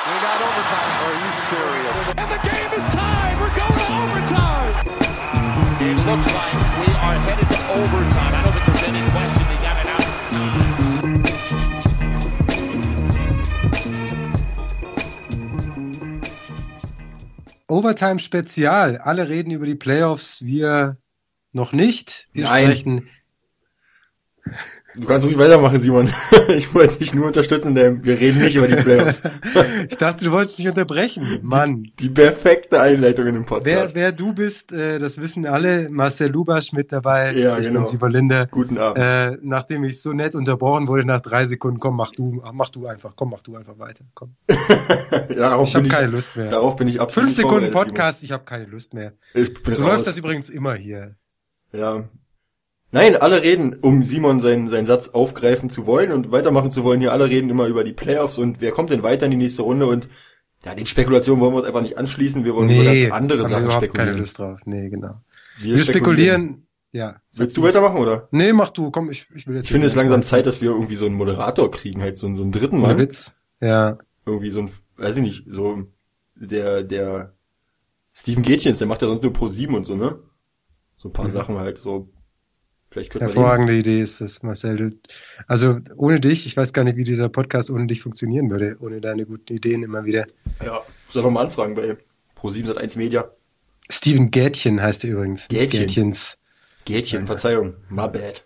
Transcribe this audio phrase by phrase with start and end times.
[0.00, 0.96] We got overtime.
[1.04, 2.00] Are you serious?
[2.16, 3.36] And the game is tied.
[3.38, 4.72] We're going to overtime.
[5.82, 8.32] It looks like we are headed to overtime.
[8.34, 10.60] I don't think there's any question they got it out of time.
[17.68, 18.96] Overtime Spezial.
[18.96, 20.96] Alle reden über die Playoffs, wir
[21.52, 22.28] noch nicht.
[22.32, 22.64] Wir Nein.
[22.64, 23.10] sprechen.
[24.96, 26.12] Du kannst ruhig weitermachen, Simon.
[26.48, 29.22] Ich wollte dich nur unterstützen, denn wir reden nicht über die Playoffs.
[29.88, 31.38] Ich dachte, du wolltest mich unterbrechen.
[31.42, 31.92] Mann.
[32.00, 33.94] Die perfekte Einleitung in dem Wer, Podcast.
[33.94, 35.88] wer du bist, äh, das wissen alle.
[35.90, 37.32] Marcel Lubasch mit dabei.
[37.32, 37.80] Ja, ich genau.
[37.80, 38.46] bin Simon Linder.
[38.50, 38.98] Guten Abend.
[38.98, 42.86] Äh, nachdem ich so nett unterbrochen wurde nach drei Sekunden, komm, mach du, mach du
[42.86, 44.04] einfach, komm, mach du einfach weiter.
[44.14, 44.34] Komm.
[45.28, 46.50] darauf Ich habe keine Lust mehr.
[46.50, 49.12] Darauf bin ich absolut Fünf Sekunden Podcast, ich habe keine Lust mehr.
[49.32, 49.46] Simon.
[49.46, 49.92] Ich bin So raus.
[49.92, 51.14] läuft das übrigens immer hier.
[51.72, 52.08] Ja.
[52.92, 57.00] Nein, alle reden, um Simon seinen, seinen Satz aufgreifen zu wollen und weitermachen zu wollen.
[57.00, 59.62] Hier alle reden immer über die Playoffs und wer kommt denn weiter in die nächste
[59.62, 60.08] Runde und
[60.64, 62.44] ja, den Spekulationen wollen wir uns einfach nicht anschließen.
[62.44, 64.06] Wir wollen über ganz andere wir Sachen überhaupt spekulieren.
[64.08, 64.60] keine Lust drauf.
[64.66, 65.20] Nee, genau.
[65.60, 66.66] Wir, Wir spekulieren.
[66.92, 67.20] Ja.
[67.30, 68.28] sag Willst du weitermachen, oder?
[68.32, 69.66] Nee, mach du, komm, ich, ich will jetzt.
[69.66, 72.36] Ich finde es langsam Zeit, dass wir irgendwie so einen Moderator kriegen, halt so, einen-
[72.36, 72.98] so einen dritten Mann.
[72.98, 73.36] Witz.
[73.60, 73.98] Ja.
[74.26, 75.84] Irgendwie so ein, weiß ich nicht, so
[76.34, 77.32] der, der
[78.12, 80.18] Steven Gätchens, der macht ja sonst nur Pro 7 und so, ne?
[80.96, 81.30] So ein paar Mhm.
[81.32, 82.08] Sachen halt, so.
[82.08, 84.98] Vielleicht könnte man den- Hervorragende Idee ist das, Marcel.
[85.46, 89.00] Also ohne dich, ich weiß gar nicht, wie dieser Podcast ohne dich funktionieren würde, ohne
[89.00, 90.26] deine guten Ideen immer wieder.
[90.64, 91.96] Ja, soll noch mal anfragen bei
[92.34, 93.30] Pro 7 seit 1 Media.
[93.88, 95.48] Steven Gätchen heißt er übrigens.
[95.48, 95.86] nicht Gätchen.
[95.86, 96.40] Gätchens.
[96.84, 98.44] Gätchen, Verzeihung, my bad.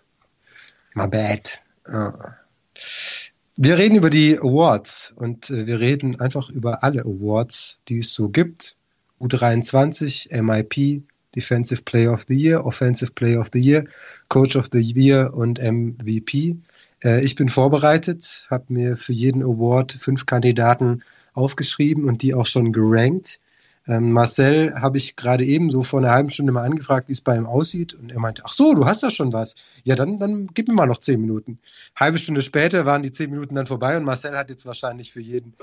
[0.93, 1.61] My bad.
[1.85, 2.35] Ah.
[3.55, 8.13] Wir reden über die Awards und äh, wir reden einfach über alle Awards, die es
[8.13, 8.75] so gibt.
[9.21, 11.03] U23, MIP,
[11.35, 13.85] Defensive Player of the Year, Offensive Player of the Year,
[14.29, 16.57] Coach of the Year und MVP.
[17.03, 22.45] Äh, ich bin vorbereitet, habe mir für jeden Award fünf Kandidaten aufgeschrieben und die auch
[22.45, 23.39] schon gerankt.
[23.87, 27.21] Ähm, Marcel habe ich gerade eben so vor einer halben Stunde mal angefragt, wie es
[27.21, 27.93] bei ihm aussieht.
[27.93, 29.55] Und er meinte, ach so, du hast da schon was.
[29.83, 31.59] Ja, dann, dann gib mir mal noch zehn Minuten.
[31.95, 35.21] Halbe Stunde später waren die zehn Minuten dann vorbei und Marcel hat jetzt wahrscheinlich für
[35.21, 35.53] jeden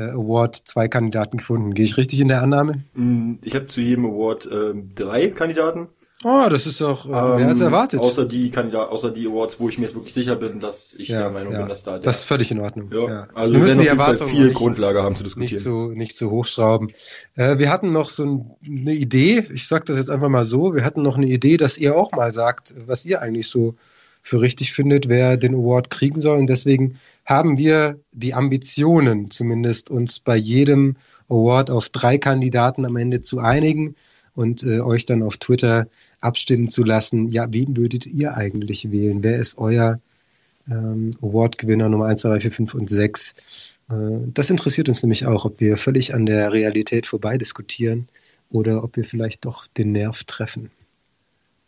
[0.00, 1.74] Award zwei Kandidaten gefunden.
[1.74, 2.82] Gehe ich richtig in der Annahme?
[2.94, 5.88] Mm, Ich habe zu jedem Award ähm, drei Kandidaten.
[6.24, 8.00] Oh, das ist doch äh, mehr als Ähm, erwartet.
[8.00, 11.30] Außer die außer die Awards, wo ich mir jetzt wirklich sicher bin, dass ich der
[11.30, 12.90] Meinung bin, dass da der, das ist völlig in Ordnung.
[12.90, 13.28] ja, Ja.
[13.34, 15.62] also wir müssen die Erwartungen viel nicht, Grundlage haben zu nicht diskutieren.
[15.62, 16.92] so nicht so hochschrauben.
[17.34, 19.46] Äh, wir hatten noch so ein, eine Idee.
[19.52, 20.74] Ich sage das jetzt einfach mal so.
[20.74, 23.74] Wir hatten noch eine Idee, dass ihr auch mal sagt, was ihr eigentlich so
[24.26, 26.36] für richtig findet, wer den Award kriegen soll.
[26.36, 30.96] Und deswegen haben wir die Ambitionen, zumindest uns bei jedem
[31.28, 33.94] Award auf drei Kandidaten am Ende zu einigen
[34.34, 35.86] und äh, euch dann auf Twitter
[36.20, 37.28] abstimmen zu lassen.
[37.28, 39.22] Ja, wen würdet ihr eigentlich wählen?
[39.22, 40.00] Wer ist euer
[40.68, 43.76] ähm, Award-Gewinner Nummer 1, 2, 3, 4, 5 und 6?
[43.90, 43.94] Äh,
[44.34, 48.08] das interessiert uns nämlich auch, ob wir völlig an der Realität vorbei diskutieren
[48.50, 50.72] oder ob wir vielleicht doch den Nerv treffen.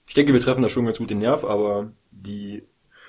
[0.08, 2.62] Ich denke, wir treffen da schon ganz gut den Nerv, aber die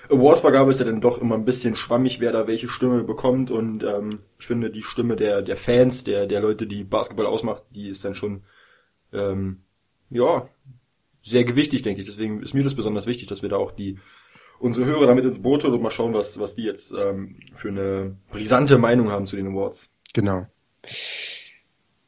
[0.10, 3.84] Awardvergabe ist ja dann doch immer ein bisschen schwammig, wer da welche Stimme bekommt und
[3.84, 7.88] ähm, ich finde die Stimme der der Fans, der der Leute, die Basketball ausmacht, die
[7.88, 8.44] ist dann schon
[9.14, 9.62] ähm,
[10.10, 10.50] ja
[11.22, 12.08] sehr gewichtig, denke ich.
[12.08, 14.00] Deswegen ist mir das besonders wichtig, dass wir da auch die
[14.58, 17.70] unsere Hörer damit ins Boot holen und mal schauen, was was die jetzt ähm, für
[17.70, 19.90] eine brisante Meinung haben zu den Awards.
[20.14, 20.48] Genau.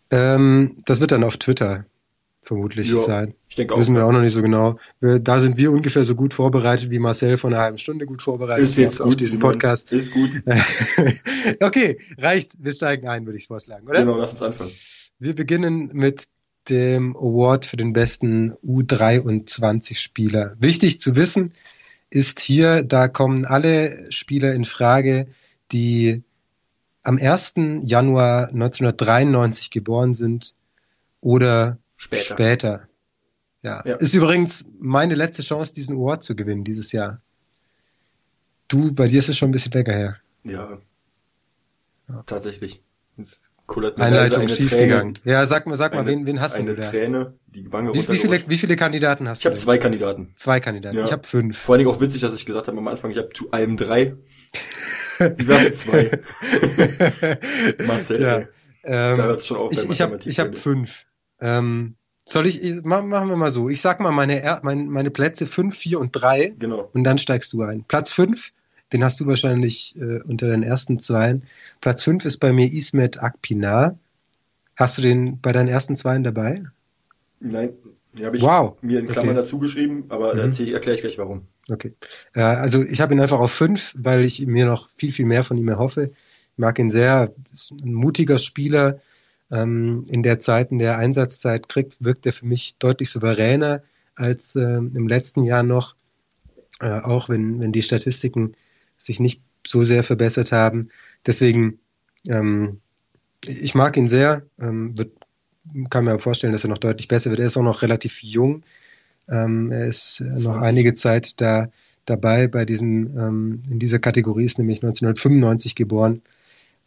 [0.09, 1.85] Ähm, das wird dann auf Twitter
[2.51, 3.33] vermutlich Ja, sein.
[3.47, 3.79] Ich denke auch.
[3.79, 4.77] Wissen wir auch noch nicht so genau.
[4.99, 8.21] Wir, da sind wir ungefähr so gut vorbereitet, wie Marcel vor einer halben Stunde gut
[8.21, 9.53] vorbereitet ist jetzt auf gut, diesen Simon.
[9.53, 9.93] Podcast.
[9.93, 10.31] Ist gut.
[11.61, 12.51] okay, reicht.
[12.59, 13.99] Wir steigen ein, würde ich vorschlagen, oder?
[13.99, 14.71] Genau, lass uns anfangen.
[15.17, 16.25] Wir beginnen mit
[16.67, 20.57] dem Award für den besten U23-Spieler.
[20.59, 21.53] Wichtig zu wissen
[22.09, 25.27] ist hier, da kommen alle Spieler in Frage,
[25.71, 26.21] die
[27.03, 27.53] am 1.
[27.83, 30.53] Januar 1993 geboren sind
[31.21, 32.23] oder Später.
[32.35, 32.87] später.
[33.61, 33.83] Ja.
[33.85, 33.95] Ja.
[33.97, 37.21] Ist übrigens meine letzte Chance, diesen Award zu gewinnen dieses Jahr.
[38.67, 40.17] Du, bei dir ist es schon ein bisschen länger her.
[40.43, 40.79] Ja.
[42.25, 42.81] Tatsächlich.
[43.17, 45.13] Jetzt kullert mir Einleitung leise eine schiefgegangen.
[45.13, 46.89] Träne, Ja, sag mal, sag mal, eine, wen, wen hast eine du da?
[46.89, 49.49] Träne, die Wange Wie, wie, viele, wie viele Kandidaten hast Ich du?
[49.49, 49.63] habe denn?
[49.63, 50.33] zwei Kandidaten.
[50.35, 50.97] Zwei Kandidaten.
[50.97, 51.05] Ja.
[51.05, 51.59] Ich habe fünf.
[51.59, 53.77] Vor allen Dingen auch witzig, dass ich gesagt habe am Anfang, ich habe zu allem
[53.77, 54.15] drei.
[55.19, 56.19] Wär's mit zwei?
[57.85, 58.47] Marcel, ey.
[58.83, 61.05] ähm, da hört's schon auf ich ich habe ich hab fünf.
[61.41, 61.95] Ähm,
[62.25, 63.67] soll ich, ich mach, machen wir mal so.
[63.69, 66.89] Ich sag mal meine, Er- mein, meine Plätze fünf, vier und drei Genau.
[66.93, 67.83] und dann steigst du ein.
[67.83, 68.51] Platz fünf,
[68.93, 71.43] den hast du wahrscheinlich äh, unter den ersten zweien.
[71.81, 73.97] Platz fünf ist bei mir Ismet Akpinar.
[74.75, 76.63] Hast du den bei deinen ersten zweien dabei?
[77.39, 77.73] Nein,
[78.13, 78.77] die habe ich Wow.
[78.81, 79.39] mir in Klammern Okay.
[79.41, 80.51] dazu geschrieben, aber Mhm.
[80.51, 81.47] da erkläre ich gleich warum.
[81.69, 81.93] Okay.
[82.33, 85.43] Äh, also ich habe ihn einfach auf fünf, weil ich mir noch viel, viel mehr
[85.43, 86.11] von ihm erhoffe.
[86.53, 87.33] Ich mag ihn sehr.
[87.51, 88.99] Ist ein mutiger Spieler.
[89.51, 93.83] Ähm, in der Zeit, in der Einsatzzeit kriegt, wirkt er für mich deutlich souveräner
[94.15, 95.95] als äh, im letzten Jahr noch.
[96.79, 98.55] Äh, auch wenn, wenn die Statistiken
[98.97, 100.89] sich nicht so sehr verbessert haben.
[101.25, 101.79] Deswegen,
[102.27, 102.79] ähm,
[103.45, 104.43] ich mag ihn sehr.
[104.59, 105.11] Ähm, wird,
[105.89, 107.39] kann mir vorstellen, dass er noch deutlich besser wird.
[107.39, 108.63] Er ist auch noch relativ jung.
[109.29, 110.45] Ähm, er ist 20.
[110.45, 111.69] noch einige Zeit da
[112.05, 116.21] dabei bei diesem, ähm, in dieser Kategorie ist nämlich 1995 geboren.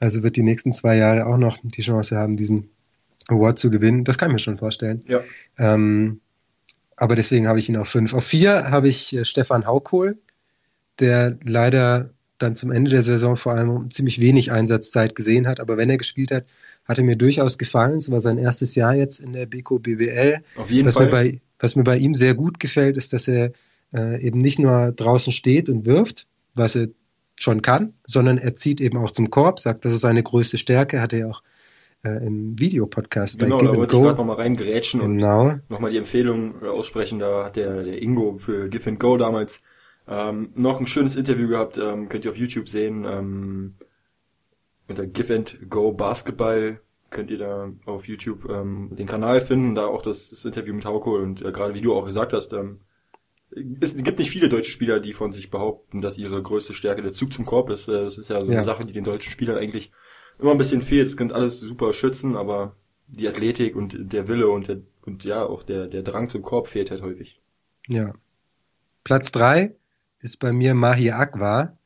[0.00, 2.70] Also wird die nächsten zwei Jahre auch noch die Chance haben, diesen
[3.28, 4.04] Award zu gewinnen.
[4.04, 5.02] Das kann ich mir schon vorstellen.
[5.08, 5.22] Ja.
[5.58, 6.20] Ähm,
[6.96, 8.14] aber deswegen habe ich ihn auf fünf.
[8.14, 10.18] Auf vier habe ich äh, Stefan Haukohl,
[10.98, 15.60] der leider dann zum Ende der Saison vor allem ziemlich wenig Einsatzzeit gesehen hat.
[15.60, 16.44] Aber wenn er gespielt hat,
[16.84, 17.98] hat er mir durchaus gefallen.
[17.98, 20.40] Es war sein erstes Jahr jetzt in der BK BWL.
[20.56, 21.06] Auf jeden was Fall.
[21.06, 23.52] Mir bei, was mir bei ihm sehr gut gefällt, ist, dass er
[23.92, 26.88] äh, eben nicht nur draußen steht und wirft, was er
[27.36, 31.00] schon kann, sondern er zieht eben auch zum Korb, sagt, das ist seine größte Stärke,
[31.00, 31.42] hat er ja auch
[32.04, 34.06] äh, im Videopodcast genau, bei Give da and wollte ich Go.
[34.06, 35.48] gerade nochmal reingrätschen Genau.
[35.48, 37.18] und nochmal die Empfehlung äh, aussprechen.
[37.18, 39.62] Da hat der, der Ingo für Give and Go damals
[40.06, 43.04] ähm, noch ein schönes Interview gehabt, ähm, könnt ihr auf YouTube sehen.
[43.04, 43.74] Ähm,
[44.86, 46.80] unter Give and Go Basketball
[47.10, 50.84] könnt ihr da auf YouTube ähm, den Kanal finden, da auch das, das Interview mit
[50.84, 52.80] Hauko und äh, gerade wie du auch gesagt hast, ähm,
[53.80, 57.12] es gibt nicht viele deutsche Spieler, die von sich behaupten, dass ihre größte Stärke der
[57.12, 57.88] Zug zum Korb ist.
[57.88, 58.56] Äh, Das ist ja so Ja.
[58.58, 59.92] eine Sache, die den deutschen Spielern eigentlich
[60.38, 61.06] immer ein bisschen fehlt.
[61.06, 62.74] Es können alles super schützen, aber
[63.06, 66.66] die Athletik und der Wille und der, und ja, auch der, der Drang zum Korb
[66.68, 67.40] fehlt halt häufig.
[67.88, 68.14] Ja.
[69.04, 69.74] Platz drei
[70.20, 71.76] ist bei mir Mahir Akwa,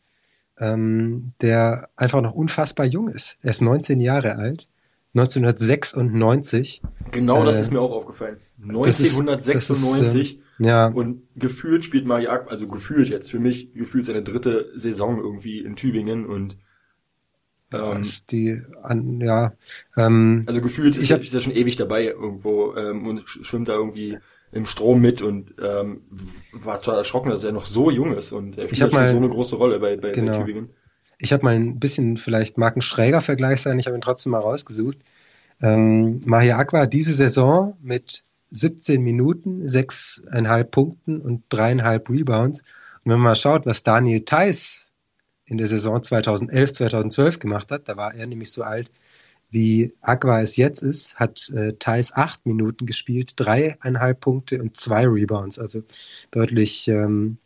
[0.58, 3.36] ähm, der einfach noch unfassbar jung ist.
[3.42, 4.68] Er ist 19 Jahre alt,
[5.14, 6.82] 1996.
[7.10, 8.38] Genau, das Äh, ist mir auch aufgefallen.
[8.58, 13.72] das ist- 1996 das ist, Ja, und gefühlt spielt Mariak, also gefühlt jetzt für mich,
[13.74, 16.56] gefühlt seine dritte Saison irgendwie in Tübingen und
[17.72, 19.52] ähm, ist die, an, ja,
[19.96, 23.44] ähm, Also gefühlt ist, Ich hab- ist er schon ewig dabei irgendwo ähm, und sch-
[23.44, 24.18] schwimmt da irgendwie
[24.52, 26.00] im Strom mit und ähm,
[26.52, 29.18] war total erschrocken, dass er noch so jung ist und er spielt schon mal- so
[29.18, 30.32] eine große Rolle bei, bei, Genau.
[30.32, 30.70] bei Tübingen.
[31.18, 34.32] ich habe mal ein bisschen, vielleicht mag ein schräger Vergleich sein, ich habe ihn trotzdem
[34.32, 34.98] mal rausgesucht.
[35.60, 42.60] Ähm, Mahir Akwa diese Saison mit 17 Minuten, 6,5 Punkten und dreieinhalb Rebounds.
[43.04, 44.92] Und wenn man mal schaut, was Daniel Theiss
[45.44, 48.90] in der Saison 2011, 2012 gemacht hat, da war er nämlich so alt,
[49.50, 55.06] wie Aqua es jetzt ist, hat äh, Thais acht Minuten gespielt, dreieinhalb Punkte und zwei
[55.06, 55.82] Rebounds, also
[56.30, 57.38] deutlich ähm,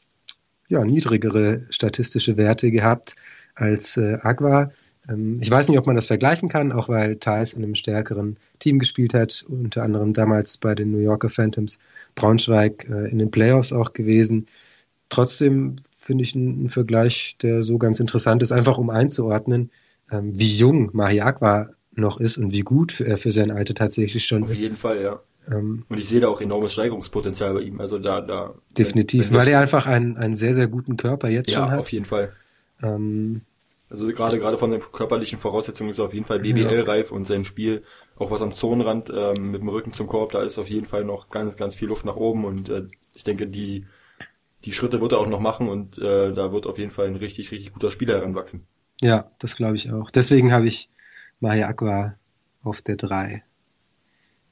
[0.69, 3.15] ja, niedrigere statistische Werte gehabt
[3.55, 4.73] als äh, Aqua.
[5.09, 8.39] Ähm, ich weiß nicht, ob man das vergleichen kann, auch weil Thais in einem stärkeren
[8.59, 11.79] Team gespielt hat, unter anderem damals bei den New Yorker Phantoms,
[12.15, 14.47] Braunschweig äh, in den Playoffs auch gewesen.
[15.09, 19.71] Trotzdem finde ich einen Vergleich, der so ganz interessant ist, einfach um einzuordnen,
[20.11, 24.25] ähm, wie jung Mahi Aqua noch ist und wie gut er für sein Alter tatsächlich
[24.25, 24.61] schon Auf ist.
[24.61, 25.21] jeden Fall, ja.
[25.51, 27.81] Ähm, Und ich sehe da auch enormes Steigerungspotenzial bei ihm.
[27.81, 28.55] Also da, da.
[28.79, 31.81] definitiv, weil er einfach einen, einen sehr, sehr guten Körper jetzt ja, schon hat.
[31.81, 32.33] auf jeden Fall.
[32.83, 33.43] Ähm,
[33.93, 37.45] Also gerade gerade von den körperlichen Voraussetzungen ist er auf jeden Fall BBL-reif und sein
[37.45, 37.85] Spiel,
[38.17, 41.05] auch was am Zonenrand ähm, mit dem Rücken zum Korb, da ist auf jeden Fall
[41.05, 43.87] noch ganz, ganz viel Luft nach oben und äh, ich denke, die
[44.65, 47.17] die Schritte wird er auch noch machen und äh, da wird auf jeden Fall ein
[47.17, 48.67] richtig, richtig guter Spieler heranwachsen.
[49.03, 50.11] ja, das glaube ich auch.
[50.11, 50.89] Deswegen habe ich
[51.41, 52.17] Mahi Aqua
[52.63, 53.45] auf der 3.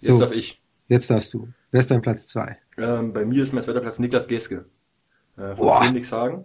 [0.00, 0.60] Jetzt So, darf ich.
[0.88, 1.48] jetzt darfst du.
[1.70, 2.58] Wer ist dein Platz 2?
[2.78, 4.66] Ähm, bei mir ist mein zweiter Platz Niklas Geske.
[5.36, 5.82] Äh, von Boah.
[5.82, 6.44] Phoenix Hagen.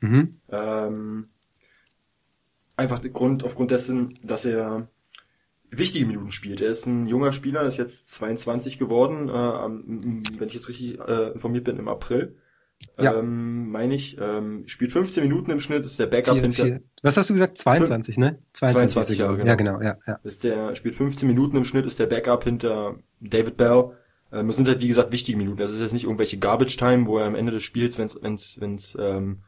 [0.00, 0.40] Mhm.
[0.48, 1.28] Ähm,
[2.76, 4.88] einfach der Grund, aufgrund dessen, dass er
[5.70, 6.60] wichtige Minuten spielt.
[6.60, 11.32] Er ist ein junger Spieler, ist jetzt 22 geworden, äh, wenn ich jetzt richtig äh,
[11.32, 12.36] informiert bin, im April.
[13.00, 13.18] Ja.
[13.18, 16.82] Ähm, meine ich, ähm, spielt 15 Minuten im Schnitt, ist der Backup Vier, hinter, vier.
[17.02, 17.58] Was hast du gesagt?
[17.58, 18.38] 22, ne?
[18.52, 19.48] 22, 22 Jahre, genau.
[19.48, 20.20] Ja, genau, ja, ja.
[20.24, 23.92] ist der, spielt 15 Minuten im Schnitt, ist der Backup hinter David Bell.
[24.30, 25.58] Ähm, das sind halt, wie gesagt, wichtige Minuten.
[25.58, 28.60] Das ist jetzt nicht irgendwelche Garbage Time, wo er am Ende des Spiels, wenn's, wenn's,
[28.60, 29.38] wenn's, ähm,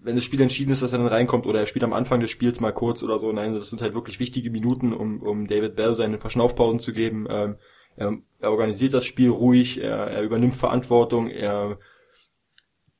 [0.00, 2.30] wenn das Spiel entschieden ist, dass er dann reinkommt oder er spielt am Anfang des
[2.30, 3.32] Spiels mal kurz oder so.
[3.32, 7.26] Nein, das sind halt wirklich wichtige Minuten, um, um David Bell seine Verschnaufpausen zu geben.
[7.28, 7.56] Ähm,
[7.96, 11.78] er, er organisiert das Spiel ruhig, er, er übernimmt Verantwortung, er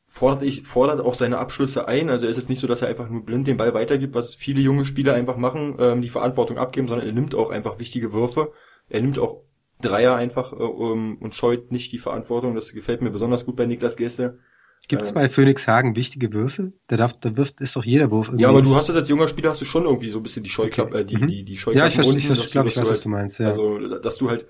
[0.07, 2.11] fordert, ich, fordert auch seine Abschlüsse ein.
[2.11, 4.35] Also er ist jetzt nicht so, dass er einfach nur blind den Ball weitergibt, was
[4.35, 8.12] viele junge Spieler einfach machen, ähm, die Verantwortung abgeben, sondern er nimmt auch einfach wichtige
[8.12, 8.52] Würfe.
[8.88, 9.43] Er nimmt auch
[9.81, 12.55] Dreier einfach äh, um, und scheut nicht die Verantwortung.
[12.55, 14.38] Das gefällt mir besonders gut bei Niklas Geste.
[14.88, 16.73] Gibt es bei Phoenix Hagen wichtige Würfe?
[16.87, 18.42] Da darf, da wirft, ist doch jeder Wurf irgendwie.
[18.42, 20.42] Ja, aber du hast das als junger Spieler hast du schon irgendwie so ein bisschen
[20.42, 21.00] die Scheuklappe, Okay.
[21.00, 21.28] äh, die, Mhm.
[21.28, 23.09] die, die Scheuklappen Ja, ich verstehe, ich verstehe, dass glaube, du- ich weiß, was du
[23.11, 23.50] meinst, ja.
[23.50, 24.47] Also, dass du halt,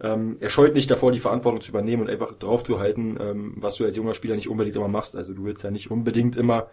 [0.00, 3.84] ähm, er scheut nicht davor, die Verantwortung zu übernehmen und einfach draufzuhalten, ähm, was du
[3.84, 5.14] als junger Spieler nicht unbedingt immer machst.
[5.16, 6.68] Also du willst ja nicht unbedingt immer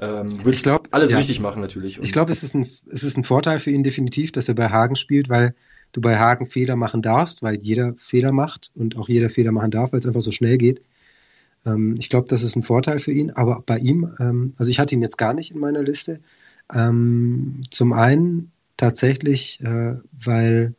[0.00, 1.18] ähm, wird Ich glaub, alles ja.
[1.18, 1.98] richtig machen natürlich.
[1.98, 4.54] Und Ich glaube, es ist ein, es ist ein Vorteil für ihn definitiv, dass er
[4.54, 5.54] bei Hagen spielt, weil
[5.92, 9.72] du bei Hagen Fehler machen darfst, weil jeder Fehler macht und auch jeder Fehler machen
[9.72, 10.82] darf, weil es einfach so schnell geht.
[11.66, 14.78] Ähm, ich glaube, das ist ein Vorteil für ihn, aber bei ihm, ähm, also ich
[14.78, 16.20] hatte ihn jetzt gar nicht in meiner Liste.
[16.72, 20.74] Ähm, zum einen tatsächlich, äh, weil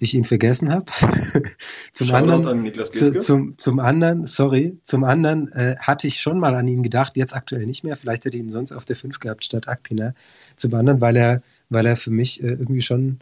[0.00, 0.86] ich ihn vergessen habe.
[1.92, 6.54] zum anderen, an zu, zum, zum anderen, sorry, zum anderen äh, hatte ich schon mal
[6.54, 7.96] an ihn gedacht, jetzt aktuell nicht mehr.
[7.96, 10.14] Vielleicht hätte ich ihn sonst auf der 5 gehabt statt Akpina.
[10.56, 13.18] Zum anderen, weil er, weil er für mich äh, irgendwie schon,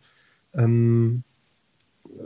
[0.54, 1.22] ähm,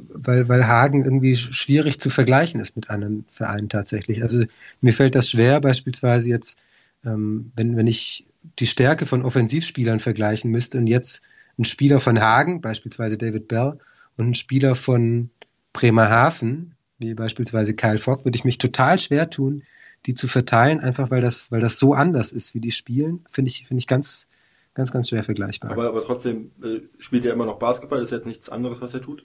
[0.09, 4.23] weil, weil Hagen irgendwie sch- schwierig zu vergleichen ist mit anderen Vereinen tatsächlich.
[4.23, 4.45] Also
[4.81, 6.59] mir fällt das schwer, beispielsweise jetzt,
[7.05, 8.27] ähm, wenn, wenn ich
[8.59, 11.23] die Stärke von Offensivspielern vergleichen müsste und jetzt
[11.59, 13.79] ein Spieler von Hagen, beispielsweise David Bell,
[14.17, 15.31] und ein Spieler von
[15.73, 19.63] Bremerhaven, wie beispielsweise Kyle Fogg, würde ich mich total schwer tun,
[20.07, 23.51] die zu verteilen, einfach weil das, weil das so anders ist, wie die spielen, finde
[23.51, 24.29] ich, finde ich ganz,
[24.75, 25.73] ganz, ganz schwer vergleichbar.
[25.73, 29.03] Aber, aber trotzdem äh, spielt er immer noch Basketball, ist jetzt nichts anderes, was er
[29.03, 29.25] tut.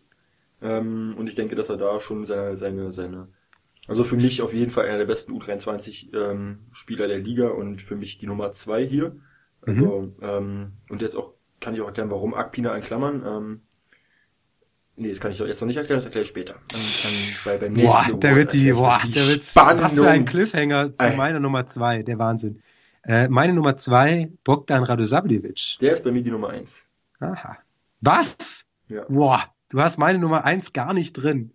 [0.66, 3.28] Ähm, und ich denke, dass er da schon seine, seine, seine,
[3.88, 7.84] also für mich auf jeden Fall einer der besten U23 ähm, Spieler der Liga und
[7.84, 9.16] für mich die Nummer zwei hier.
[9.62, 13.24] Also, ähm, und jetzt auch, kann ich auch erklären, warum Akpina in Klammern.
[13.26, 13.62] Ähm,
[14.96, 16.56] nee, das kann ich doch jetzt noch nicht erklären, das erkläre ich später.
[16.68, 17.12] Dann, dann
[17.46, 19.54] bei, beim nächsten Boah, Award da wird die, boah, das.
[19.54, 21.16] da wird, was für ein Cliffhanger zu Ey.
[21.16, 22.62] meiner Nummer zwei, der Wahnsinn.
[23.04, 25.78] Äh, meine Nummer zwei, Bogdan Radosavljevic.
[25.80, 26.84] Der ist bei mir die Nummer eins.
[27.20, 27.58] Aha.
[28.02, 28.66] Was?
[28.90, 29.06] Ja.
[29.08, 31.52] Boah, du hast meine Nummer eins gar nicht drin.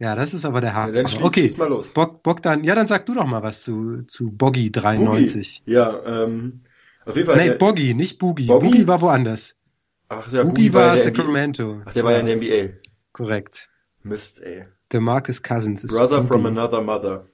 [0.00, 0.92] Ja, das ist aber der Ja, Haken.
[0.94, 1.92] dann schieß, okay, mal los.
[1.92, 5.62] Bog, Bogdan, ja, dann sag du doch mal was zu, zu Boggy 93.
[5.64, 5.72] Boogie.
[5.74, 6.60] Ja, ähm,
[7.04, 7.36] auf jeden Fall.
[7.36, 8.46] Nee, Boggy, nicht Boogie.
[8.46, 8.66] Boggy?
[8.66, 9.56] Boogie war woanders.
[10.08, 11.02] ach, ja, Boogie Boogie war NBA.
[11.02, 11.82] Sacramento.
[11.84, 12.74] Ach, der war ja in der NBA.
[13.12, 13.70] Korrekt.
[14.04, 14.66] Mist, ey.
[14.92, 16.58] Der Marcus Cousins ist Brother from Boogie.
[16.58, 17.26] another mother.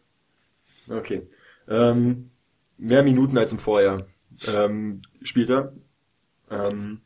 [0.89, 1.29] Okay.
[1.69, 2.31] Ähm,
[2.79, 4.07] mehr Minuten als im Vorjahr
[4.57, 5.73] ähm, spielt er.
[6.51, 7.01] Ähm,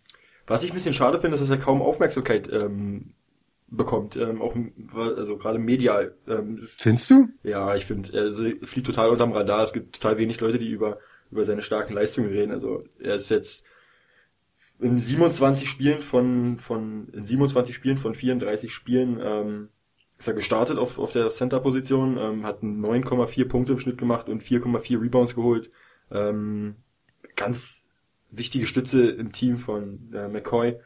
[0.48, 3.12] was ich ein bisschen schade finde, ist, dass er kaum Aufmerksamkeit ähm,
[3.68, 4.16] bekommt.
[4.16, 4.56] Ähm, auch
[4.94, 6.14] also gerade medial.
[6.26, 7.28] Ähm, ist, Findest du?
[7.42, 8.32] ja, ich finde, er
[8.66, 9.62] fliegt total unterm Radar.
[9.62, 10.98] Es gibt total wenig Leute, die über
[11.30, 12.52] über seine starken Leistungen reden.
[12.52, 13.64] Also er ist jetzt
[14.80, 19.68] in 27 Spielen von von in 27 Spielen von 34 Spielen ähm,
[20.18, 24.42] ist er gestartet auf auf der Center-Position, ähm, hat 9,4 Punkte im Schnitt gemacht und
[24.42, 25.70] 4,4 Rebounds geholt.
[26.10, 26.76] Ähm,
[27.36, 27.84] ganz
[28.30, 30.76] wichtige Stütze im Team von äh, McCoy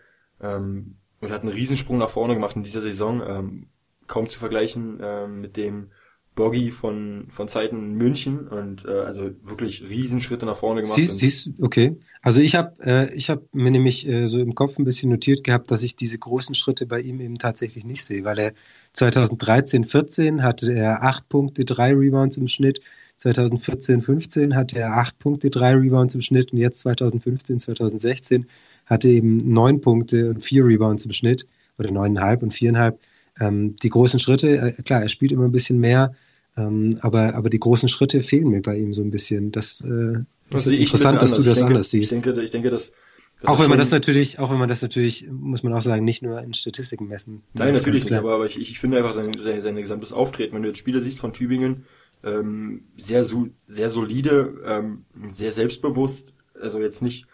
[0.40, 3.22] ähm, und hat einen Riesensprung nach vorne gemacht in dieser Saison.
[3.26, 3.66] Ähm,
[4.06, 5.88] kaum zu vergleichen ähm, mit dem
[6.34, 10.96] Boggy von von Zeiten München und äh, also wirklich Riesenschritte nach vorne gemacht.
[10.96, 11.96] Siehst, siehst, okay.
[12.22, 15.44] Also ich habe äh, ich habe mir nämlich äh, so im Kopf ein bisschen notiert
[15.44, 18.52] gehabt, dass ich diese großen Schritte bei ihm eben tatsächlich nicht sehe, weil er
[18.94, 22.80] 2013, 14 hatte er acht Punkte, drei Rebounds im Schnitt.
[23.22, 28.46] 2014, 15 hatte er acht Punkte, drei Rebounds im Schnitt und jetzt 2015, 2016
[28.86, 31.46] hatte er eben neun Punkte und vier Rebounds im Schnitt
[31.78, 32.98] oder neuneinhalb und viereinhalb.
[33.40, 36.14] Ähm, die großen Schritte, äh, klar, er spielt immer ein bisschen mehr,
[36.56, 39.52] ähm, aber, aber die großen Schritte fehlen mir bei ihm so ein bisschen.
[39.52, 40.18] Das, äh,
[40.50, 42.12] Das ist interessant, dass du das denke, anders siehst.
[42.12, 42.92] Ich denke, ich denke, dass,
[43.40, 46.04] dass auch wenn man das natürlich, auch wenn man das natürlich, muss man auch sagen,
[46.04, 47.42] nicht nur in Statistiken messen.
[47.54, 50.68] Nein, natürlich nicht, aber ich, ich finde einfach sein, sein, sein gesamtes Auftreten, wenn du
[50.68, 51.86] jetzt Spiele siehst von Tübingen,
[52.24, 57.26] ähm, sehr, so, sehr solide, ähm, sehr selbstbewusst, also jetzt nicht,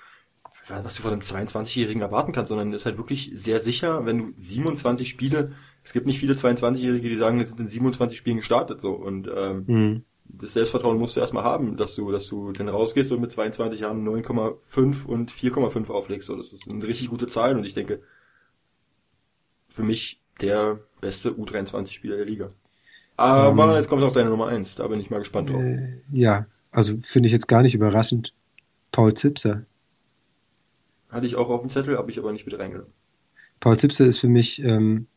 [0.68, 4.32] was du von einem 22-Jährigen erwarten kannst, sondern ist halt wirklich sehr sicher, wenn du
[4.36, 8.80] 27 Spiele, es gibt nicht viele 22-Jährige, die sagen, wir sind in 27 Spielen gestartet,
[8.80, 10.04] so, und, ähm, Mhm.
[10.24, 13.80] das Selbstvertrauen musst du erstmal haben, dass du, dass du dann rausgehst und mit 22
[13.80, 16.26] Jahren 9,5 und 4,5 auflegst.
[16.26, 18.02] So, das ist eine richtig gute Zahl und ich denke,
[19.70, 22.48] für mich der beste U23-Spieler der Liga.
[23.18, 23.76] Aber Ähm.
[23.76, 25.60] jetzt kommt auch deine Nummer 1, da bin ich mal gespannt drauf.
[25.60, 28.32] Äh, ja, also finde ich jetzt gar nicht überraschend.
[28.92, 29.64] Paul Zipser.
[31.10, 32.92] Hatte ich auch auf dem Zettel, habe ich aber nicht mit reingenommen.
[33.60, 35.08] Paul Zipser ist für mich, ähm,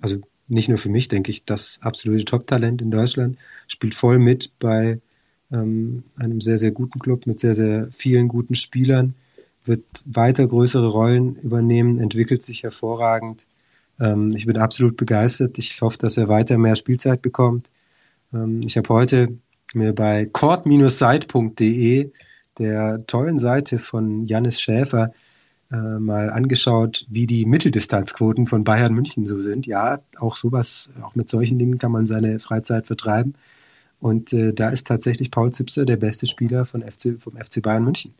[0.00, 0.18] also
[0.48, 3.38] nicht nur für mich, denke ich, das absolute Top-Talent in Deutschland.
[3.68, 5.00] Spielt voll mit bei
[5.52, 9.14] ähm, einem sehr, sehr guten Club mit sehr, sehr vielen guten Spielern.
[9.64, 13.46] Wird weiter größere Rollen übernehmen, entwickelt sich hervorragend.
[14.00, 15.58] Ähm, ich bin absolut begeistert.
[15.58, 17.70] Ich hoffe, dass er weiter mehr Spielzeit bekommt.
[18.32, 19.38] Ähm, ich habe heute
[19.74, 22.10] mir bei court-site.de,
[22.58, 25.12] der tollen Seite von Jannis Schäfer,
[25.70, 29.66] äh, mal angeschaut, wie die Mitteldistanzquoten von Bayern München so sind.
[29.66, 33.34] Ja, auch sowas, auch mit solchen Dingen kann man seine Freizeit vertreiben.
[33.98, 37.84] Und äh, da ist tatsächlich Paul Zipser der beste Spieler von FC, vom FC Bayern
[37.84, 38.14] München.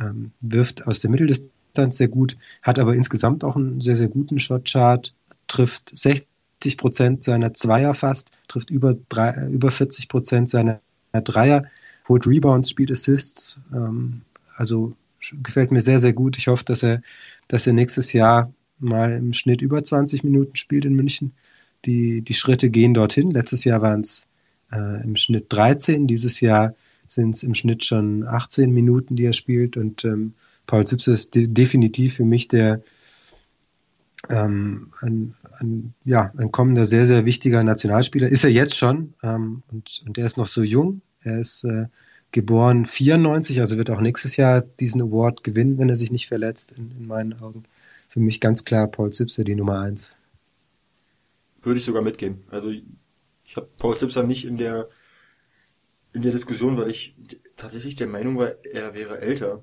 [0.00, 4.38] Ähm, wirft aus der Mitteldistanz sehr gut, hat aber insgesamt auch einen sehr, sehr guten
[4.38, 5.14] Shotchart,
[5.52, 10.80] trifft 60 Prozent seiner Zweier fast, trifft über, drei, über 40 Prozent seiner
[11.12, 11.64] Dreier.
[12.08, 13.60] holt Rebounds, spielt Assists.
[13.72, 14.22] Ähm,
[14.56, 14.94] also
[15.42, 16.38] gefällt mir sehr, sehr gut.
[16.38, 17.02] Ich hoffe, dass er,
[17.48, 21.32] dass er nächstes Jahr mal im Schnitt über 20 Minuten spielt in München.
[21.84, 23.30] Die, die Schritte gehen dorthin.
[23.30, 24.26] Letztes Jahr waren es
[24.72, 26.06] äh, im Schnitt 13.
[26.06, 26.74] Dieses Jahr
[27.06, 29.76] sind es im Schnitt schon 18 Minuten, die er spielt.
[29.76, 30.32] Und ähm,
[30.66, 32.82] Paul Zipse ist de definitiv für mich der
[34.28, 38.28] ähm, ein, ein, ja, ein kommender sehr, sehr wichtiger Nationalspieler.
[38.28, 41.02] Ist er jetzt schon ähm, und, und er ist noch so jung.
[41.22, 41.86] Er ist äh,
[42.30, 46.72] geboren 94, also wird auch nächstes Jahr diesen Award gewinnen, wenn er sich nicht verletzt,
[46.72, 47.64] in, in meinen Augen.
[48.08, 50.18] Für mich ganz klar Paul Zipse die Nummer eins.
[51.62, 52.42] Würde ich sogar mitgehen.
[52.50, 54.88] Also ich habe Paul Zipser nicht in der
[56.14, 57.14] in der Diskussion, weil ich
[57.56, 59.62] tatsächlich der Meinung war, er wäre älter.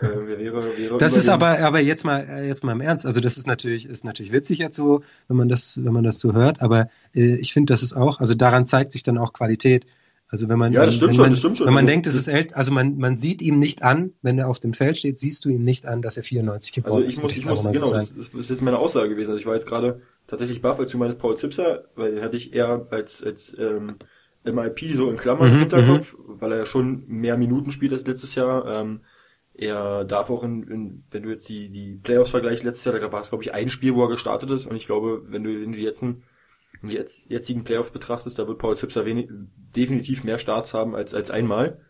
[0.08, 3.04] Äh, wäre, wäre das ist aber, aber jetzt mal, jetzt mal im Ernst.
[3.04, 6.20] Also das ist natürlich, ist natürlich witzig jetzt so, wenn man das, wenn man das
[6.20, 6.60] so hört.
[6.62, 9.86] Aber äh, ich finde, das ist auch, also daran zeigt sich dann auch Qualität.
[10.30, 11.66] Also wenn man, ja, das stimmt wenn schon, man, das stimmt schon.
[11.66, 14.38] Wenn man also, denkt, es ist älter, also man, man sieht ihm nicht an, wenn
[14.38, 17.18] er auf dem Feld steht, siehst du ihm nicht an, dass er 94 geboren ist.
[17.18, 19.30] Also ich muss, ich muss, genau, das ist, das ist jetzt meine Aussage gewesen.
[19.30, 22.36] Also ich war jetzt gerade tatsächlich baff, als du meinst Paul Zipser, weil den hatte
[22.36, 23.86] ich eher als, als ähm,
[24.44, 26.40] MIP so in Klammern im mhm, Hinterkopf, mhm.
[26.40, 28.66] weil er ja schon mehr Minuten spielt als letztes Jahr.
[28.66, 29.00] Ähm,
[29.58, 33.12] er darf auch in, in, wenn du jetzt die, die Playoffs vergleichst, letztes Jahr, da
[33.12, 35.66] war es glaube ich ein Spiel, wo er gestartet ist und ich glaube, wenn du
[35.70, 36.22] die jetzigen,
[36.82, 39.28] die jetzt, jetzigen Playoffs betrachtest, da wird Paul Zipser wenig,
[39.76, 41.80] definitiv mehr Starts haben als, als einmal.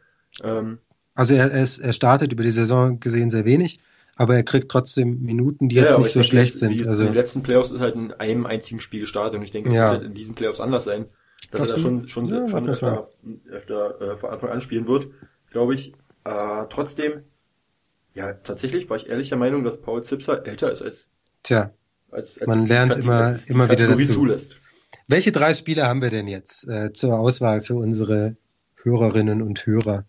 [0.43, 0.79] Ähm,
[1.15, 3.81] also er, er, ist, er startet über die Saison gesehen sehr wenig,
[4.17, 6.87] aber er kriegt trotzdem Minuten, die ja, jetzt nicht so schlecht jetzt, sind.
[6.87, 9.69] also in den letzten Playoffs ist halt in einem einzigen Spiel gestartet und ich denke,
[9.69, 9.93] es ja.
[9.93, 11.07] wird in diesen Playoffs anders sein
[11.51, 13.09] dass er da schon, schon, ja, schon öfter,
[13.51, 15.09] öfter äh, vor Anfang an spielen wird,
[15.51, 15.93] glaube ich.
[16.25, 17.23] Äh, trotzdem,
[18.15, 21.09] ja, tatsächlich war ich ehrlich der Meinung, dass Paul Zipser älter ist als
[21.43, 21.73] Tja,
[22.11, 24.13] als, als man lernt Kategorie, immer, als immer wieder dazu.
[24.13, 24.59] zulässt.
[25.07, 28.37] Welche drei Spieler haben wir denn jetzt äh, zur Auswahl für unsere
[28.83, 30.05] Hörerinnen und Hörer?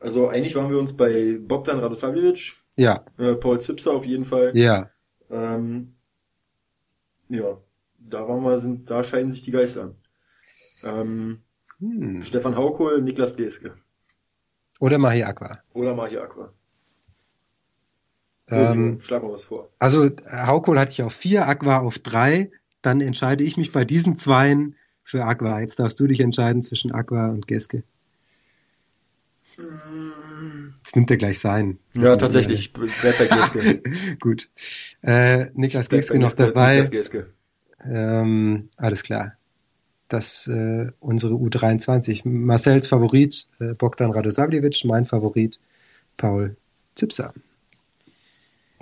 [0.00, 2.54] Also eigentlich waren wir uns bei Bogdan Radosavljevic.
[2.76, 3.04] Ja.
[3.18, 4.52] Äh, Paul Zipser auf jeden Fall.
[4.54, 4.90] Ja.
[5.30, 5.94] Ähm,
[7.28, 7.58] ja,
[7.98, 9.94] da waren wir, sind, da scheiden sich die Geister.
[10.82, 11.42] Ähm,
[11.78, 12.22] hm.
[12.22, 13.74] Stefan Haukohl, Niklas Geske.
[14.80, 15.58] Oder Mahi Aqua.
[15.72, 16.52] Oder Mahi Aqua.
[18.48, 19.70] Ähm, schlag mal was vor.
[19.78, 22.50] Also Haukohl hatte ich auf vier, Aqua auf drei.
[22.82, 25.60] Dann entscheide ich mich bei diesen zweien für Aqua.
[25.60, 27.82] Jetzt darfst du dich entscheiden zwischen Aqua und Geske.
[30.78, 31.78] Jetzt nimmt er gleich sein.
[31.94, 32.60] Ja, tatsächlich.
[32.60, 33.82] Ich bleib bei Geske.
[34.20, 34.50] Gut.
[35.02, 36.74] Äh, Niklas Geske noch dabei.
[36.74, 37.26] Niklas Geske.
[37.82, 39.36] Ähm, alles klar
[40.08, 42.26] das äh, unsere U23.
[42.28, 45.58] Marcells Favorit äh, Bogdan Radosavljevic, mein Favorit
[46.16, 46.56] Paul
[46.94, 47.34] Zipser.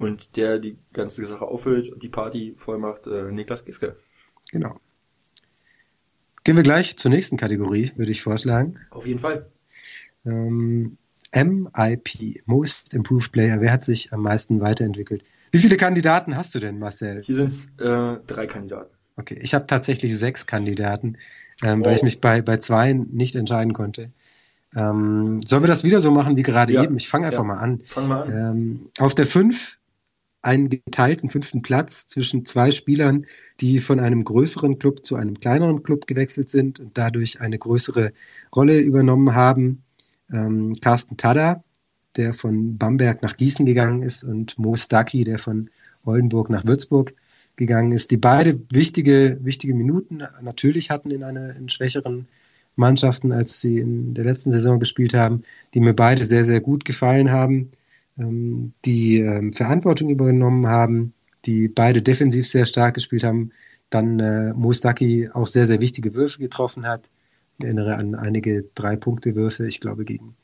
[0.03, 3.97] Und der die ganze Sache auffüllt und die Party voll macht, äh, Niklas Giske.
[4.51, 4.79] Genau.
[6.45, 8.79] Gehen wir gleich zur nächsten Kategorie, würde ich vorschlagen.
[8.91, 9.47] Auf jeden Fall.
[10.27, 10.99] Ähm,
[11.35, 13.61] MIP, Most Improved Player.
[13.61, 15.25] Wer hat sich am meisten weiterentwickelt?
[15.53, 17.23] Wie viele Kandidaten hast du denn, Marcel?
[17.23, 18.91] Hier sind es äh, drei Kandidaten.
[19.17, 21.17] Okay, ich habe tatsächlich sechs Kandidaten,
[21.63, 21.85] ähm, oh.
[21.85, 24.11] weil ich mich bei, bei zwei nicht entscheiden konnte.
[24.75, 26.83] Ähm, sollen wir das wieder so machen wie gerade ja.
[26.83, 26.97] eben?
[26.97, 27.45] Ich fange einfach ja.
[27.45, 27.83] mal an.
[27.85, 28.33] Fang mal an.
[28.33, 29.79] Ähm, auf der fünf
[30.43, 33.27] einen geteilten fünften Platz zwischen zwei Spielern,
[33.61, 38.13] die von einem größeren Club zu einem kleineren Club gewechselt sind und dadurch eine größere
[38.55, 39.85] Rolle übernommen haben.
[40.33, 41.63] Ähm, Carsten Tada,
[42.17, 45.71] der von Bamberg nach Gießen gegangen ist, und Mo Stucky, der von
[46.05, 47.15] Oldenburg nach Würzburg
[47.57, 52.27] gegangen ist, die beide wichtige, wichtige Minuten natürlich hatten in einer in schwächeren
[52.75, 55.43] Mannschaften, als sie in der letzten Saison gespielt haben,
[55.75, 57.73] die mir beide sehr, sehr gut gefallen haben,
[58.19, 63.51] ähm, die ähm, Verantwortung übernommen haben, die beide defensiv sehr stark gespielt haben,
[63.91, 67.09] dann äh, Mostaki auch sehr, sehr wichtige Würfe getroffen hat.
[67.59, 70.35] Ich erinnere an einige Drei-Punkte-Würfe, ich glaube gegen,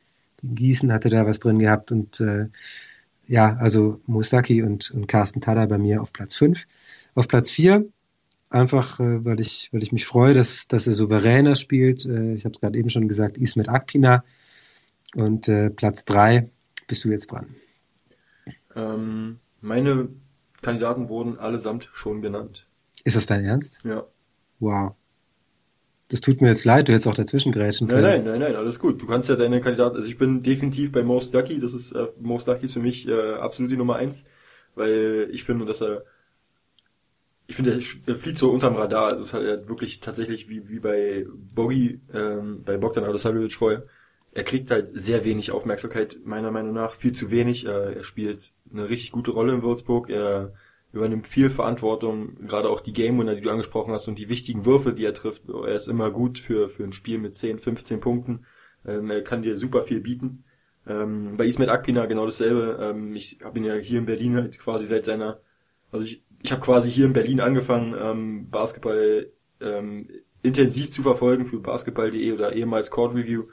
[0.41, 2.49] gegen Gießen hatte da was drin gehabt und äh,
[3.27, 6.65] ja, also Mostaki und, und Carsten Tada bei mir auf Platz 5.
[7.15, 7.87] Auf Platz 4,
[8.49, 12.07] einfach äh, weil, ich, weil ich mich freue, dass, dass er souveräner spielt.
[12.07, 14.25] Äh, ich habe es gerade eben schon gesagt, Ismet Akpina.
[15.15, 16.51] Und äh, Platz 3
[16.89, 17.55] bist du jetzt dran.
[18.75, 20.09] Ähm, meine
[20.61, 22.67] Kandidaten wurden allesamt schon genannt.
[23.05, 23.79] Ist das dein Ernst?
[23.85, 24.05] Ja.
[24.59, 24.95] Wow.
[26.09, 28.03] Das tut mir jetzt leid, du hättest auch dazwischen grätschen können.
[28.03, 29.01] Nein, nein, nein, nein, alles gut.
[29.01, 32.09] Du kannst ja deine Kandidaten, also ich bin definitiv bei Most Lucky, das ist, äh,
[32.19, 34.25] Most Lucky ist für mich äh, absolut die Nummer eins,
[34.75, 36.05] weil ich finde, dass er
[37.49, 39.05] ich finde, er fliegt so unterm Radar.
[39.05, 43.85] Also es ist halt wirklich tatsächlich wie, wie bei Bogi, ähm, bei Bogdan Adosavljevic vorher.
[44.33, 46.95] Er kriegt halt sehr wenig Aufmerksamkeit, meiner Meinung nach.
[46.95, 47.67] Viel zu wenig.
[47.67, 50.11] Äh, er spielt eine richtig gute Rolle in Würzburg.
[50.11, 50.53] Er
[50.93, 54.65] übernimmt viel Verantwortung, gerade auch die Game Winner, die du angesprochen hast und die wichtigen
[54.65, 55.43] Würfe, die er trifft.
[55.49, 58.47] Er ist immer gut für, für ein Spiel mit 10, 15 Punkten.
[58.87, 60.45] Ähm, er kann dir super viel bieten.
[60.87, 62.79] Ähm, bei Ismet Akpina genau dasselbe.
[62.81, 65.41] Ähm, ich habe ihn ja hier in Berlin halt quasi seit seiner,
[65.93, 69.33] also ich, ich habe quasi hier in Berlin angefangen, Basketball
[70.43, 73.47] intensiv zu verfolgen für basketball.de oder ehemals Court Review,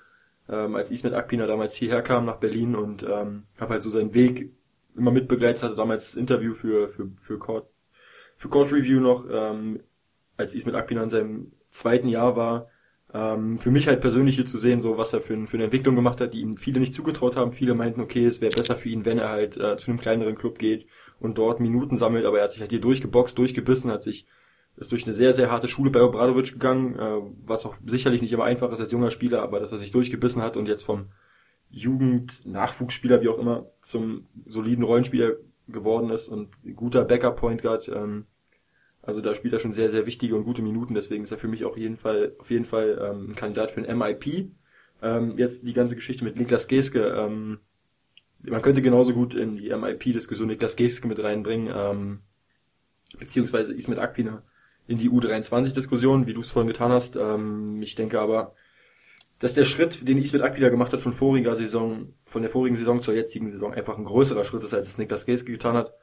[0.50, 4.14] ähm, als Ismet Akpina damals hierher kam nach Berlin und ähm, habe halt so seinen
[4.14, 4.52] Weg
[4.96, 7.68] immer mitbegleitet, hatte damals das Interview für, für, für Court,
[8.38, 9.82] für Court Review noch, ähm,
[10.38, 12.70] als Ismet Akpina in seinem zweiten Jahr war,
[13.14, 15.96] ähm, für mich halt persönlich hier zu sehen, so was er für, für eine Entwicklung
[15.96, 17.54] gemacht hat, die ihm viele nicht zugetraut haben.
[17.54, 20.36] Viele meinten, okay, es wäre besser für ihn, wenn er halt äh, zu einem kleineren
[20.36, 20.88] Club geht
[21.20, 24.28] und dort Minuten sammelt, aber er hat sich halt hier durchgeboxt, durchgebissen, hat sich
[24.78, 28.34] ist durch eine sehr, sehr harte Schule bei Obradovic gegangen, äh, was auch sicherlich nicht
[28.34, 31.08] immer einfach ist als junger Spieler, aber dass er sich durchgebissen hat und jetzt vom
[31.70, 35.34] Jugend-Nachwuchsspieler, wie auch immer, zum soliden Rollenspieler
[35.68, 37.88] geworden ist und guter Backup-Point Guard.
[37.88, 38.26] Ähm,
[39.02, 41.48] also da spielt er schon sehr, sehr wichtige und gute Minuten, deswegen ist er für
[41.48, 44.52] mich auch jeden Fall, auf jeden Fall ähm, ein Kandidat für ein MIP.
[45.02, 47.02] Ähm, jetzt die ganze Geschichte mit Niklas Geske.
[47.02, 47.60] Ähm,
[48.42, 52.20] man könnte genauso gut in die MIP-Diskussion Niklas Geske mit reinbringen, ähm,
[53.18, 54.44] beziehungsweise Ismet Akpina
[54.88, 57.15] in die U23-Diskussion, wie du es vorhin getan hast.
[57.15, 58.54] Ähm, ich denke aber,
[59.39, 63.02] dass der Schritt, den Ismet Akpila gemacht hat von voriger Saison, von der vorigen Saison
[63.02, 65.93] zur jetzigen Saison, einfach ein größerer Schritt ist, als es Niklas Geske getan hat,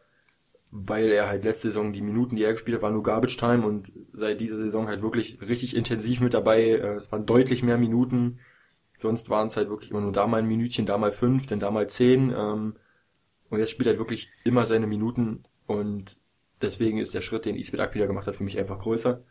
[0.70, 3.66] weil er halt letzte Saison die Minuten, die er gespielt hat, waren nur Garbage Time
[3.66, 6.62] und seit dieser Saison halt wirklich richtig intensiv mit dabei.
[6.62, 8.40] Äh, es waren deutlich mehr Minuten.
[8.98, 11.60] Sonst waren es halt wirklich immer nur da mal ein Minütchen, da mal fünf, dann
[11.60, 12.30] da mal zehn.
[12.30, 12.74] Ähm,
[13.50, 16.16] und jetzt spielt er halt wirklich immer seine Minuten und
[16.62, 19.22] Deswegen ist der Schritt, den Ismet Akpila gemacht hat, für mich einfach größer.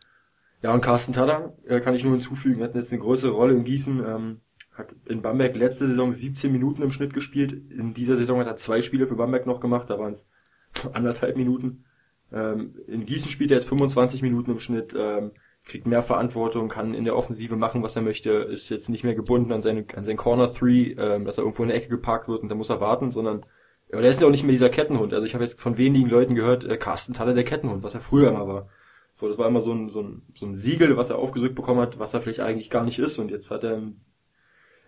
[0.62, 3.64] Ja, und Carsten Tada äh, kann ich nur hinzufügen, hat jetzt eine größere Rolle in
[3.64, 4.40] Gießen, ähm,
[4.72, 7.52] hat in Bamberg letzte Saison 17 Minuten im Schnitt gespielt.
[7.52, 10.28] In dieser Saison hat er zwei Spiele für Bamberg noch gemacht, da waren es
[10.92, 11.84] anderthalb Minuten.
[12.32, 15.32] Ähm, in Gießen spielt er jetzt 25 Minuten im Schnitt, ähm,
[15.64, 19.14] kriegt mehr Verantwortung, kann in der Offensive machen, was er möchte, ist jetzt nicht mehr
[19.14, 22.28] gebunden an seine an sein Corner Three, ähm, dass er irgendwo in der Ecke geparkt
[22.28, 23.44] wird und da muss er warten, sondern
[23.92, 25.12] aber der ist ja auch nicht mehr dieser Kettenhund.
[25.12, 28.00] Also ich habe jetzt von wenigen Leuten gehört, äh, Carsten Thaler der Kettenhund, was er
[28.00, 28.68] früher immer war.
[29.14, 31.80] So, das war immer so ein, so ein, so ein Siegel, was er aufgedrückt bekommen
[31.80, 33.18] hat, was er vielleicht eigentlich gar nicht ist.
[33.18, 33.82] Und jetzt hat er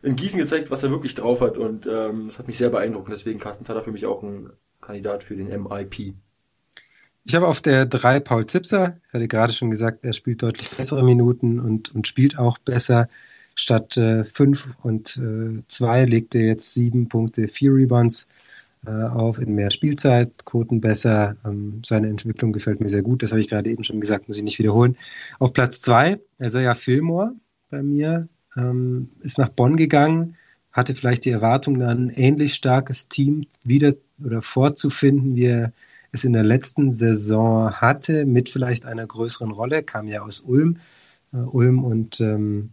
[0.03, 1.59] in Gießen gezeigt, was er wirklich drauf hat.
[1.59, 3.11] Und ähm, das hat mich sehr beeindruckt.
[3.13, 6.15] Deswegen Carsten Thaler für mich auch ein Kandidat für den MIP.
[7.27, 10.69] Ich habe auf der 3 Paul Zipser, ich hatte gerade schon gesagt, er spielt deutlich
[10.71, 13.09] bessere Minuten und, und spielt auch besser.
[13.55, 18.44] Statt äh, 5 und äh, 2 legt er jetzt 7 Punkte, 4 Rebounds äh,
[18.91, 21.37] auf in mehr Spielzeit, Quoten besser.
[21.45, 23.23] Ähm, seine Entwicklung gefällt mir sehr gut.
[23.23, 24.97] Das habe ich gerade eben schon gesagt, muss ich nicht wiederholen.
[25.39, 27.33] Auf Platz zwei, Isaiah Fillmore
[27.71, 30.37] bei mir, ähm, ist nach Bonn gegangen,
[30.73, 33.95] hatte vielleicht die Erwartung, ein ähnlich starkes Team wieder
[34.25, 35.73] oder vorzufinden, wie er
[36.13, 40.79] es in der letzten Saison hatte, mit vielleicht einer größeren Rolle, kam ja aus Ulm.
[41.33, 42.71] Äh, Ulm und ähm,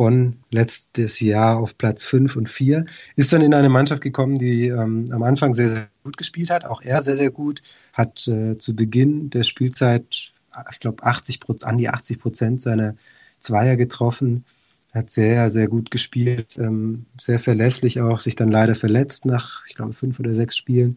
[0.00, 2.86] Bonn letztes Jahr auf Platz 5 und 4,
[3.16, 6.64] ist dann in eine Mannschaft gekommen, die ähm, am Anfang sehr, sehr gut gespielt hat,
[6.64, 7.60] auch er sehr, sehr gut,
[7.92, 10.32] hat äh, zu Beginn der Spielzeit,
[10.72, 12.94] ich glaube, 80 an die 80 Prozent seiner
[13.40, 14.46] Zweier getroffen,
[14.94, 19.74] hat sehr, sehr gut gespielt, ähm, sehr verlässlich auch, sich dann leider verletzt nach, ich
[19.74, 20.96] glaube, fünf oder sechs Spielen.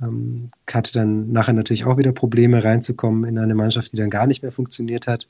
[0.00, 4.26] Ähm, hatte dann nachher natürlich auch wieder Probleme reinzukommen in eine Mannschaft, die dann gar
[4.26, 5.28] nicht mehr funktioniert hat.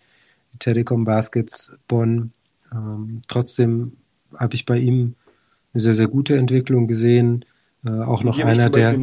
[0.61, 2.31] Telekom Baskets Bonn
[2.73, 3.93] ähm, trotzdem
[4.37, 5.15] habe ich bei ihm
[5.73, 7.45] eine sehr, sehr gute Entwicklung gesehen.
[7.85, 8.97] Äh, auch noch einer der,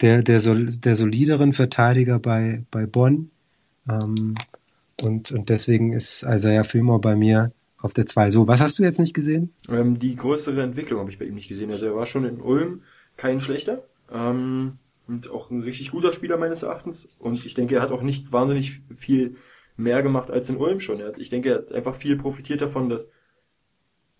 [0.00, 3.30] der, der, sol der solideren Verteidiger bei, bei Bonn.
[3.88, 4.34] Ähm,
[5.02, 8.30] und, und deswegen ist Isaiah Fillmore bei mir auf der 2.
[8.30, 9.52] So, was hast du jetzt nicht gesehen?
[9.68, 11.70] Ähm, die größere Entwicklung habe ich bei ihm nicht gesehen.
[11.70, 12.82] Also er war schon in Ulm
[13.16, 13.84] kein schlechter.
[14.12, 14.78] Ähm,
[15.08, 17.18] und auch ein richtig guter Spieler meines Erachtens.
[17.18, 19.36] Und ich denke, er hat auch nicht wahnsinnig viel
[19.82, 21.00] mehr gemacht als in Ulm schon.
[21.16, 23.10] Ich denke, er hat einfach viel profitiert davon, dass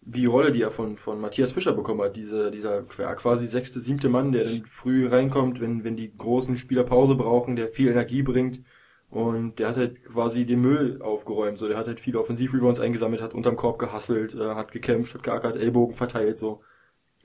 [0.03, 3.81] die Rolle, die er von, von Matthias Fischer bekommen hat, diese, dieser ja, quasi sechste,
[3.81, 7.89] siebte Mann, der dann früh reinkommt, wenn, wenn die großen Spieler Pause brauchen, der viel
[7.89, 8.63] Energie bringt.
[9.11, 11.59] Und der hat halt quasi den Müll aufgeräumt.
[11.59, 15.23] So, der hat halt viele Offensivrebounds eingesammelt, hat unterm Korb gehasselt, äh, hat gekämpft, hat
[15.25, 16.63] geackert, Ellbogen verteilt, so.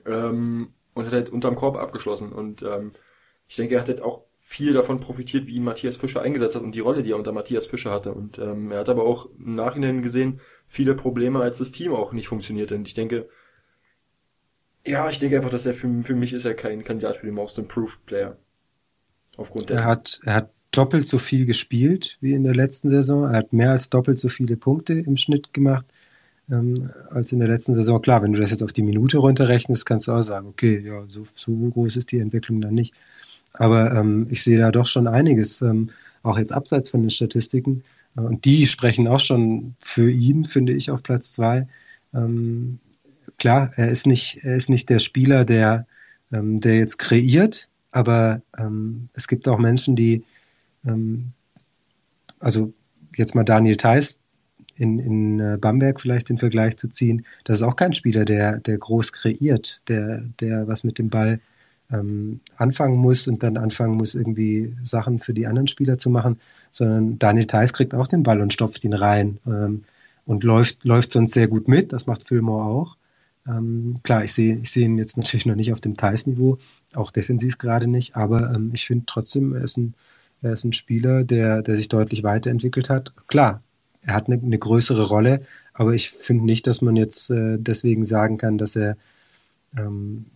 [0.04, 2.32] Ähm, und hat halt unterm Korb abgeschlossen.
[2.32, 2.92] Und ähm,
[3.48, 6.62] ich denke, er hat halt auch viel davon profitiert, wie ihn Matthias Fischer eingesetzt hat
[6.62, 8.12] und die Rolle, die er unter Matthias Fischer hatte.
[8.12, 12.12] Und ähm, er hat aber auch im Nachhinein gesehen viele Probleme, als das Team auch
[12.12, 12.74] nicht funktionierte.
[12.74, 13.28] Und ich denke,
[14.84, 17.34] ja, ich denke einfach, dass er für, für mich ist er kein Kandidat für den
[17.34, 18.36] Most Improved Player.
[19.36, 19.84] Aufgrund dessen.
[19.84, 23.24] Er hat, er hat doppelt so viel gespielt wie in der letzten Saison.
[23.24, 25.86] Er hat mehr als doppelt so viele Punkte im Schnitt gemacht
[26.50, 28.00] ähm, als in der letzten Saison.
[28.00, 31.04] Klar, wenn du das jetzt auf die Minute runterrechnest, kannst du auch sagen, okay, ja,
[31.08, 32.94] so, so groß ist die Entwicklung dann nicht.
[33.58, 35.90] Aber ähm, ich sehe da doch schon einiges, ähm,
[36.22, 37.82] auch jetzt abseits von den Statistiken.
[38.16, 41.66] Äh, und die sprechen auch schon für ihn, finde ich, auf Platz zwei.
[42.14, 42.78] Ähm,
[43.38, 45.86] klar, er ist nicht, er ist nicht der Spieler, der,
[46.32, 50.24] ähm, der jetzt kreiert, aber ähm, es gibt auch Menschen, die,
[50.86, 51.32] ähm,
[52.38, 52.72] also
[53.16, 54.20] jetzt mal Daniel Theiss
[54.76, 58.58] in, in äh, Bamberg vielleicht den Vergleich zu ziehen, das ist auch kein Spieler, der,
[58.58, 61.40] der groß kreiert, der, der was mit dem Ball
[61.90, 66.40] ähm, anfangen muss und dann anfangen muss, irgendwie Sachen für die anderen Spieler zu machen,
[66.70, 69.84] sondern Daniel Theiss kriegt auch den Ball und stopft ihn rein ähm,
[70.24, 71.92] und läuft, läuft sonst sehr gut mit.
[71.92, 72.96] Das macht Fillmore auch.
[73.46, 76.58] Ähm, klar, ich sehe ich sehe ihn jetzt natürlich noch nicht auf dem Theiss-Niveau,
[76.94, 79.94] auch defensiv gerade nicht, aber ähm, ich finde trotzdem, er ist ein,
[80.42, 83.12] er ist ein Spieler, der, der sich deutlich weiterentwickelt hat.
[83.28, 83.62] Klar,
[84.02, 85.42] er hat eine, eine größere Rolle,
[85.74, 88.96] aber ich finde nicht, dass man jetzt äh, deswegen sagen kann, dass er
[89.76, 90.26] ähm,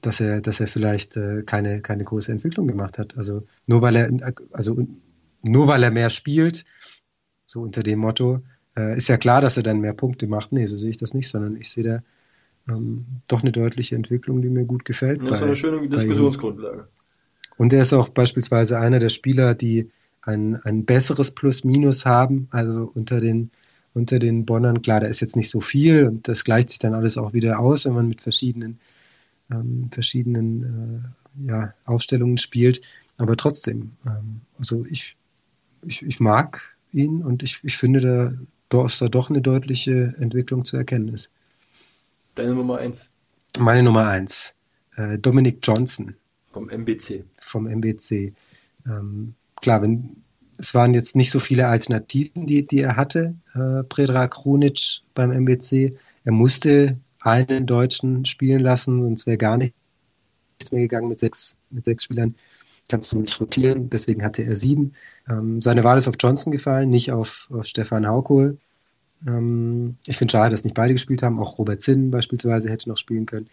[0.00, 3.16] dass er, dass er vielleicht äh, keine, keine große Entwicklung gemacht hat.
[3.16, 4.10] Also nur weil er,
[4.52, 4.86] also
[5.42, 6.64] nur weil er mehr spielt,
[7.46, 8.42] so unter dem Motto,
[8.76, 10.52] äh, ist ja klar, dass er dann mehr Punkte macht.
[10.52, 12.02] Nee, so sehe ich das nicht, sondern ich sehe da
[12.72, 15.22] ähm, doch eine deutliche Entwicklung, die mir gut gefällt.
[15.22, 16.88] Das ist eine schöne Diskussionsgrundlage.
[17.56, 19.90] Und er ist auch beispielsweise einer der Spieler, die
[20.22, 23.50] ein, ein besseres Plus-Minus haben, also unter den
[23.94, 24.82] unter den Bonnern.
[24.82, 27.58] Klar, da ist jetzt nicht so viel und das gleicht sich dann alles auch wieder
[27.58, 28.78] aus, wenn man mit verschiedenen
[29.50, 31.04] ähm, verschiedenen
[31.44, 32.82] äh, ja, Aufstellungen spielt.
[33.16, 35.16] Aber trotzdem, ähm, also ich,
[35.82, 38.32] ich, ich mag ihn und ich, ich finde, da,
[38.68, 41.30] dass da doch eine deutliche Entwicklung zu erkennen ist.
[42.34, 43.10] Deine Nummer eins?
[43.58, 44.54] Meine Nummer eins.
[44.96, 46.14] Äh, Dominic Johnson.
[46.52, 47.24] Vom MBC.
[47.38, 48.32] Vom MBC.
[48.86, 50.22] Ähm, klar, wenn,
[50.58, 55.30] es waren jetzt nicht so viele Alternativen, die, die er hatte, äh, Predrag Krunic beim
[55.30, 55.96] MBC.
[56.24, 59.74] Er musste einen Deutschen spielen lassen, sonst wäre gar nichts
[60.72, 62.34] mehr gegangen mit sechs, mit sechs Spielern.
[62.88, 64.94] Kannst du nicht rotieren, deswegen hatte er sieben.
[65.28, 68.58] Ähm, seine Wahl ist auf Johnson gefallen, nicht auf, auf Stefan Haukohl.
[69.26, 71.38] Ähm, ich finde schade, dass nicht beide gespielt haben.
[71.38, 73.48] Auch Robert Zinn beispielsweise hätte noch spielen können.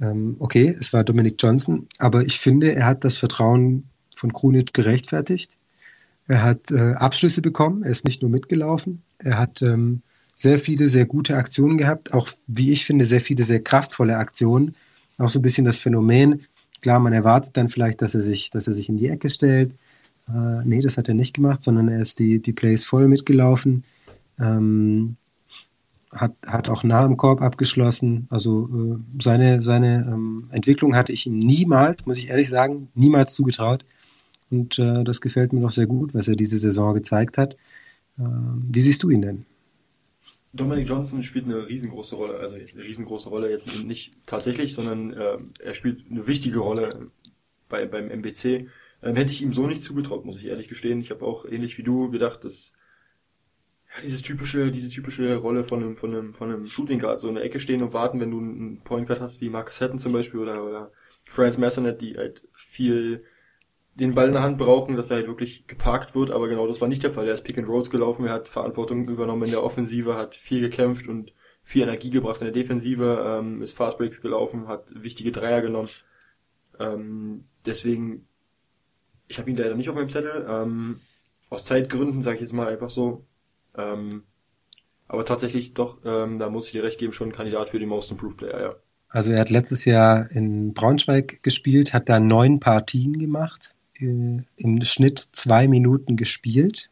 [0.00, 4.72] Ähm, okay, es war Dominic Johnson, aber ich finde, er hat das Vertrauen von Krunic
[4.72, 5.56] gerechtfertigt.
[6.26, 10.02] Er hat äh, Abschlüsse bekommen, er ist nicht nur mitgelaufen, er hat ähm,
[10.38, 14.76] sehr viele sehr gute Aktionen gehabt, auch wie ich finde, sehr viele sehr kraftvolle Aktionen.
[15.18, 16.42] Auch so ein bisschen das Phänomen,
[16.80, 19.72] klar, man erwartet dann vielleicht, dass er sich, dass er sich in die Ecke stellt.
[20.28, 23.82] Äh, nee, das hat er nicht gemacht, sondern er ist die, die Plays voll mitgelaufen.
[24.38, 25.16] Ähm,
[26.12, 28.28] hat, hat auch nah im Korb abgeschlossen.
[28.30, 33.34] Also äh, seine, seine ähm, Entwicklung hatte ich ihm niemals, muss ich ehrlich sagen, niemals
[33.34, 33.84] zugetraut.
[34.50, 37.54] Und äh, das gefällt mir noch sehr gut, was er diese Saison gezeigt hat.
[38.20, 38.22] Äh,
[38.70, 39.44] wie siehst du ihn denn?
[40.52, 45.36] Dominic Johnson spielt eine riesengroße Rolle, also eine riesengroße Rolle jetzt nicht tatsächlich, sondern äh,
[45.60, 47.10] er spielt eine wichtige Rolle
[47.68, 48.68] bei, beim MBC.
[49.02, 51.00] Ähm, hätte ich ihm so nicht zugetraut, muss ich ehrlich gestehen.
[51.00, 52.72] Ich habe auch ähnlich wie du gedacht, dass
[53.94, 57.28] ja, dieses typische, diese typische Rolle von einem, von einem, von einem Shooting Guard, so
[57.28, 59.98] in der Ecke stehen und warten, wenn du einen Point Guard hast, wie Marcus Hatton
[59.98, 60.92] zum Beispiel oder, oder
[61.28, 63.24] Franz Massonet, die halt viel
[63.98, 66.80] den Ball in der Hand brauchen, dass er halt wirklich geparkt wird, aber genau das
[66.80, 67.26] war nicht der Fall.
[67.26, 70.60] Er ist Pick and Rolls gelaufen, er hat Verantwortung übernommen in der Offensive, hat viel
[70.60, 71.32] gekämpft und
[71.64, 75.88] viel Energie gebracht in der Defensive, ähm, ist Fast Breaks gelaufen, hat wichtige Dreier genommen.
[76.78, 78.26] Ähm, deswegen,
[79.26, 80.46] ich habe ihn leider nicht auf meinem Zettel.
[80.48, 81.00] Ähm,
[81.50, 83.26] aus Zeitgründen sage ich jetzt mal einfach so.
[83.76, 84.22] Ähm,
[85.08, 87.88] aber tatsächlich doch, ähm, da muss ich dir recht geben, schon ein Kandidat für den
[87.88, 88.74] Most Improved Player, ja.
[89.08, 94.84] Also er hat letztes Jahr in Braunschweig gespielt, hat da neun Partien gemacht, äh, im
[94.84, 96.90] Schnitt zwei Minuten gespielt.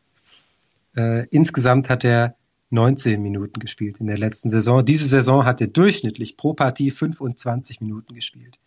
[0.97, 2.37] Äh, insgesamt hat er
[2.71, 4.85] 19 Minuten gespielt in der letzten Saison.
[4.85, 8.59] Diese Saison hat er durchschnittlich pro Partie 25 Minuten gespielt.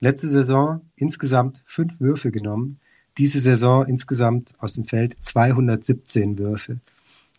[0.00, 2.78] Letzte Saison insgesamt fünf Würfe genommen.
[3.18, 6.78] Diese Saison insgesamt aus dem Feld 217 Würfe.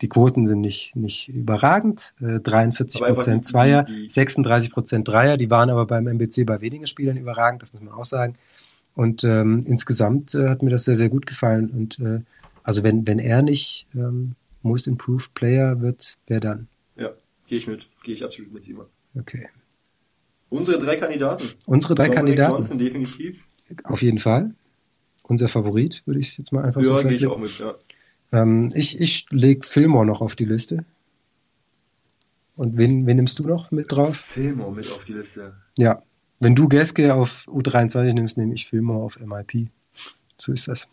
[0.02, 2.16] Die Quoten sind nicht, nicht überragend.
[2.20, 5.38] Äh, 43 Prozent Zweier, 36 Prozent Dreier.
[5.38, 8.36] Die waren aber beim MBC bei wenigen Spielern überragend, das muss man auch sagen.
[8.98, 11.70] Und ähm, insgesamt äh, hat mir das sehr, sehr gut gefallen.
[11.70, 12.22] Und äh,
[12.64, 14.34] also wenn, wenn er nicht ähm,
[14.64, 16.68] Most Improved Player wird, wer dann?
[16.96, 17.12] Ja,
[17.46, 17.88] gehe ich mit.
[18.04, 18.88] Gehe ich absolut mit Simon.
[19.16, 19.50] Okay.
[20.50, 21.44] Unsere drei Kandidaten.
[21.68, 22.54] Unsere drei Dominic Kandidaten.
[22.56, 23.44] Johnson definitiv.
[23.84, 24.56] Auf jeden Fall.
[25.22, 27.34] Unser Favorit, würde ich jetzt mal einfach so Ja, gehe ich festlegen.
[27.34, 27.76] auch mit, ja.
[28.32, 30.86] Ähm, ich ich lege Fillmore noch auf die Liste.
[32.56, 34.18] Und wen, wen nimmst du noch mit drauf?
[34.18, 35.54] Fillmore mit auf die Liste.
[35.78, 36.02] Ja.
[36.40, 39.70] Wenn du Geske auf U23 nimmst, nehme ich Fillmore auf MIP.
[40.38, 40.88] So ist das.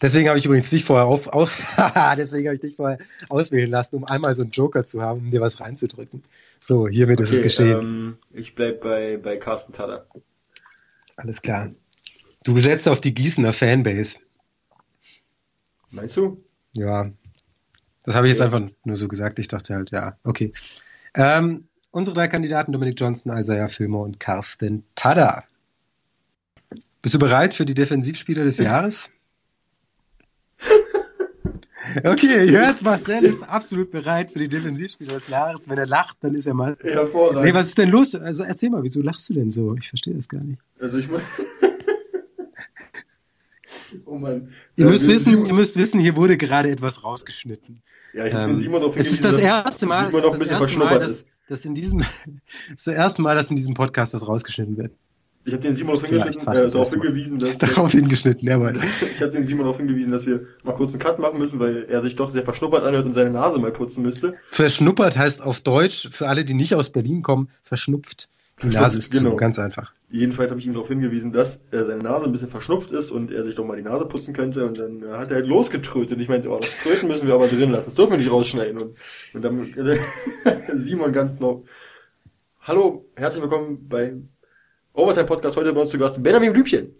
[0.00, 1.56] Deswegen habe ich übrigens dich vorher auf, aus,
[2.16, 5.30] deswegen habe ich dich vorher auswählen lassen, um einmal so einen Joker zu haben, um
[5.30, 6.22] dir was reinzudrücken.
[6.60, 7.78] So, hiermit ist es geschehen.
[7.80, 10.06] Ähm, ich bleib bei, bei Carsten Tada.
[11.16, 11.70] Alles klar.
[12.44, 14.18] Du setzt auf die Gießener Fanbase.
[15.90, 16.42] Meinst du?
[16.72, 17.10] Ja.
[18.04, 18.54] Das habe ich jetzt Okay.
[18.54, 19.38] einfach nur so gesagt.
[19.38, 20.52] Ich dachte halt, ja, okay.
[21.14, 25.44] Ähm, unsere drei Kandidaten Dominik Johnson, Isaiah Filmer und Carsten Tada.
[27.02, 29.10] Bist du bereit für die Defensivspieler des Jahres?
[32.02, 35.68] Okay, ihr hört, Marcel ist absolut bereit für die Defensivspieler des Jahres.
[35.68, 36.76] Wenn er lacht, dann ist er mal.
[36.80, 37.44] Hervorragend.
[37.44, 38.14] Nee, was ist denn los?
[38.14, 39.76] Also erzähl mal, wieso lachst du denn so?
[39.76, 40.58] Ich verstehe das gar nicht.
[40.80, 41.22] Also ich muss.
[44.06, 44.48] oh Mann.
[44.76, 47.82] Ihr Ja, müsst wissen, ihr müsst wissen, hier wurde gerade etwas rausgeschnitten.
[48.14, 50.98] Ja, ich Ähm, den Simon darauf es ist das erste Mal, das bisschen erste Mal,
[50.98, 51.24] dass.
[51.48, 52.08] Dass in diesem, das
[52.76, 54.92] ist das erste Mal, dass in diesem Podcast was rausgeschnitten wird.
[55.46, 58.80] Ich habe den Simon äh, darauf hingewiesen, dass, Darauf hingeschnitten, jawohl.
[59.14, 61.84] ich habe den Simon darauf hingewiesen, dass wir mal kurz einen Cut machen müssen, weil
[61.84, 64.36] er sich doch sehr verschnuppert anhört und seine Nase mal putzen müsste.
[64.48, 68.30] Verschnuppert heißt auf Deutsch, für alle, die nicht aus Berlin kommen, verschnupft.
[68.62, 69.30] Nase ist genau.
[69.30, 69.92] zu, ganz einfach.
[70.10, 73.32] Jedenfalls habe ich ihm darauf hingewiesen, dass äh, seine Nase ein bisschen verschnupft ist und
[73.32, 74.64] er sich doch mal die Nase putzen könnte.
[74.66, 76.20] Und dann äh, hat er halt losgetrötet.
[76.20, 77.86] Ich meinte, oh, das Tröten müssen wir aber drin lassen.
[77.86, 78.80] Das dürfen wir nicht rausschneiden.
[78.80, 78.96] Und,
[79.34, 79.98] und dann äh,
[80.76, 81.64] Simon ganz noch.
[82.60, 84.28] Hallo, herzlich willkommen beim
[84.92, 85.56] Overtime Podcast.
[85.56, 86.94] Heute bei uns zu Gast Benjamin Blümchen.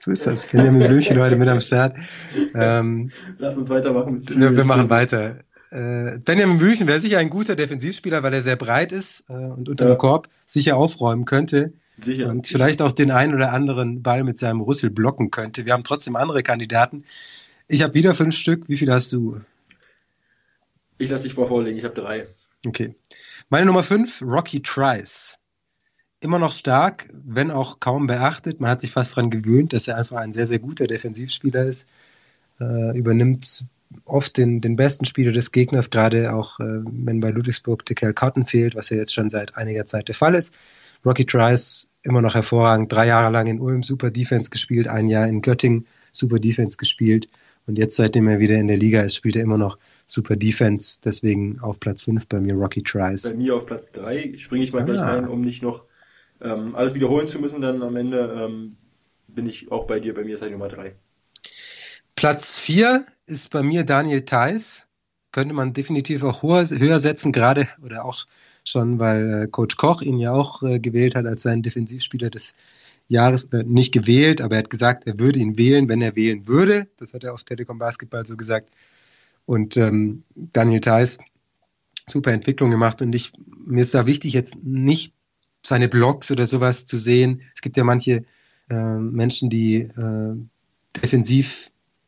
[0.00, 0.46] So ist das.
[0.46, 1.96] Benjamin Blümchen heute mit am Start.
[2.54, 4.14] Ähm, Lass uns weitermachen.
[4.14, 5.40] mit wir, wir machen weiter.
[5.70, 9.68] Äh, Benjamin Blümchen wäre sicher ein guter Defensivspieler, weil er sehr breit ist äh, und
[9.68, 9.94] unter Ja.
[9.94, 11.72] dem Korb sicher aufräumen könnte.
[12.00, 12.28] Sicher.
[12.28, 15.66] und vielleicht auch den einen oder anderen Ball mit seinem Rüssel blocken könnte.
[15.66, 17.02] Wir haben trotzdem andere Kandidaten.
[17.66, 18.68] Ich habe wieder fünf Stück.
[18.68, 19.40] Wie viele hast du?
[20.98, 21.76] Ich lasse dich vor vorlegen.
[21.76, 22.28] Ich habe drei.
[22.64, 22.94] Okay.
[23.50, 25.38] Meine Nummer fünf, Rocky Trice.
[26.20, 28.60] Immer noch stark, wenn auch kaum beachtet.
[28.60, 31.86] Man hat sich fast daran gewöhnt, dass er einfach ein sehr, sehr guter Defensivspieler ist.
[32.60, 33.66] Äh, übernimmt
[34.04, 38.44] oft den, den besten Spieler des Gegners, gerade auch äh, wenn bei Ludwigsburg Tekel Cotton
[38.44, 40.54] fehlt, was ja jetzt schon seit einiger Zeit der Fall ist.
[41.04, 45.26] Rocky Trice immer noch hervorragend, drei Jahre lang in Ulm super Defense gespielt, ein Jahr
[45.26, 47.28] in Göttingen super Defense gespielt
[47.68, 51.00] und jetzt, seitdem er wieder in der Liga ist, spielt er immer noch super Defense,
[51.04, 53.30] deswegen auf Platz 5 bei mir Rocky Trice.
[53.30, 55.12] Bei mir auf Platz drei springe ich mal gleich Ah.
[55.14, 55.84] rein, um nicht noch
[56.40, 57.60] ähm, alles wiederholen zu müssen.
[57.60, 58.76] Dann am Ende ähm,
[59.28, 60.14] bin ich auch bei dir.
[60.14, 60.94] Bei mir ist er Nummer drei.
[62.18, 64.88] Platz 4 ist bei mir Daniel Theiss.
[65.30, 68.26] Könnte man definitiv auch höher, setzen, gerade oder auch
[68.64, 72.56] schon, weil äh, Coach Koch ihn ja auch äh, gewählt hat als seinen Defensivspieler des
[73.06, 73.44] Jahres.
[73.52, 76.88] Äh, nicht gewählt, aber er hat gesagt, er würde ihn wählen, wenn er wählen würde.
[76.96, 78.70] Das hat er auf Telekom Basketball so gesagt.
[79.46, 81.18] Und ähm, Daniel Theiss,
[82.08, 83.00] super Entwicklung gemacht.
[83.00, 83.30] Und ich,
[83.64, 85.14] mir ist da wichtig, jetzt nicht
[85.64, 87.42] seine Blogs oder sowas zu sehen.
[87.54, 88.24] Es gibt ja manche
[88.70, 90.34] äh, Menschen, die äh,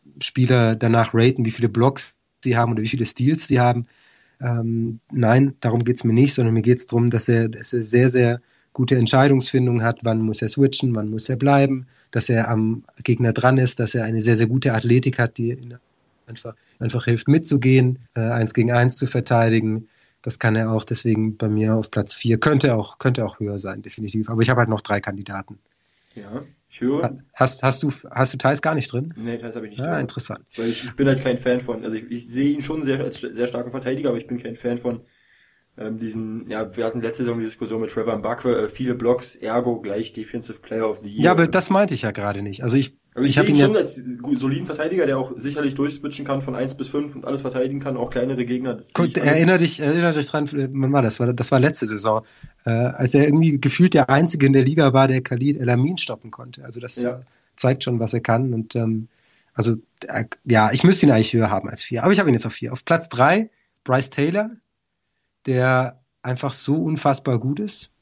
[0.05, 3.87] Defensivspieler danach raten, wie viele Blocks sie haben oder wie viele Steals sie haben.
[4.41, 8.09] Ähm, nein, darum geht's mir nicht, sondern mir geht's darum, dass er, dass er sehr,
[8.09, 8.41] sehr
[8.73, 13.33] gute Entscheidungsfindung hat, wann muss er switchen, wann muss er bleiben, dass er am Gegner
[13.33, 15.59] dran ist, dass er eine sehr, sehr gute Athletik hat, die
[16.27, 19.89] einfach, einfach hilft mitzugehen, äh, eins gegen eins zu verteidigen.
[20.23, 23.59] Das kann er auch, deswegen bei mir auf Platz vier Könnte auch, könnte auch höher
[23.59, 24.31] sein, definitiv.
[24.31, 25.59] Aber ich habe halt noch drei Kandidaten.
[26.15, 27.17] Ja, ich höre.
[27.35, 29.15] Hast, hast du, hast du Thais gar nicht drin?
[29.15, 30.01] Nee, das habe ich nicht Ja, drin.
[30.01, 30.47] interessant.
[30.55, 33.01] Weil ich, ich bin halt kein Fan von, also ich, ich sehe ihn schon sehr
[33.01, 35.07] als sehr starken Verteidiger, aber ich bin kein Fan von
[35.79, 39.37] ähm, diesen, ja, wir hatten letzte Saison die Diskussion mit Trevor Mbakwe, äh, viele Blocks,
[39.37, 41.25] ergo gleich Defensive Player of the Year.
[41.25, 42.63] Ja, aber das meinte ich ja gerade nicht.
[42.63, 44.03] Also ich, aber ich, ich habe ihn schon ja, als
[44.35, 47.97] soliden Verteidiger, der auch sicherlich durchswitchen kann von 1 bis 5 und alles verteidigen kann,
[47.97, 48.71] auch kleinere Gegner.
[48.71, 48.93] Alles.
[49.17, 51.17] erinnere dich, erinnere dich dran, wann war das?
[51.35, 52.23] Das war letzte Saison,
[52.65, 55.99] äh, als er irgendwie gefühlt der Einzige in der Liga war, der Khalid El Amin
[55.99, 56.65] stoppen konnte.
[56.65, 57.21] Also das Ja.
[57.21, 57.23] äh,
[57.57, 58.55] zeigt schon, was er kann.
[58.55, 59.09] Und ähm,
[59.55, 62.35] also äh, ja, ich müsste ihn eigentlich höher haben als vier, aber ich habe ihn
[62.35, 62.73] jetzt auf vier.
[62.73, 63.51] Auf Platz drei
[63.85, 64.51] Bryce Taylor,
[65.47, 67.93] der einfach so unfassbar gut ist.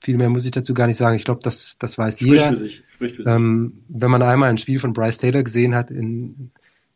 [0.00, 1.16] Viel mehr muss ich dazu gar nicht sagen.
[1.16, 2.48] Ich glaube, das, das weiß Spricht jeder.
[2.50, 3.32] für sich, spricht für sich.
[3.32, 6.50] Ähm, wenn man einmal ein Spiel von Bryce Taylor gesehen hat, in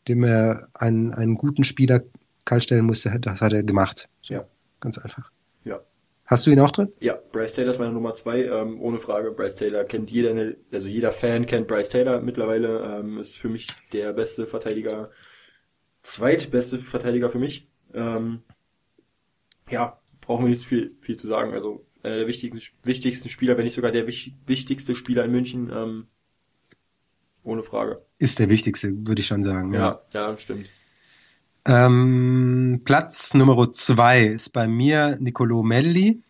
[0.09, 2.03] dem er einen, einen guten Spieler
[2.45, 4.09] kaltstellen musste, das hat er gemacht.
[4.21, 4.45] So, Ja.
[4.81, 5.31] Ganz einfach.
[5.65, 5.81] Ja.
[6.27, 6.93] Hast du ihn auch drin?
[7.01, 9.31] Ja, Bryce Taylor ist meine Nummer zwei, ähm, ohne Frage.
[9.33, 13.49] Bryce Taylor kennt jeder, der- also jeder Fan kennt Bryce Taylor mittlerweile, ähm, ist für
[13.49, 15.11] mich der beste Verteidiger,
[16.03, 17.69] zweitbeste Verteidiger für mich.
[17.95, 18.43] Ähm,
[19.71, 21.53] ja, brauchen wir nicht viel, viel zu sagen.
[21.53, 25.71] Also einer der wichtigsten, wichtigsten Spieler, wenn nicht sogar der wich, wichtigste Spieler in München,
[25.73, 26.07] ähm,
[27.45, 28.03] ohne Frage.
[28.19, 29.73] Ist der wichtigste, würde ich schon sagen.
[29.75, 30.03] Ja.
[30.13, 30.69] Ja, ja, stimmt.
[31.67, 36.23] Ähm, Platz Nummer zwei ist bei mir Nicolo Melli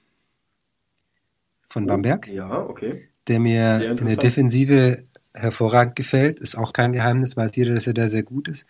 [1.67, 3.09] von Bamberg, Ja, okay.
[3.29, 4.17] der mir in der.
[4.17, 5.05] Defensive
[5.35, 6.41] hervorragend gefällt.
[6.41, 8.67] Ist auch kein Geheimnis, weiß jeder, dass er da sehr gut ist.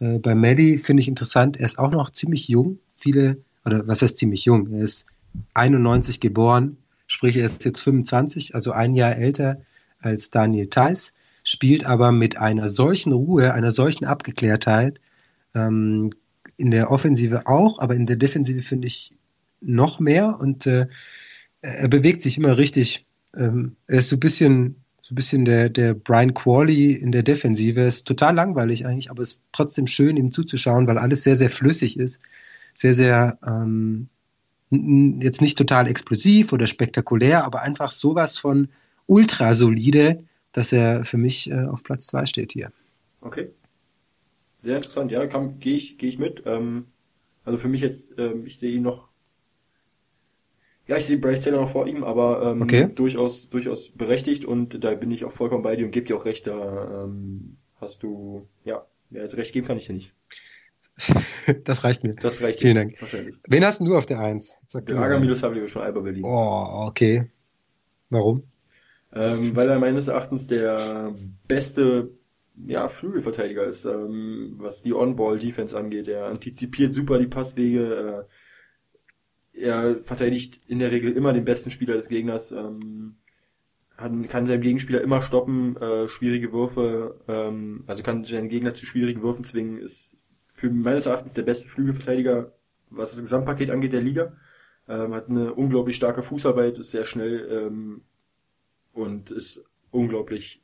[0.00, 2.80] Äh, bei Melli finde ich interessant, er ist auch noch ziemlich jung.
[2.96, 4.72] Viele, oder was heißt ziemlich jung?
[4.72, 5.06] Er ist
[5.54, 9.60] 91 geboren, sprich er ist jetzt 25, also ein Jahr älter
[10.00, 11.12] als Daniel Theiss,
[11.44, 15.00] spielt aber mit einer solchen Ruhe, einer solchen Abgeklärtheit,
[15.54, 16.10] ähm,
[16.56, 19.12] in der Offensive auch, aber in der Defensive finde ich
[19.60, 20.86] noch mehr und äh,
[21.62, 23.06] er bewegt sich immer richtig.
[23.36, 27.22] Ähm, er ist so ein bisschen, so ein bisschen der, der Brian Qualley in der
[27.22, 27.80] Defensive.
[27.80, 31.36] Er ist total langweilig eigentlich, aber es ist trotzdem schön, ihm zuzuschauen, weil alles sehr,
[31.36, 32.20] sehr flüssig ist.
[32.80, 34.08] Sehr, sehr, ähm,
[34.70, 38.70] jetzt nicht total explosiv oder spektakulär, aber einfach sowas von
[39.04, 42.72] ultra solide, dass er für mich äh, auf Platz zwei steht hier.
[43.20, 43.50] Okay.
[44.62, 46.44] Sehr interessant, ja, gehe ich, geh ich mit.
[46.46, 46.86] Ähm,
[47.44, 49.10] also für mich jetzt, ähm, ich sehe ihn noch
[50.86, 52.88] ja, ich sehe Bryce Taylor noch vor ihm, aber ähm, okay.
[52.94, 56.24] durchaus, durchaus berechtigt und da bin ich auch vollkommen bei dir und gebe dir auch
[56.24, 60.14] recht, da ähm, hast du, ja, mehr als recht geben kann ich dir nicht.
[61.64, 62.12] das reicht mir.
[62.12, 63.00] Das reicht Vielen Dank.
[63.00, 63.36] Wahrscheinlich.
[63.46, 64.56] Wen hast du auf der Eins?
[64.72, 66.24] Der Aga Milosavljevic von Alba Berlin.
[66.24, 67.30] Oh, okay.
[68.10, 68.42] Warum?
[69.12, 71.14] Ähm, weil er meines Erachtens der
[71.48, 72.10] beste
[72.66, 76.08] ja, Flügelverteidiger ist, ähm, was die On-Ball-Defense angeht.
[76.08, 78.26] Er antizipiert super die Passwege,
[79.54, 83.16] äh, er verteidigt in der Regel immer den besten Spieler des Gegners, ähm,
[83.96, 88.86] kann, kann seinem Gegenspieler immer stoppen, äh, schwierige Würfe, ähm, also kann seinen Gegner zu
[88.86, 90.18] schwierigen Würfen zwingen, ist
[90.60, 92.52] für meines Erachtens der beste Flügelverteidiger,
[92.90, 94.36] was das Gesamtpaket angeht der Liga.
[94.86, 98.02] Ähm, hat eine unglaublich starke Fußarbeit, ist sehr schnell ähm,
[98.92, 100.62] und ist unglaublich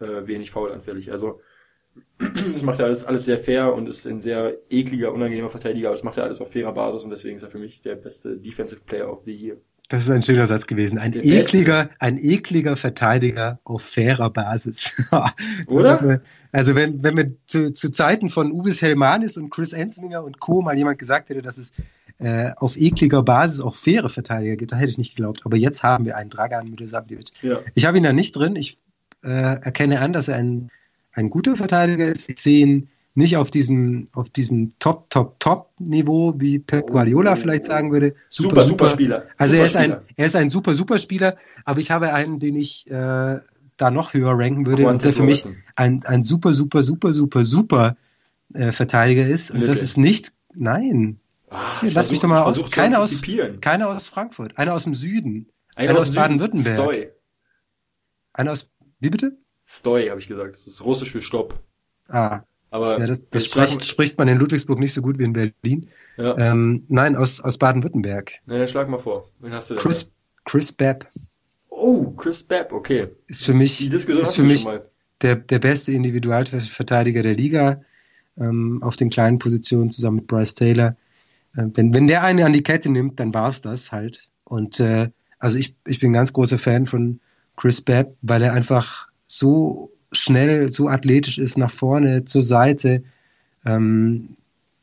[0.00, 1.10] äh, wenig faulanfällig.
[1.12, 1.42] Also
[2.18, 5.96] das macht er alles, alles sehr fair und ist ein sehr ekliger, unangenehmer Verteidiger, aber
[5.96, 8.38] das macht er alles auf fairer Basis und deswegen ist er für mich der beste
[8.38, 9.58] Defensive Player of the Year.
[9.88, 10.98] Das ist ein schöner Satz gewesen.
[10.98, 12.00] Ein der ekliger, beste.
[12.00, 15.02] ein ekliger Verteidiger auf fairer Basis.
[15.66, 16.20] Oder?
[16.52, 20.60] also wenn, wenn mir zu, zu Zeiten von Ubis Helmanis und Chris Enslinger und Co.
[20.60, 21.72] mal jemand gesagt hätte, dass es
[22.18, 25.42] äh, auf ekliger Basis auch faire Verteidiger gibt, da hätte ich nicht geglaubt.
[25.44, 27.32] Aber jetzt haben wir einen Dragan Milosavljevic.
[27.42, 27.60] Ja.
[27.74, 28.56] Ich habe ihn da nicht drin.
[28.56, 28.78] Ich
[29.24, 30.70] äh, erkenne an, dass er ein
[31.18, 32.28] ein guter Verteidiger ist.
[32.30, 32.88] Ich sehe ihn
[33.18, 38.14] nicht auf diesem, auf diesem Top, Top, Top-Niveau, wie Pep Guardiola vielleicht sagen würde.
[38.28, 39.26] Super, super, super Spieler.
[39.36, 42.38] Also super er ist ein, er ist ein super, super Spieler, aber ich habe einen,
[42.38, 43.40] den ich äh,
[43.76, 47.12] da noch höher ranken würde Quantum und der für mich ein, ein super, super, super,
[47.12, 47.96] super, super
[48.54, 49.50] äh, Verteidiger ist.
[49.50, 49.72] Und Lücke.
[49.72, 51.18] das ist nicht, nein.
[51.50, 53.20] Ach, Hier, lass versuch, mich doch mal aus, keiner aus,
[53.60, 57.14] keiner aus Frankfurt, einer aus dem Süden, einer, einer aus, aus Baden-Württemberg.
[58.32, 59.36] Einer aus, wie bitte?
[59.66, 60.54] Stoi, habe ich gesagt.
[60.54, 61.58] Das ist russisch für Stopp.
[62.06, 62.42] Ah.
[62.70, 65.88] Aber ja, das, das spricht, spricht man in Ludwigsburg nicht so gut wie in Berlin.
[66.16, 66.36] Ja.
[66.36, 68.32] Ähm, nein, aus, aus Baden-Württemberg.
[68.46, 69.28] Dann schlag mal vor.
[69.38, 69.82] Wen hast du denn?
[69.82, 70.12] Chris,
[70.44, 71.06] Chris Babb.
[71.68, 73.08] Oh, Chris Babb, okay.
[73.26, 74.66] Ist für mich, ist für mich
[75.22, 77.82] der, der beste Individualverteidiger der Liga
[78.38, 80.96] ähm, auf den kleinen Positionen zusammen mit Bryce Taylor.
[81.56, 84.28] Äh, wenn, wenn der eine an die Kette nimmt, dann war's das halt.
[84.44, 87.20] Und äh, also ich, ich bin ein ganz großer Fan von
[87.56, 93.02] Chris Babb, weil er einfach so schnell, so athletisch ist, nach vorne, zur Seite,
[93.64, 94.34] ähm,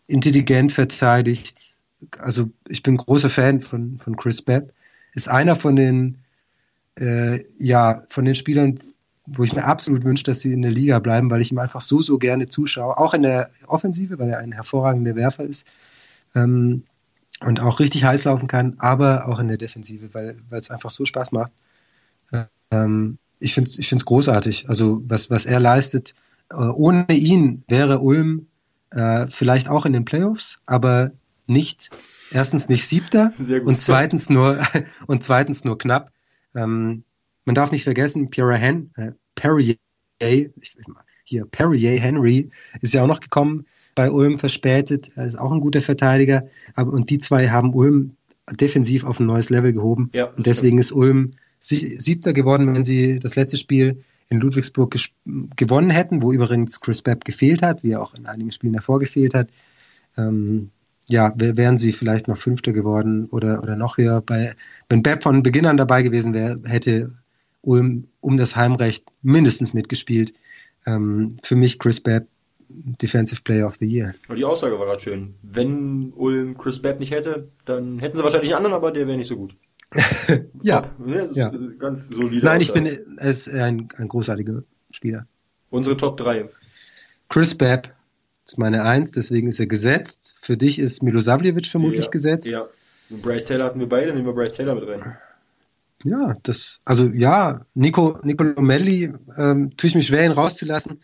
[0.07, 1.75] intelligent verteidigt.
[2.19, 4.71] Also ich bin großer Fan von, von Chris Babb.
[5.13, 6.19] Ist einer von den,
[6.99, 8.79] äh, ja, von den Spielern,
[9.25, 11.81] wo ich mir absolut wünsche, dass sie in der Liga bleiben, weil ich ihm einfach
[11.81, 12.97] so, so gerne zuschaue.
[12.97, 15.65] Auch in der Offensive, weil er ein hervorragender Werfer ist.
[16.35, 16.83] Ähm,
[17.41, 20.89] und auch richtig heiß laufen kann, aber auch in der Defensive, weil weil es einfach
[20.89, 21.51] so Spaß macht.
[22.71, 24.69] Ähm, ich finde es ich find's großartig.
[24.69, 26.15] Also was, was er leistet,
[26.51, 28.47] äh, ohne ihn wäre Ulm
[28.91, 31.11] äh, vielleicht auch in den Playoffs, aber
[31.47, 31.89] nicht,
[32.31, 33.33] erstens nicht siebter
[33.65, 34.59] und zweitens nur,
[35.07, 36.11] und zweitens nur knapp.
[36.55, 37.03] Ähm,
[37.45, 39.75] man darf nicht vergessen, Pierre Hen, äh, Perrier,
[41.23, 42.49] hier, Perrier Henry
[42.81, 43.65] ist ja auch noch gekommen
[43.95, 48.17] bei Ulm verspätet, er ist auch ein guter Verteidiger, aber, und die zwei haben Ulm
[48.51, 50.09] defensiv auf ein neues Level gehoben.
[50.13, 50.79] Ja, und deswegen stimmt.
[50.79, 51.31] ist Ulm
[51.67, 54.95] Siebter geworden, wenn sie das letzte Spiel in Ludwigsburg
[55.55, 58.99] gewonnen hätten, wo übrigens Chris Babb gefehlt hat, wie er auch in einigen Spielen davor
[58.99, 59.49] gefehlt hat.
[60.17, 60.71] Ähm,
[61.07, 64.21] ja, wären sie vielleicht noch Fünfter geworden oder, oder noch höher.
[64.21, 64.55] Bei,
[64.89, 67.13] wenn Babb von Beginn an dabei gewesen wäre, hätte
[67.61, 70.33] Ulm um das Heimrecht mindestens mitgespielt.
[70.87, 72.27] Ähm, für mich Chris Babb
[72.67, 74.15] Defensive Player of the Year.
[74.35, 75.35] Die Aussage war gerade schön.
[75.43, 79.17] Wenn Ulm Chris Babb nicht hätte, dann hätten sie wahrscheinlich einen anderen, aber der wäre
[79.17, 79.55] nicht so gut.
[80.63, 80.91] Ja.
[81.33, 82.45] ja, ganz solide.
[82.45, 85.27] Nein, ich bin, er ist ein, ein großartiger Spieler.
[85.69, 86.49] Unsere Top 3.
[87.29, 87.93] Chris Babb
[88.45, 90.35] ist meine Eins, deswegen ist er gesetzt.
[90.39, 92.47] Für dich ist Milosavljevic vermutlich ja, gesetzt.
[92.47, 92.67] Ja.
[93.09, 95.17] Und Bryce Taylor hatten wir beide, nehmen wir Bryce Taylor mit rein.
[96.03, 100.99] Ja, das, also ja, Nico, Nicolo Melli, ähm, tue ich mich schwer, ihn rauszulassen.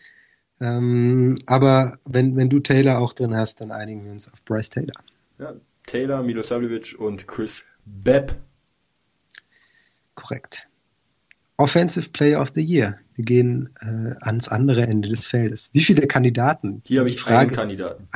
[0.60, 4.70] Ähm, aber wenn, wenn du Taylor auch drin hast, dann einigen wir uns auf Bryce
[4.70, 4.94] Taylor.
[5.38, 5.54] Ja,
[5.86, 8.36] Taylor, Milosavljevic und Chris Babb
[10.22, 10.68] Korrekt.
[11.56, 12.98] Offensive Player of the Year.
[13.14, 15.70] Wir gehen äh, ans andere Ende des Feldes.
[15.72, 16.82] Wie viele Kandidaten?
[16.86, 17.38] Hier habe ich Frage.
[17.38, 18.08] einen Kandidaten.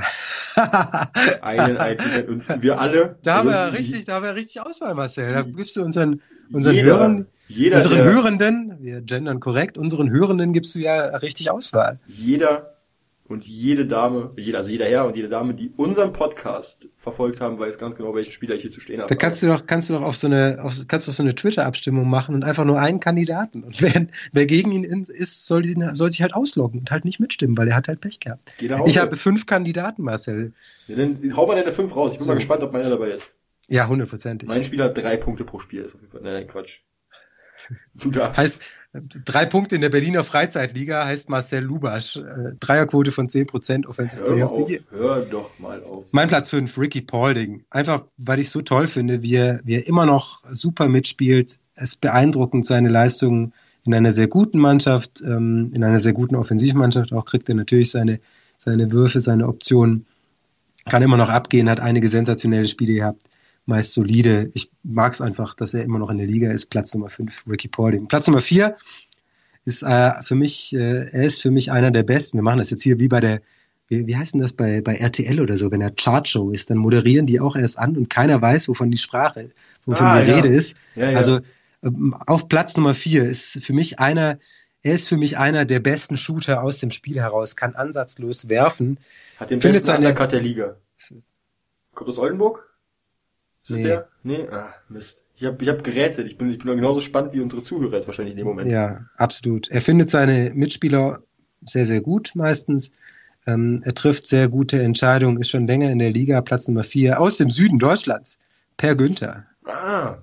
[1.42, 2.28] einen einzigen.
[2.28, 3.18] Und wir alle.
[3.22, 5.32] Da haben wir richtig, da haben wir richtig Auswahl, Marcel.
[5.32, 10.52] Da gibst du unseren, unseren Jeder, Hörern, jeder, unseren Hörenden, wir gendern korrekt, unseren Hörenden
[10.52, 11.98] gibst du ja richtig Auswahl.
[12.06, 12.75] jeder
[13.28, 17.58] und jede Dame, jeder, also jeder Herr und jede Dame, die unseren Podcast verfolgt haben,
[17.58, 19.08] weiß ganz genau, welchen Spieler ich hier zu stehen habe.
[19.08, 21.34] Da kannst du doch, kannst du doch auf so eine, auf, kannst du so eine
[21.34, 23.64] Twitter-Abstimmung machen und einfach nur einen Kandidaten.
[23.64, 27.20] Und wer, wer gegen ihn ist, soll, ihn, soll sich halt ausloggen und halt nicht
[27.20, 28.50] mitstimmen, weil er hat halt Pech gehabt.
[28.60, 28.82] Hause.
[28.86, 30.52] Ich habe fünf Kandidaten, Marcel.
[30.86, 32.12] Ja, dann hau mal deine fünf raus.
[32.12, 32.32] Ich bin So.
[32.32, 33.32] mal gespannt, ob meiner dabei ist.
[33.68, 34.48] Ja, hundertprozentig.
[34.48, 35.82] Mein Spieler hat drei Punkte pro Spiel.
[35.82, 36.20] Ist auf jeden Fall.
[36.22, 36.78] Nein, nein, Quatsch.
[37.94, 38.38] Du darfst.
[38.38, 38.60] Heißt,
[39.24, 42.16] drei Punkte in der Berliner Freizeitliga heißt Marcel Lubasch.
[42.16, 44.80] Äh, Dreierquote von 10% Offensive Player of the auf, Year.
[44.90, 46.12] hör doch mal auf.
[46.12, 47.64] Mein Platz 5, Ricky Paulding.
[47.70, 51.58] Einfach, weil ich so toll finde, wie er, wie er immer noch super mitspielt.
[51.74, 53.52] Es ist beeindruckend, seine Leistungen
[53.84, 57.12] in einer sehr guten Mannschaft, ähm, in einer sehr guten Offensivmannschaft.
[57.12, 58.20] Auch kriegt er natürlich seine,
[58.56, 60.06] seine Würfe, seine Optionen.
[60.88, 63.22] Kann immer noch abgehen, hat einige sensationelle Spiele gehabt.
[63.66, 64.50] Meist solide.
[64.54, 66.66] Ich mag es einfach, dass er immer noch in der Liga ist.
[66.66, 68.06] Platz Nummer 5, Ricky Paulding.
[68.06, 68.76] Platz Nummer 4
[69.64, 72.38] ist äh, für mich, äh, er ist für mich einer der besten.
[72.38, 73.42] Wir machen das jetzt hier wie bei der,
[73.88, 76.78] wie, wie heißt denn das bei, bei RTL oder so, wenn er Chartshow ist, dann
[76.78, 79.50] moderieren die auch erst an und keiner weiß, wovon die Sprache,
[79.84, 80.36] wovon Ah, die ja.
[80.36, 80.76] Rede ist.
[80.94, 81.18] Ja, ja.
[81.18, 81.40] Also
[81.82, 84.38] ähm, auf Platz Nummer 4 ist für mich einer,
[84.82, 88.98] er ist für mich einer der besten Shooter aus dem Spiel heraus, kann ansatzlos werfen.
[89.40, 90.76] Hat den findet besten seine- Undercut der Liga.
[91.94, 92.65] Kommt aus Oldenburg?
[93.68, 93.82] Ist Nee.
[93.84, 94.08] der?
[94.22, 94.46] Nee?
[94.50, 95.24] Ah, Mist.
[95.36, 96.26] Ich habe ich hab gerätselt.
[96.28, 98.70] Ich bin, ich bin genauso spannend wie unsere Zuhörer jetzt wahrscheinlich in dem Moment.
[98.70, 99.68] Ja, absolut.
[99.68, 101.20] Er findet seine Mitspieler
[101.64, 102.92] sehr, sehr gut meistens.
[103.46, 107.20] Ähm, er trifft sehr gute Entscheidungen, ist schon länger in der Liga, Platz Nummer 4
[107.20, 108.38] aus dem Süden Deutschlands.
[108.76, 110.18] Per Günther, Ah,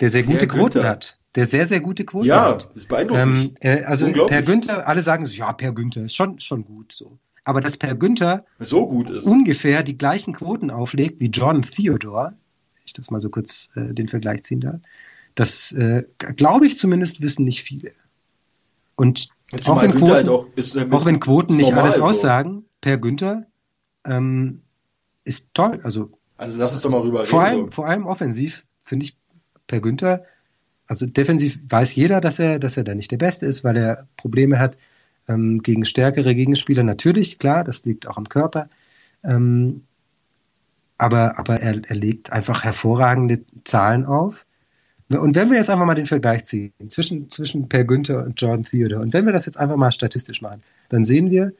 [0.00, 0.88] der sehr Per gute Quoten Günther.
[0.88, 1.18] hat.
[1.34, 2.66] Der sehr, sehr gute Quoten ja, hat.
[2.70, 3.54] das ist beeindruckend.
[3.60, 4.10] Ähm, äh, also.
[4.12, 7.18] Per Günther, alle sagen so, ja, Per Günther ist schon, schon gut so.
[7.44, 9.26] Aber dass Per Günther so gut ist.
[9.26, 12.28] ungefähr die gleichen Quoten auflegt wie John Theodore,
[12.74, 14.80] wenn ich das mal so kurz äh, den Vergleich ziehen darf,
[15.34, 17.92] das äh, glaube ich zumindest wissen nicht viele.
[18.96, 20.46] Und auch Zumal wenn, Quoten, halt auch,
[20.92, 22.02] auch wenn Quoten nicht alles so.
[22.02, 23.46] aussagen, Per Günther
[24.06, 24.62] ähm,
[25.24, 25.80] ist toll.
[25.82, 27.50] Also Also lass uns doch mal rüber vor reden.
[27.60, 29.16] allem, vor allem offensiv finde ich
[29.66, 30.24] Per Günther,
[30.86, 34.06] also defensiv weiß jeder, dass er, dass er da nicht der Beste ist, weil er
[34.16, 34.76] Probleme hat
[35.28, 36.82] ähm, gegen stärkere Gegenspieler.
[36.82, 38.68] Natürlich, klar, das liegt auch am Körper.
[39.22, 39.82] Ähm,
[40.98, 44.46] aber aber er, er legt einfach hervorragende Zahlen auf.
[45.10, 48.64] Und wenn wir jetzt einfach mal den Vergleich ziehen zwischen, zwischen Per Günther und Jordan
[48.64, 51.52] Theodore, und wenn wir das jetzt einfach mal statistisch machen, dann sehen wir,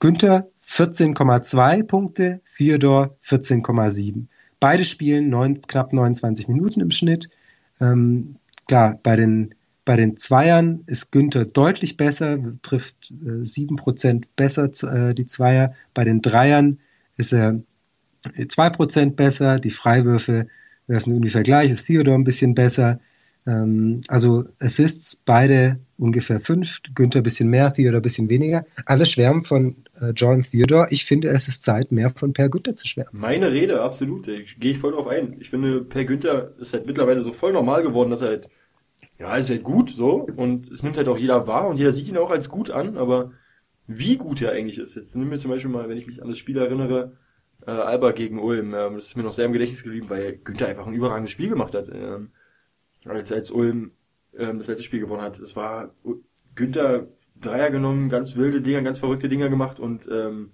[0.00, 4.26] Günther 14,2 Punkte, Theodor 14,7.
[4.60, 7.30] Beide spielen neun, knapp 29 Minuten im Schnitt.
[7.80, 8.36] Ähm,
[8.66, 9.54] klar, bei den,
[9.84, 15.74] bei den Zweiern ist Günther deutlich besser, trifft äh, 7% besser äh, die Zweier.
[15.92, 16.78] Bei den Dreiern
[17.16, 17.60] ist er
[18.24, 20.46] 2% besser, die Freiwürfe
[20.86, 23.00] werfen ungefähr gleich, ist Theodor ein bisschen besser.
[23.46, 28.64] Ähm, also Assists beide ungefähr fünf, Günther ein bisschen mehr, Theodor ein bisschen weniger.
[28.86, 30.88] Alle schwärmen von äh, John Theodor.
[30.90, 33.20] Ich finde, es ist Zeit, mehr von Per Günther zu schwärmen.
[33.20, 34.26] Meine Rede, absolut.
[34.26, 35.36] Gehe ich voll drauf ein.
[35.40, 38.48] Ich finde, Per Günther ist halt mittlerweile so voll normal geworden, dass er halt,
[39.18, 40.26] ja, ist halt gut, so.
[40.36, 42.96] Und es nimmt halt auch jeder wahr und jeder sieht ihn auch als gut an,
[42.96, 43.32] aber
[43.86, 44.96] wie gut er eigentlich ist.
[44.96, 47.16] Jetzt nimm mir zum Beispiel mal, wenn ich mich an das Spiel erinnere,
[47.66, 50.68] äh, Alba gegen Ulm, ähm, das ist mir noch sehr im Gedächtnis geblieben, weil Günther
[50.68, 51.88] einfach ein überragendes Spiel gemacht hat.
[51.92, 52.30] Ähm,
[53.04, 53.92] als, als Ulm
[54.36, 55.38] ähm, das letzte Spiel gewonnen hat.
[55.38, 55.94] Es war
[56.54, 57.08] Günther
[57.40, 60.52] Dreier genommen, ganz wilde Dinger, ganz verrückte Dinger gemacht und ähm,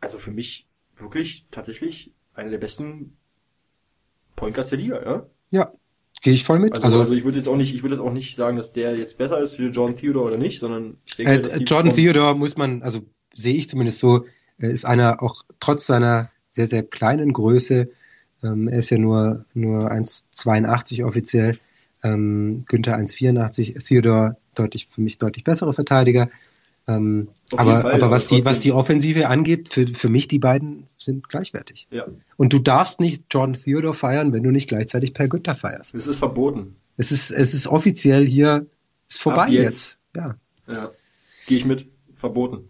[0.00, 3.16] also für mich wirklich tatsächlich einer der besten
[4.36, 5.26] Point Guards der Liga, ja.
[5.52, 5.72] Ja,
[6.20, 6.74] gehe ich voll mit.
[6.74, 8.72] Also, also, Also, ich würde jetzt auch nicht, ich würde jetzt auch nicht sagen, dass
[8.72, 11.90] der jetzt besser ist wie John Theodore oder nicht, sondern ich denke, äh, dass Jordan
[11.90, 13.00] von- Theodore muss man, also
[13.34, 14.24] sehe ich zumindest so,
[14.58, 17.88] er ist einer auch trotz seiner sehr, sehr kleinen Größe,
[18.42, 21.58] ähm, er ist ja nur, nur 1,82 offiziell,
[22.02, 26.30] ähm, Günther 1,84, Theodore deutlich, für mich deutlich bessere Verteidiger.
[26.88, 30.38] Ähm, aber, Fall, aber aber was die, was die Offensive angeht, für, für mich die
[30.38, 31.86] beiden sind gleichwertig.
[31.90, 32.06] Ja,
[32.36, 35.94] Und du darfst nicht Jordan Theodore feiern, wenn du nicht gleichzeitig Per Günther feierst.
[35.94, 36.76] es ist verboten.
[36.96, 38.66] Es ist, es ist offiziell hier,
[39.08, 39.64] ist vorbei Ab jetzt.
[39.64, 40.00] jetzt.
[40.16, 40.90] Ja, Ja,
[41.46, 41.86] gehe ich mit.
[42.16, 42.68] Verboten.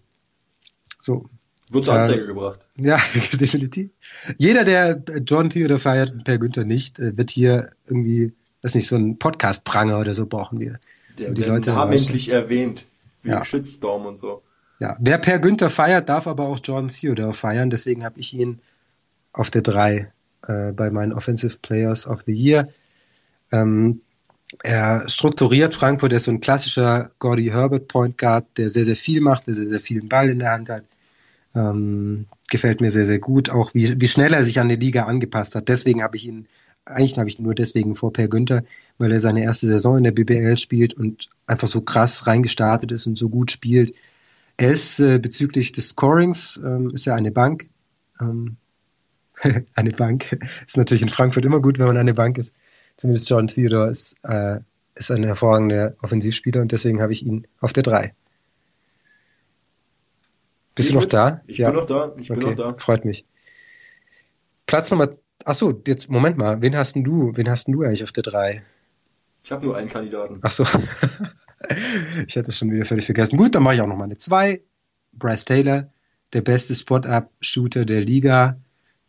[0.99, 1.29] so.
[1.73, 1.95] Wird zur.
[1.95, 2.61] Anzeige gebracht.
[2.77, 2.99] Ja,
[3.33, 3.91] definitiv.
[4.39, 8.33] Jeder, der John Theodore feiert und Per Günther nicht, äh, wird hier irgendwie,
[8.63, 10.79] weiß nicht, so ein Podcast-Pranger oder so brauchen wir.
[11.19, 12.87] Der die wird Leute namentlich erwähnt.
[13.23, 13.45] Wegen Ja.
[13.45, 14.43] Shitstorm und so.
[14.79, 17.71] Ja, wer Per Günther feiert, darf aber auch John Theodore feiern.
[17.71, 18.61] Deswegen habe ich ihn
[19.33, 20.11] auf der 3
[20.47, 22.69] äh, bei meinen Offensive Players of the Year.
[23.53, 24.01] Ähm,
[24.63, 28.97] er strukturiert Frankfurt, er ist so ein klassischer Gordy Herbert Point Guard, der sehr, sehr
[28.97, 30.85] viel macht, der sehr, sehr viel Ball in der Hand hat.
[31.55, 33.51] Ähm, gefällt mir sehr, sehr gut.
[33.51, 35.69] Auch wie, wie schnell er sich an die Liga angepasst hat.
[35.69, 36.49] Deswegen habe ich ihn,
[36.85, 38.65] eigentlich habe ich nur deswegen vor Per Günther,
[38.99, 43.07] weil er seine erste Saison in der BBL spielt und einfach so krass reingestartet ist
[43.07, 43.95] und so gut spielt.
[44.57, 47.69] Er ist äh, bezüglich des Scorings, ähm, ist er eine Bank.
[48.21, 48.57] Ähm,
[49.75, 50.39] eine Bank.
[50.67, 52.53] Ist natürlich in Frankfurt immer gut, wenn man eine Bank ist.
[52.99, 54.59] Zumindest John Theodore ist, äh,
[54.95, 58.15] ist ein hervorragender Offensivspieler und deswegen habe ich ihn auf der 3.
[60.75, 61.13] Bist Ich du noch mit?
[61.15, 61.41] da?
[61.47, 62.75] Ich bin noch da, ich bin okay, noch da.
[62.79, 63.25] freut mich.
[64.67, 65.09] Platz Nummer,
[65.45, 68.13] ach so, jetzt, Moment mal, wen hast denn du, wen hast denn du eigentlich auf
[68.13, 68.63] der 3?
[69.43, 70.39] Ich habe nur einen Kandidaten.
[70.43, 70.65] Ach so.
[72.27, 73.37] ich hatte es schon wieder völlig vergessen.
[73.37, 74.61] Gut, dann mache ich auch noch mal eine 2.
[75.13, 75.93] Bryce Taylor,
[76.33, 78.61] der beste Spot-Up-Shooter der Liga.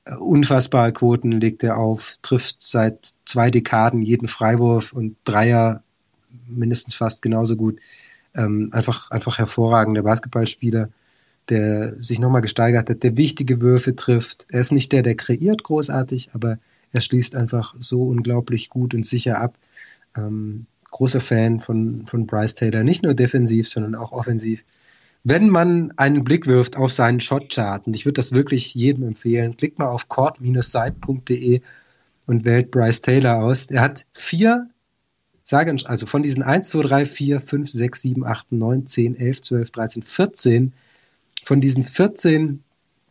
[0.05, 5.84] Äh, Unfassbare Quoten legt er auf, trifft seit zwei Dekaden jeden Freiwurf und Dreier
[6.47, 7.79] mindestens fast genauso gut.
[8.34, 10.89] Ähm, einfach, einfach hervorragender Basketballspieler,
[11.49, 14.47] der sich nochmal gesteigert hat, der wichtige Würfe trifft.
[14.49, 16.59] Er ist nicht der, der kreiert großartig, aber
[16.91, 19.57] er schließt einfach so unglaublich gut und sicher ab.
[20.15, 24.63] Ähm, großer Fan von, von Bryce Taylor, nicht nur defensiv, sondern auch offensiv.
[25.23, 29.55] Wenn man einen Blick wirft auf seinen Shotchart, und ich würde das wirklich jedem empfehlen,
[29.55, 31.61] klickt mal auf court-site.de
[32.25, 33.67] und wählt Bryce Taylor aus.
[33.67, 34.69] Er hat vier,
[35.43, 39.41] sage, also von diesen 1, 2, 3, 4, 5, 6, 7, 8, 9, 10, 11,
[39.41, 40.73] 12, 13, 14,
[41.43, 42.63] von diesen 14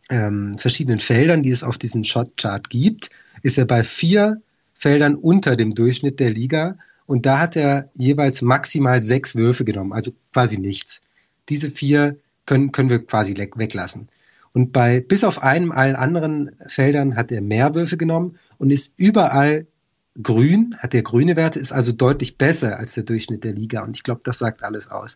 [0.09, 3.09] ähm, verschiedenen Feldern, die es auf diesem Shotchart gibt,
[3.43, 4.41] ist er bei vier
[4.73, 9.93] Feldern unter dem Durchschnitt der Liga und da hat er jeweils maximal sechs Würfe genommen,
[9.93, 11.01] also quasi nichts.
[11.49, 14.09] Diese vier können, können wir quasi weglassen.
[14.53, 18.93] Und bei bis auf einem allen anderen Feldern hat er mehr Würfe genommen und ist
[18.97, 19.67] überall
[20.21, 23.83] grün, hat er grüne Werte, ist also deutlich besser als der Durchschnitt der Liga.
[23.83, 25.15] Und ich glaube, das sagt alles aus.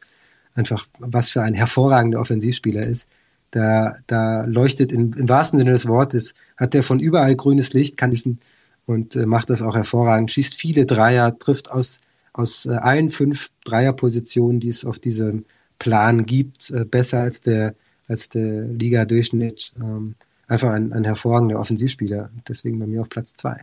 [0.55, 3.07] Einfach, was für ein hervorragender Offensivspieler ist.
[3.51, 7.97] Da, da leuchtet in, im wahrsten Sinne des Wortes, hat er von überall grünes Licht,
[7.97, 8.39] kann diesen
[8.85, 12.01] und äh, macht das auch hervorragend, schießt viele Dreier, trifft aus,
[12.33, 15.45] aus äh, allen fünf Dreierpositionen, die es auf diesem
[15.79, 17.75] Plan gibt, äh, besser als der,
[18.07, 19.73] als der Liga-Durchschnitt.
[19.79, 20.15] Ähm,
[20.47, 22.29] einfach ein, ein hervorragender Offensivspieler.
[22.47, 23.61] Deswegen bei mir auf Platz zwei.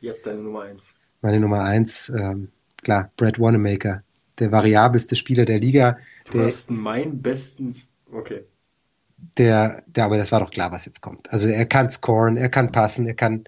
[0.00, 0.94] Jetzt deine Nummer eins.
[1.20, 2.48] Meine Nummer eins, ähm,
[2.82, 4.02] klar, Brad Wanamaker,
[4.38, 5.98] der variabelste Spieler der Liga,
[6.30, 7.74] Du der, hast meinen besten.
[8.10, 8.44] Okay.
[9.38, 11.32] der, der, aber das war doch klar, was jetzt kommt.
[11.32, 13.44] Also er kann scoren, er kann passen, er kann,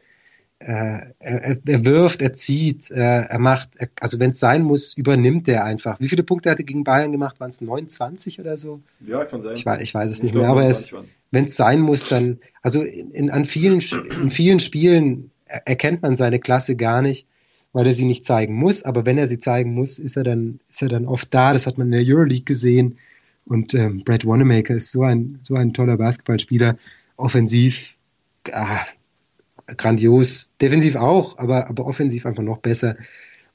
[0.61, 4.97] äh, er, er wirft, er zieht, äh, er macht, er, also wenn es sein muss,
[4.97, 6.01] übernimmt er einfach.
[6.01, 7.41] Wie viele Punkte hat er gegen Bayern gemacht?
[7.41, 8.82] Waren es 29 oder so?
[9.01, 9.55] Ja, kann sein.
[9.55, 11.11] Ich weiß, ich weiß es Ich nicht mehr, aber 29 es, waren's.
[11.30, 13.80] wenn es sein muss, dann, also in, in, an vielen,
[14.20, 17.26] in vielen Spielen er- erkennt man seine Klasse gar nicht,
[17.75, 18.85] weil er sie nicht zeigen muss.
[18.85, 21.53] Aber wenn er sie zeigen muss, ist er dann, ist er dann oft da.
[21.53, 22.99] Das hat man in der Euroleague gesehen.
[23.45, 26.79] Und ähm, Brad Wanamaker ist so ein, so ein toller Basketballspieler.
[27.16, 27.99] Offensiv,
[28.53, 28.87] ah,
[29.77, 30.51] grandios.
[30.62, 32.97] Defensiv auch, aber, aber offensiv einfach noch besser.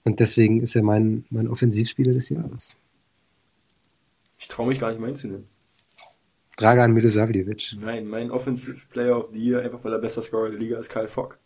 [0.03, 2.77] Und deswegen ist er mein, mein Offensivspieler des Jahres.
[4.37, 5.47] Ich traue mich gar nicht meinen zu nehmen.
[6.57, 7.77] Dragan Milosavljevic.
[7.79, 10.89] Nein, mein Offensive Player of the Year, einfach weil er bester Scorer der Liga ist,
[10.89, 11.37] Kyle Fogg.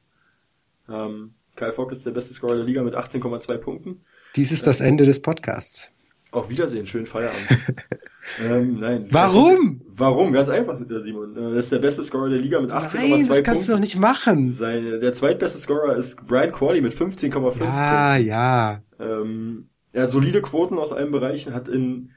[0.90, 4.02] Ähm, Kyle Fogg ist der beste Scorer der Liga mit 18,2 Punkten.
[4.36, 5.92] Dies ist das Ende des Podcasts.
[6.32, 7.48] Auf Wiedersehen, schönen Feierabend.
[8.44, 9.08] ähm, nein.
[9.12, 9.82] Warum?
[9.88, 10.34] Warum?
[10.34, 11.38] Ganz einfach, Simon.
[11.38, 13.28] Äh, Das ist der beste Scorer der Liga mit 18,2 Nein, Punkten.
[13.30, 14.52] das kannst du doch nicht machen.
[14.52, 18.28] Seine, der zweitbeste Scorer ist Brian Corley mit 15,5 Ja, Punkten.
[18.28, 18.82] ja.
[19.00, 22.10] Ähm, er hat solide Quoten aus allen Bereichen, hat in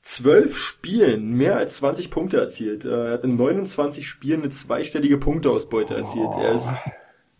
[0.00, 2.86] zwölf Spielen mehr als 20 Punkte erzielt.
[2.86, 6.30] Äh, Er hat in 29 Spielen eine zweistellige Punkteausbeute erzielt.
[6.40, 6.68] Er ist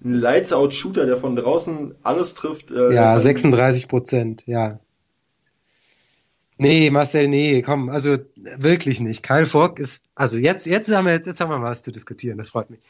[0.05, 2.71] ein Lights-Out-Shooter, der von draußen alles trifft.
[2.71, 4.79] Äh, Ja, kann- 36 Prozent, ja.
[6.61, 9.23] Nee, Marcel, nee, komm, also wirklich nicht.
[9.23, 12.51] Kyle Fogg ist, also jetzt, jetzt haben wir, jetzt haben wir was zu diskutieren, das
[12.51, 12.81] freut mich.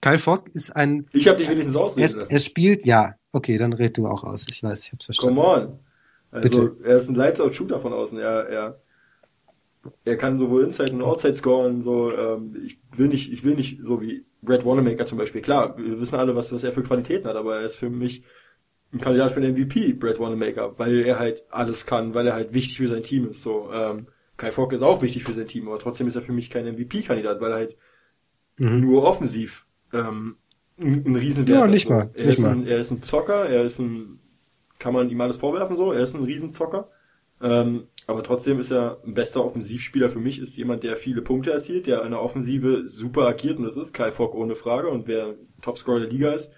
[0.00, 2.32] Kyle Fogg ist ein, Ich habe dich wenigstens er, ausreden lassen.
[2.32, 4.46] er spielt, ja, okay, dann red du auch aus.
[4.50, 5.36] Ich weiß, ich hab's verstanden.
[5.36, 5.78] Come on.
[6.32, 6.84] Also, Bitte.
[6.84, 8.18] er ist ein Lights-Out-Shooter von außen.
[8.18, 8.80] Er, er,
[10.04, 13.84] er kann sowohl Inside und Outside scoren, so, ähm, ich will nicht, ich will nicht
[13.84, 15.42] so wie Brad Wanamaker zum Beispiel.
[15.42, 18.24] Klar, wir wissen alle, was, was er für Qualitäten hat, aber er ist für mich
[18.92, 22.52] ein Kandidat für den MVP, Brad Wanamaker, weil er halt alles kann, weil er halt
[22.54, 25.68] wichtig für sein Team ist, so, ähm, Kai Fogg ist auch wichtig für sein Team,
[25.68, 27.76] aber trotzdem ist er für mich kein MVP-Kandidat, weil er halt
[28.58, 28.86] Mhm.
[28.86, 30.36] nur offensiv ähm,
[30.78, 31.90] ein, ein Riesenwert Ja, hat, nicht so.
[31.90, 32.46] mal, Er nicht ist, mal.
[32.46, 34.20] ein, er ist ein Zocker, er ist ein,
[34.78, 36.90] kann man ihm alles vorwerfen so, er ist ein Riesenzocker.
[37.42, 41.52] Ähm, aber trotzdem ist er ein bester Offensivspieler für mich, ist jemand, der viele Punkte
[41.52, 45.06] erzielt, der in der Offensive super agiert und das ist Kai Fogg ohne Frage und
[45.06, 46.50] wer Topscorer der Liga ist,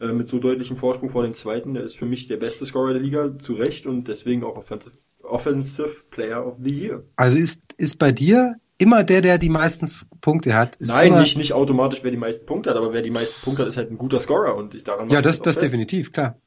[0.00, 1.74] äh, mit so deutlichem Vorsprung vor dem zweiten.
[1.74, 4.96] Der ist für mich der beste Scorer der Liga, zu Recht und deswegen auch Offensive,
[5.22, 7.02] Offensive Player of the Year.
[7.16, 9.88] Also ist, ist bei dir immer der, der die meisten
[10.20, 10.76] Punkte hat.
[10.76, 13.62] Ist Nein, nicht, nicht automatisch, wer die meisten Punkte hat, aber wer die meisten Punkte
[13.62, 16.38] hat, ist halt ein guter Scorer und ich daran Ja, das, das definitiv, klar.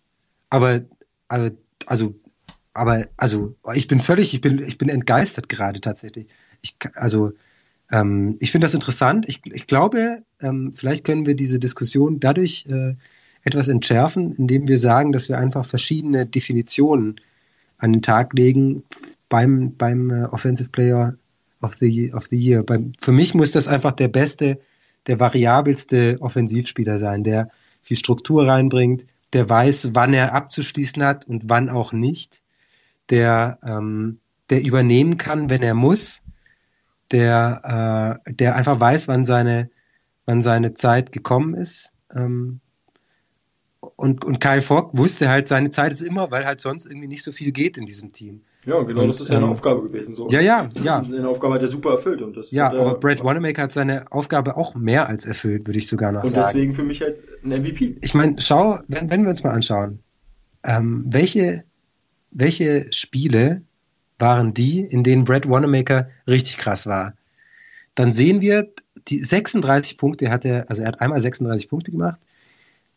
[0.50, 0.82] Aber,
[1.28, 1.50] also,
[1.86, 2.16] also,
[2.74, 6.28] aber, also, ich bin völlig, ich bin, ich bin entgeistert gerade tatsächlich.
[6.62, 7.34] Ich, also,
[7.92, 9.26] ähm, ich finde das interessant.
[9.28, 12.96] Ich, ich glaube, ähm, vielleicht können wir diese Diskussion dadurch äh,
[13.44, 17.20] etwas entschärfen, indem wir sagen, dass wir einfach verschiedene Definitionen
[17.78, 18.84] an den Tag legen
[19.30, 21.16] beim, beim äh, Offensive Player
[21.62, 22.64] of the, of the Year.
[22.64, 24.60] Beim, für mich muss das einfach der beste,
[25.08, 27.50] der variabelste Offensivspieler sein, der
[27.82, 32.42] viel Struktur reinbringt, der weiß, wann er abzuschließen hat und wann auch nicht,
[33.10, 36.24] der, ähm, der übernehmen kann, wenn er muss,
[37.12, 39.70] der, äh, der einfach weiß, wann seine,
[40.26, 41.92] wann seine Zeit gekommen ist.
[42.16, 42.60] Ähm,
[43.96, 47.24] und, und Kyle Fogg wusste halt, seine Zeit ist immer, weil halt sonst irgendwie nicht
[47.24, 48.42] so viel geht in diesem Team.
[48.66, 50.16] Ja, genau, Und, das ist ja eine ähm, Aufgabe gewesen.
[50.16, 50.28] So.
[50.30, 51.04] Ja, ja, ja.
[51.04, 53.72] Seine Aufgabe hat er super erfüllt und das Ja, hat er- aber Brad Wanamaker hat
[53.72, 56.44] seine Aufgabe auch mehr als erfüllt, würde ich sogar noch und sagen.
[56.44, 57.96] deswegen für mich halt ein MVP.
[58.02, 60.00] ich meine, schau, wenn, wenn wir uns mal anschauen,
[60.64, 61.64] ähm, welche,
[62.32, 63.62] welche Spiele
[64.18, 67.14] waren die, in denen Brad Wanamaker richtig krass war,
[67.96, 68.70] dann sehen wir,
[69.08, 72.20] die 36 Punkte hat er, also er hat einmal 36 Punkte gemacht.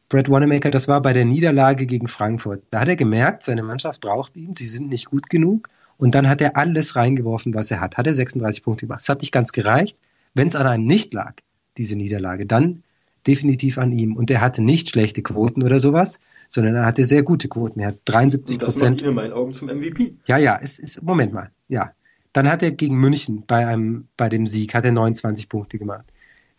[0.08, 2.62] Brad Wanamaker, das war bei der Niederlage gegen Frankfurt.
[2.70, 5.68] Da hat er gemerkt, seine Mannschaft braucht ihn, sie sind nicht gut genug.
[5.96, 7.96] Und dann hat er alles reingeworfen, was er hat.
[7.96, 9.02] Hat er 36 Punkte gemacht.
[9.02, 9.96] Es hat nicht ganz gereicht.
[10.34, 11.34] Wenn es an einem nicht lag,
[11.78, 12.82] diese Niederlage, dann
[13.26, 14.16] definitiv an ihm.
[14.16, 16.18] Und er hatte nicht schlechte Quoten oder sowas,
[16.52, 17.80] sondern er hatte sehr gute Quoten.
[17.80, 19.00] Er hat 73 Und das macht Prozent.
[19.00, 20.14] ihn in meinen Augen zum MVP.
[20.26, 21.92] Ja, ja, es ist, Moment mal, ja.
[22.34, 26.04] Dann hat er gegen München bei einem, bei dem Sieg, hat er 29 Punkte gemacht.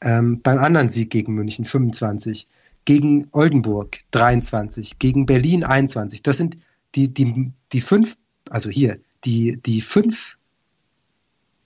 [0.01, 2.47] Ähm, beim anderen Sieg gegen München 25.
[2.85, 4.97] Gegen Oldenburg 23.
[4.97, 6.23] Gegen Berlin 21.
[6.23, 6.57] Das sind
[6.95, 8.17] die, die, die fünf,
[8.49, 10.37] also hier, die, die fünf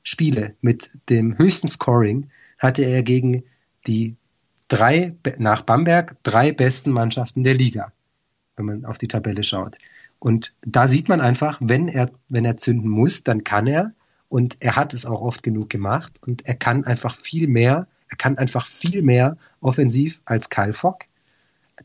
[0.04, 3.44] Spiele mit dem höchsten Scoring hatte er gegen
[3.88, 4.18] die
[4.68, 7.94] drei, nach Bamberg, drei besten Mannschaften der Liga,
[8.58, 9.78] wenn man auf die Tabelle schaut.
[10.20, 13.94] Und da sieht man einfach, wenn er, wenn er zünden muss, dann kann er.
[14.30, 16.12] Und er hat es auch oft genug gemacht.
[16.26, 21.06] Und er kann einfach viel mehr, er kann einfach viel mehr offensiv als Kyle Fogg.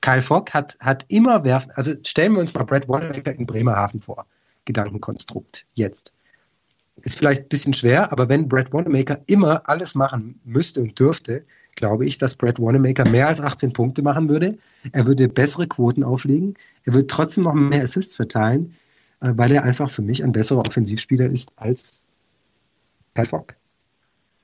[0.00, 4.00] Kyle Fogg hat, hat immer werfen, also stellen wir uns mal Brad Wanamaker in Bremerhaven
[4.00, 4.26] vor.
[4.64, 5.66] Gedankenkonstrukt.
[5.74, 6.14] Jetzt.
[7.02, 11.44] Ist vielleicht ein bisschen schwer, aber wenn Brad Wanamaker immer alles machen müsste und dürfte,
[11.76, 14.58] glaube ich, dass Brad Wanamaker mehr als 18 Punkte machen würde.
[14.92, 16.54] Er würde bessere Quoten auflegen.
[16.84, 18.74] Er würde trotzdem noch mehr Assists verteilen,
[19.20, 22.08] äh, weil er einfach für mich ein besserer Offensivspieler ist als
[23.14, 23.54] Kyle Fogg.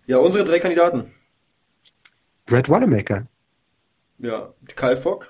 [0.07, 1.05] Ja, unsere drei Kandidaten.
[2.47, 3.26] Brad Wanamaker.
[4.18, 5.26] Ja, Kyle Fogg.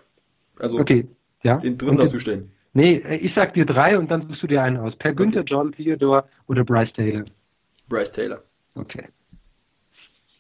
[0.58, 1.06] Also Okay,
[1.42, 1.58] ja.
[1.58, 2.52] den dritten darfst du stellen.
[2.74, 4.96] Nee, ich sag dir drei und dann suchst du dir einen aus.
[4.96, 7.24] Per Günther, John Theodore oder Bryce Taylor.
[7.88, 8.42] Bryce Taylor.
[8.74, 9.08] Okay.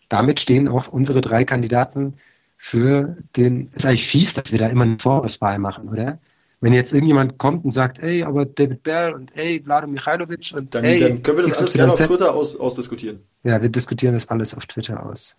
[0.08, 2.14] Damit stehen auch unsere drei Kandidaten
[2.56, 3.70] für den.
[3.72, 6.18] Ist eigentlich fies, dass wir da immer eine Vorauswahl machen, oder?
[6.60, 10.74] Wenn jetzt irgendjemand kommt und sagt, ey, aber David Bell und ey, Vlado Michailovic und
[10.74, 12.00] Dann, ey, dann können wir das alles gerne auf.
[12.04, 13.20] Twitter aus, ausdiskutieren.
[13.44, 15.36] Ja, wir diskutieren das alles auf Twitter aus.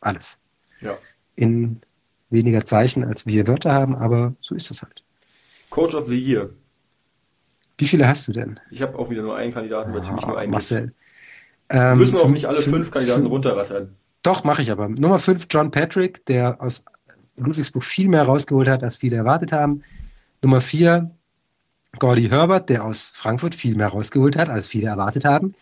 [0.00, 0.38] Alles.
[0.80, 0.96] Ja.
[1.34, 1.80] In
[2.30, 5.02] weniger Zeichen, als wir Wörter haben, aber so ist das halt.
[5.70, 6.50] Coach of the Year.
[7.78, 8.60] Wie viele hast du denn?
[8.70, 10.52] Ich habe auch wieder nur einen Kandidaten, weil es für mich nur einen gibt.
[10.52, 10.92] Marcel.
[11.68, 13.96] Wir Ähm, müssen auch fünf- nicht alle fünf Kandidaten runterrattern.
[14.22, 14.88] Doch, mache ich aber.
[14.88, 16.84] Nummer 5, John Patrick, der aus
[17.36, 19.82] Ludwigsburg viel mehr rausgeholt hat, als viele erwartet haben.
[20.42, 21.10] Nummer 4,
[21.98, 25.54] Gordy Herbert, der aus Frankfurt viel mehr rausgeholt hat, als viele erwartet haben.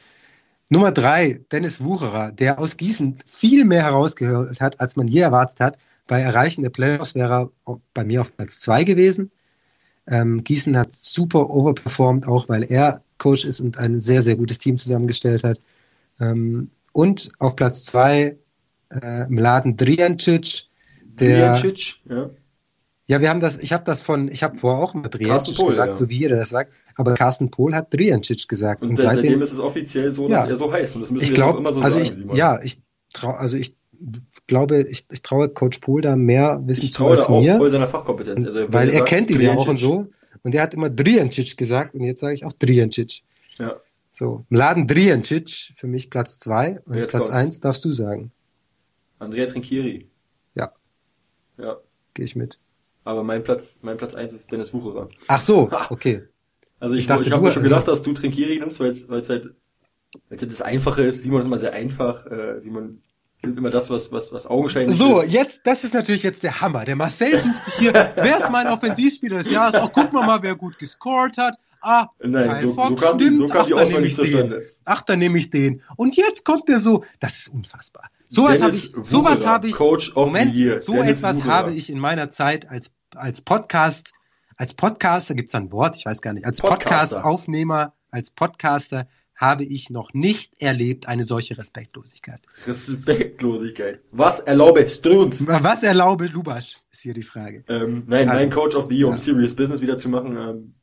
[0.68, 5.58] Nummer 3, Dennis Wucherer, der aus Gießen viel mehr herausgeholt hat, als man je erwartet
[5.58, 5.78] hat.
[6.06, 9.30] Bei Erreichen der Playoffs wäre er bei mir auf Platz 2 gewesen.
[10.06, 14.58] Ähm, Gießen hat super overperformed, auch weil er Coach ist und ein sehr, sehr gutes
[14.58, 15.58] Team zusammengestellt hat.
[16.20, 18.36] Ähm, und auf Platz 2
[18.90, 20.66] äh, Mladen Drijancic,
[21.02, 22.30] der, Drijancic, ja.
[23.06, 25.66] ja, wir haben das, ich habe das von, ich habe vorher auch mal Drijancic Pohl,
[25.66, 25.96] gesagt, ja.
[25.96, 28.82] so wie jeder das sagt, aber Carsten Pohl hat Drijancic gesagt.
[28.82, 30.50] Und, Und, seitdem, seitdem, ist es offiziell so, dass Ja.
[30.50, 30.96] er so heißt.
[30.96, 32.28] Und das müssen ich wir jetzt auch glaube, immer so also sagen.
[32.30, 32.78] ich, ja, ich
[33.12, 33.74] trau, also ich
[34.46, 37.40] glaube, ich, ich traue Coach Pohl da mehr Wissen ich zu traue da als auch
[37.40, 38.44] mir, voll seiner Fachkompetenz.
[38.44, 40.08] Also, weil er sagt, kennt ihn ja auch und so.
[40.42, 43.22] Und er hat immer Drijancic gesagt und jetzt sage ich auch Drijancic.
[43.58, 43.76] Ja.
[44.10, 47.30] So, Mladen Drijancic, für mich Platz 2 und Jetzt Platz kommt's.
[47.30, 48.32] 1 darfst du sagen.
[49.20, 50.10] Andrea Trinchieri.
[50.54, 50.72] Ja.
[51.58, 51.76] Ja.
[52.14, 52.58] Gehe ich mit.
[53.04, 55.08] Aber mein Platz, mein Platz eins ist Dennis Wucherer.
[55.28, 56.24] Ach so, okay.
[56.80, 59.08] Also ich, Ich dachte, ich habe mir schon gedacht, dass du Trinkieri nimmst, weil es
[59.08, 59.20] halt,
[60.28, 61.22] weil es halt das Einfache ist.
[61.22, 62.26] Simon ist immer sehr einfach.
[62.26, 63.02] Äh, Simon
[63.42, 65.32] immer das, was, was, was augenscheinlich So, ist.
[65.32, 66.84] jetzt, das ist natürlich jetzt der Hammer.
[66.84, 69.76] Der Marcel sucht sich hier, wer ist mein Offensivspieler des Jahres?
[69.76, 71.54] Ach, guck mal mal, wer gut gescored hat.
[71.82, 73.38] Ah, Nein, Kyle so, so Fox, kam, die- stimmt.
[73.38, 74.66] so kam die Ach, dann Auswahl nicht zustande.
[74.84, 75.80] Ach, dann nehme ich den.
[75.96, 78.10] Und jetzt kommt der so, das ist unfassbar.
[78.32, 81.52] Sowas habe ich, sowas habe ich, Coach Moment, so Dennis etwas Wucherer.
[81.52, 84.12] habe ich in meiner Zeit als, als Podcast,
[84.56, 86.60] als Podcaster, gibt's ein Wort, ich weiß gar nicht, als.
[86.60, 92.40] Podcast-Aufnehmer, als Podcaster habe ich noch nicht erlebt eine solche Respektlosigkeit.
[92.66, 94.00] Respektlosigkeit.
[94.12, 95.46] Was erlaubest du uns?
[95.48, 97.64] Was erlaube Lubasch, ist hier die Frage.
[97.68, 99.18] Ähm, nein, Also- mein Coach of the Year, um Ja.
[99.18, 100.74] Serious Business wieder zu machen, ähm,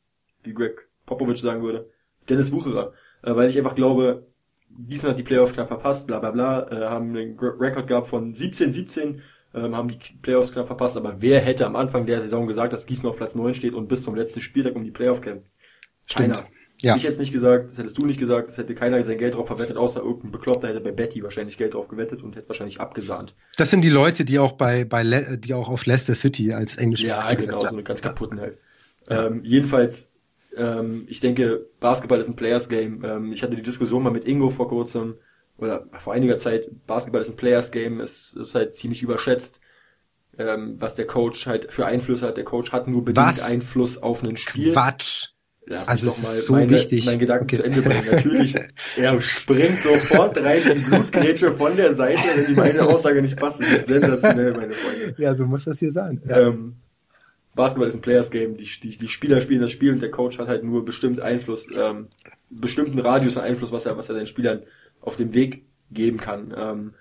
[0.42, 1.88] wie Greg Popovich sagen würde.
[2.28, 2.92] Dennis Wucherer.
[3.22, 4.26] Äh, weil ich einfach glaube,
[4.70, 8.32] Gießen hat die Playoffs knapp verpasst, bla bla bla, äh, haben einen Rekord gehabt von
[8.32, 9.20] 17-17,
[9.54, 12.86] ähm, haben die Playoffs knapp verpasst, aber wer hätte am Anfang der Saison gesagt, dass
[12.86, 15.50] Gießen auf Platz 9 steht und bis zum letzten Spieltag um die Playoff kämpft?
[16.06, 16.34] Stimmt.
[16.34, 16.48] Keiner.
[16.80, 16.94] Ja.
[16.94, 19.48] Ich jetzt nicht gesagt, das hättest du nicht gesagt, das hätte keiner sein Geld drauf
[19.48, 23.34] verwettet, außer irgendein Bekloppter hätte bei Betty wahrscheinlich Geld drauf gewettet und hätte wahrscheinlich abgesahnt.
[23.56, 26.76] Das sind die Leute, die auch bei, bei Le die auch auf Leicester City als
[26.76, 28.58] englische Ja, genau, so eine ganz kaputten halt.
[29.08, 30.10] Ähm, jedenfalls,
[30.58, 33.04] ähm, ich denke, Basketball ist ein Players Game.
[33.04, 35.14] Ähm, ich hatte die Diskussion mal mit Ingo vor kurzem,
[35.56, 39.60] oder vor einiger Zeit, Basketball ist ein Players Game, es ist halt ziemlich überschätzt,
[40.38, 42.36] ähm, was der Coach halt für Einflüsse hat.
[42.36, 43.42] Der Coach hat nur bedingt Was?
[43.42, 44.72] Einfluss auf ein Spiel.
[44.72, 45.28] Quatsch.
[45.70, 47.04] Lass Also mich doch mal ist so meine, wichtig.
[47.06, 47.56] meinen Gedanken Okay.
[47.56, 48.04] zu Ende bringen.
[48.10, 48.54] Natürlich,
[48.96, 53.60] er springt sofort rein in Blutgrätsche von der Seite, wenn ihm meine Aussage nicht passt.
[53.60, 55.14] Das ist sensationell, meine Freunde.
[55.18, 56.22] Ja, so muss das hier sein.
[56.26, 56.38] Ja.
[56.48, 56.76] Ähm,
[57.58, 58.56] Basketball ist ein Players Game.
[58.56, 61.66] Die, die, die Spieler spielen das Spiel und der Coach hat halt nur bestimmt Einfluss,
[61.76, 62.06] ähm,
[62.50, 64.62] bestimmten Radius Einfluss, was er, was er den Spielern
[65.00, 66.54] auf dem Weg geben kann.
[66.56, 66.94] Ähm,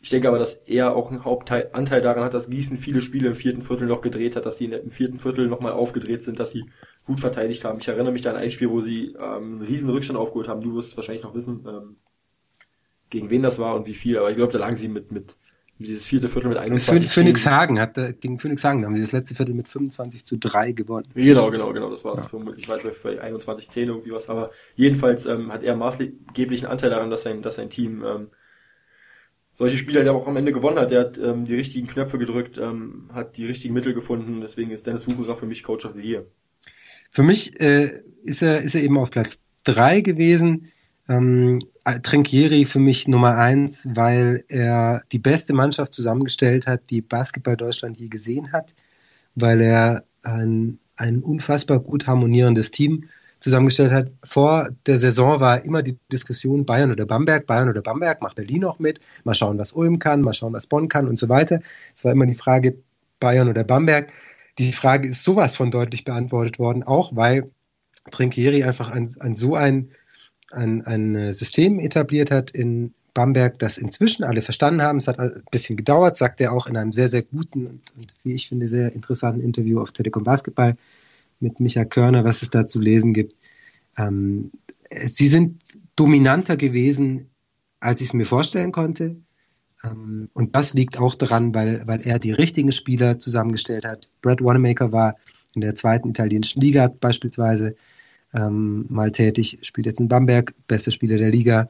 [0.00, 3.34] ich denke aber, dass er auch einen Hauptanteil daran hat, dass Gießen viele Spiele im
[3.34, 6.66] vierten Viertel noch gedreht hat, dass sie im vierten Viertel nochmal aufgedreht sind, dass sie
[7.04, 7.80] gut verteidigt haben.
[7.80, 10.62] Ich erinnere mich da an ein Spiel, wo sie ähm, einen riesen Rückstand aufgeholt haben.
[10.62, 11.96] Du wirst es wahrscheinlich noch wissen, ähm,
[13.10, 14.18] gegen wen das war und wie viel.
[14.18, 15.36] Aber ich glaube, da lagen sie mit, mit
[15.86, 19.02] dieses vierte Viertel mit 21 Phö- Phoenix Hagen hat äh, gegen Phoenix Hagen haben sie
[19.02, 21.06] das letzte Viertel mit 25 zu 3 gewonnen.
[21.14, 22.26] Genau, genau, genau, das war's.
[22.26, 24.28] Vermutlich weit bei bei 21, 10 irgendwie was.
[24.28, 28.28] Aber jedenfalls ähm, hat er maßgeblichen Anteil daran, dass sein, dass sein Team ähm,
[29.52, 30.90] solche Spiele der auch am Ende gewonnen hat.
[30.90, 34.40] Der hat ähm, die richtigen Knöpfe gedrückt, ähm, hat die richtigen Mittel gefunden.
[34.40, 36.26] Deswegen ist Dennis Wucherer für mich Coach of the Year.
[37.10, 40.70] Für mich äh, ist er ist er eben auf Platz 3 gewesen.
[41.10, 41.58] Ähm,
[42.02, 47.98] Trinkieri für mich Nummer eins, weil er die beste Mannschaft zusammengestellt hat, die Basketball Deutschland
[47.98, 48.74] je gesehen hat,
[49.34, 53.08] weil er ein, ein unfassbar gut harmonierendes Team
[53.40, 54.12] zusammengestellt hat.
[54.22, 58.60] Vor der Saison war immer die Diskussion Bayern oder Bamberg, Bayern oder Bamberg, macht Berlin
[58.60, 61.60] noch mit, mal schauen, was Ulm kann, mal schauen, was Bonn kann und so weiter.
[61.96, 62.76] Es war immer die Frage
[63.18, 64.12] Bayern oder Bamberg.
[64.58, 67.50] Die Frage ist sowas von deutlich beantwortet worden, auch weil
[68.10, 69.90] Trinkieri einfach ein, ein so ein,
[70.52, 74.98] ein, ein System etabliert hat in Bamberg, das inzwischen alle verstanden haben.
[74.98, 78.14] Es hat ein bisschen gedauert, sagt er auch in einem sehr, sehr guten und, und
[78.22, 80.76] wie ich finde, sehr interessanten Interview auf Telekom Basketball
[81.40, 83.34] mit Micha Körner, was es da zu lesen gibt.
[83.96, 84.52] Ähm,
[84.90, 85.62] sie sind
[85.96, 87.30] dominanter gewesen,
[87.80, 89.16] als ich es mir vorstellen konnte.
[89.82, 94.08] Ähm, und das liegt auch daran, weil, weil er die richtigen Spieler zusammengestellt hat.
[94.22, 95.16] Brad Wanamaker war
[95.54, 97.74] in der zweiten italienischen Liga beispielsweise
[98.34, 101.68] ähm, mal tätig, spielt jetzt in Bamberg, bester Spieler der Liga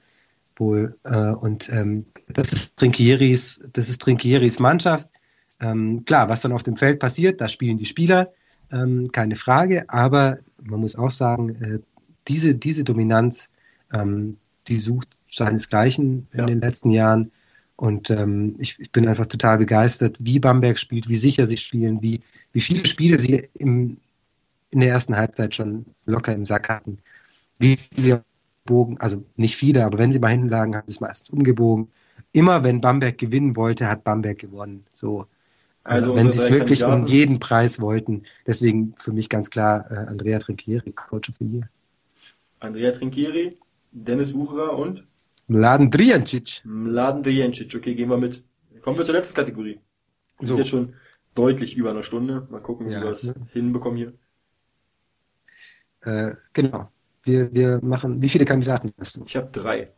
[0.56, 0.96] wohl.
[1.04, 5.08] Äh, und ähm, das ist Trinkieris, das ist Trinkieris Mannschaft.
[5.60, 8.32] Ähm, klar, was dann auf dem Feld passiert, da spielen die Spieler,
[8.70, 11.78] ähm, keine Frage, aber man muss auch sagen, äh,
[12.28, 13.50] diese, diese Dominanz,
[13.92, 14.36] ähm,
[14.68, 16.46] die sucht seinesgleichen in Ja.
[16.46, 17.30] den letzten Jahren.
[17.76, 22.02] Und ähm, ich, ich bin einfach total begeistert, wie Bamberg spielt, wie sicher sie spielen,
[22.02, 22.20] wie,
[22.52, 23.96] wie viele Spiele sie im,
[24.70, 26.98] in der ersten Halbzeit schon locker im Sack hatten.
[27.58, 28.18] Wie sie
[28.64, 31.90] bogen, also nicht viele, aber wenn sie mal hinten lagen, haben sie es meistens umgebogen.
[32.32, 34.86] Immer wenn Bamberg gewinnen wollte, hat Bamberg gewonnen.
[34.92, 35.26] So.
[35.84, 38.24] Also Also, wenn sie es wirklich um jeden Preis wollten.
[38.46, 41.68] Deswegen für mich ganz klar äh, Andrea Trinkieri, Coach of the Year.
[42.60, 43.58] Andrea Trinkieri,
[43.92, 45.06] Dennis Wucherer und
[45.48, 46.62] Mladen Drijancic.
[46.62, 47.74] Mladen Dejencic.
[47.74, 48.44] Okay, gehen wir mit.
[48.82, 49.80] Kommen wir zur letzten Kategorie.
[50.38, 50.48] Wir So.
[50.48, 50.94] sind jetzt schon
[51.34, 52.46] deutlich über einer Stunde.
[52.50, 53.48] Mal gucken, wie Ja, wir es ne?
[53.52, 54.14] hinbekommen hier.
[56.02, 56.90] Äh, genau.
[57.22, 59.24] Wir, wir machen, wie viele Kandidaten hast du?
[59.26, 59.90] Ich habe drei.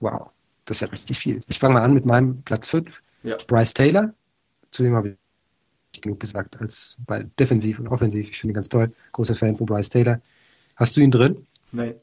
[0.00, 0.30] Wow,
[0.64, 1.40] das ist ja richtig viel.
[1.46, 3.02] Ich fange mal an mit meinem Platz 5.
[3.22, 3.36] Ja.
[3.46, 4.12] Bryce Taylor.
[4.70, 5.16] Zu dem habe
[5.92, 8.30] ich genug gesagt, als bei defensiv und offensiv.
[8.30, 8.92] Ich finde ihn ganz toll.
[9.12, 10.20] Großer Fan von Bryce Taylor.
[10.74, 11.46] Hast du ihn drin?
[11.72, 11.94] Nein.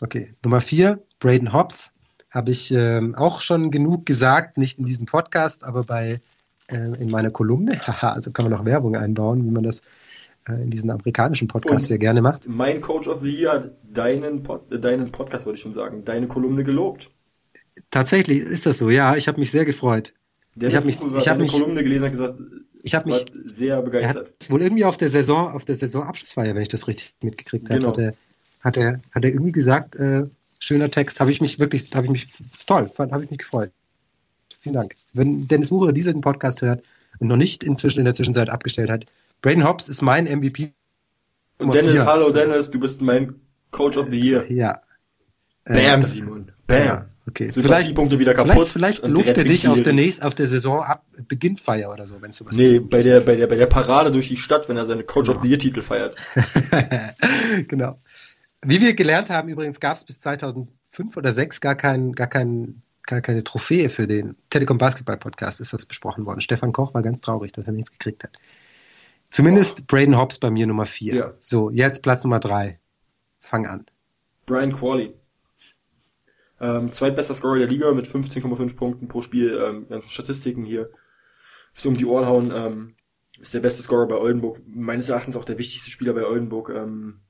[0.00, 0.34] Okay.
[0.44, 1.92] Nummer 4, Braden Hobbs.
[2.30, 6.20] Habe ich ähm, auch schon genug gesagt, nicht in diesem Podcast, aber bei
[6.68, 7.78] äh, in meiner Kolumne.
[7.86, 9.82] Haha, also kann man noch Werbung einbauen, wie man das
[10.48, 12.48] in diesen amerikanischen Podcasts Und- sehr gerne macht.
[12.48, 16.04] Mein Coach of the Year hat deinen, Pod, äh, deinen Podcast, wollte ich schon sagen,
[16.04, 17.10] deine Kolumne gelobt.
[17.90, 20.12] Tatsächlich ist das so, ja, ich habe mich sehr gefreut.
[20.54, 22.38] Der Ich ich hab mich- ich hab eine mich- Kolumne gelesen hat gesagt,
[22.82, 24.26] Ich habe war mich sehr Er begeistert.
[24.40, 27.78] hat wohl irgendwie auf der Saison, auf der Saisonabschlussfeier, wenn ich das richtig mitgekriegt habe,
[27.78, 27.90] Genau.
[27.90, 28.14] hat, er,
[28.60, 30.24] hat, er, hat er irgendwie gesagt, äh,
[30.58, 32.28] schöner Text, habe ich mich wirklich, habe ich mich
[32.66, 33.70] toll, habe ich mich gefreut.
[34.58, 34.96] Vielen Dank.
[35.12, 36.82] Wenn Dennis Wucher diesen Podcast hört
[37.18, 39.06] und noch nicht inzwischen in der Zwischenzeit abgestellt hat,
[39.42, 40.72] Braden Hobbs ist mein MVP.
[41.58, 42.06] Und Dennis, vier.
[42.06, 42.30] hallo.
[42.30, 43.34] Dennis, du bist mein
[43.70, 44.50] Coach of the Year.
[44.50, 44.80] Ja.
[45.64, 46.52] Äh, Bam, Simon.
[46.66, 46.84] Bam.
[46.84, 47.50] Ja, okay.
[47.50, 48.68] Sympathiepunkte wieder kaputt.
[48.68, 50.02] Vielleicht, vielleicht lobt er dich auf der Knie.
[50.02, 52.90] nächsten, auf der Saison ab Beginnfeier oder so, wenn es sowas Nee, gibt.
[52.90, 55.42] bei der, bei der, bei der Parade durch die Stadt, wenn er seine Coach of
[55.42, 56.16] the Year Titel feiert.
[57.68, 58.00] genau.
[58.64, 60.68] Wie wir gelernt haben, übrigens gab es bis 2005
[61.16, 65.72] oder 2006 gar, kein, gar, kein, gar keine Trophäe für den Telekom Basketball Podcast, ist
[65.72, 66.40] das besprochen worden.
[66.40, 68.38] Stefan Koch war ganz traurig, dass er nichts gekriegt hat.
[69.32, 71.14] Zumindest Braden Hobbs bei mir Nummer 4.
[71.14, 71.34] Ja.
[71.40, 72.78] So, jetzt Platz Nummer 3.
[73.40, 73.86] Fang an.
[74.44, 75.14] Brian Qualley.
[76.60, 79.58] Ähm, zweitbester Scorer der Liga mit 15,5 Punkten pro Spiel.
[79.58, 80.90] Ähm, ganzen Statistiken hier.
[81.74, 82.52] Ist um die Ohren hauen.
[82.54, 82.94] Ähm,
[83.40, 84.60] ist der beste Scorer bei Oldenburg.
[84.66, 86.68] Meines Erachtens auch der wichtigste Spieler bei Oldenburg.
[86.68, 87.20] Ähm,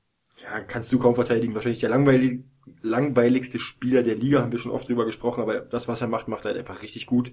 [0.42, 1.54] ja, kannst du kaum verteidigen.
[1.54, 2.42] Wahrscheinlich der langweilig,
[2.80, 6.26] langweiligste Spieler der Liga, haben wir schon oft drüber gesprochen, aber das, was er macht,
[6.26, 7.32] macht er halt einfach richtig gut.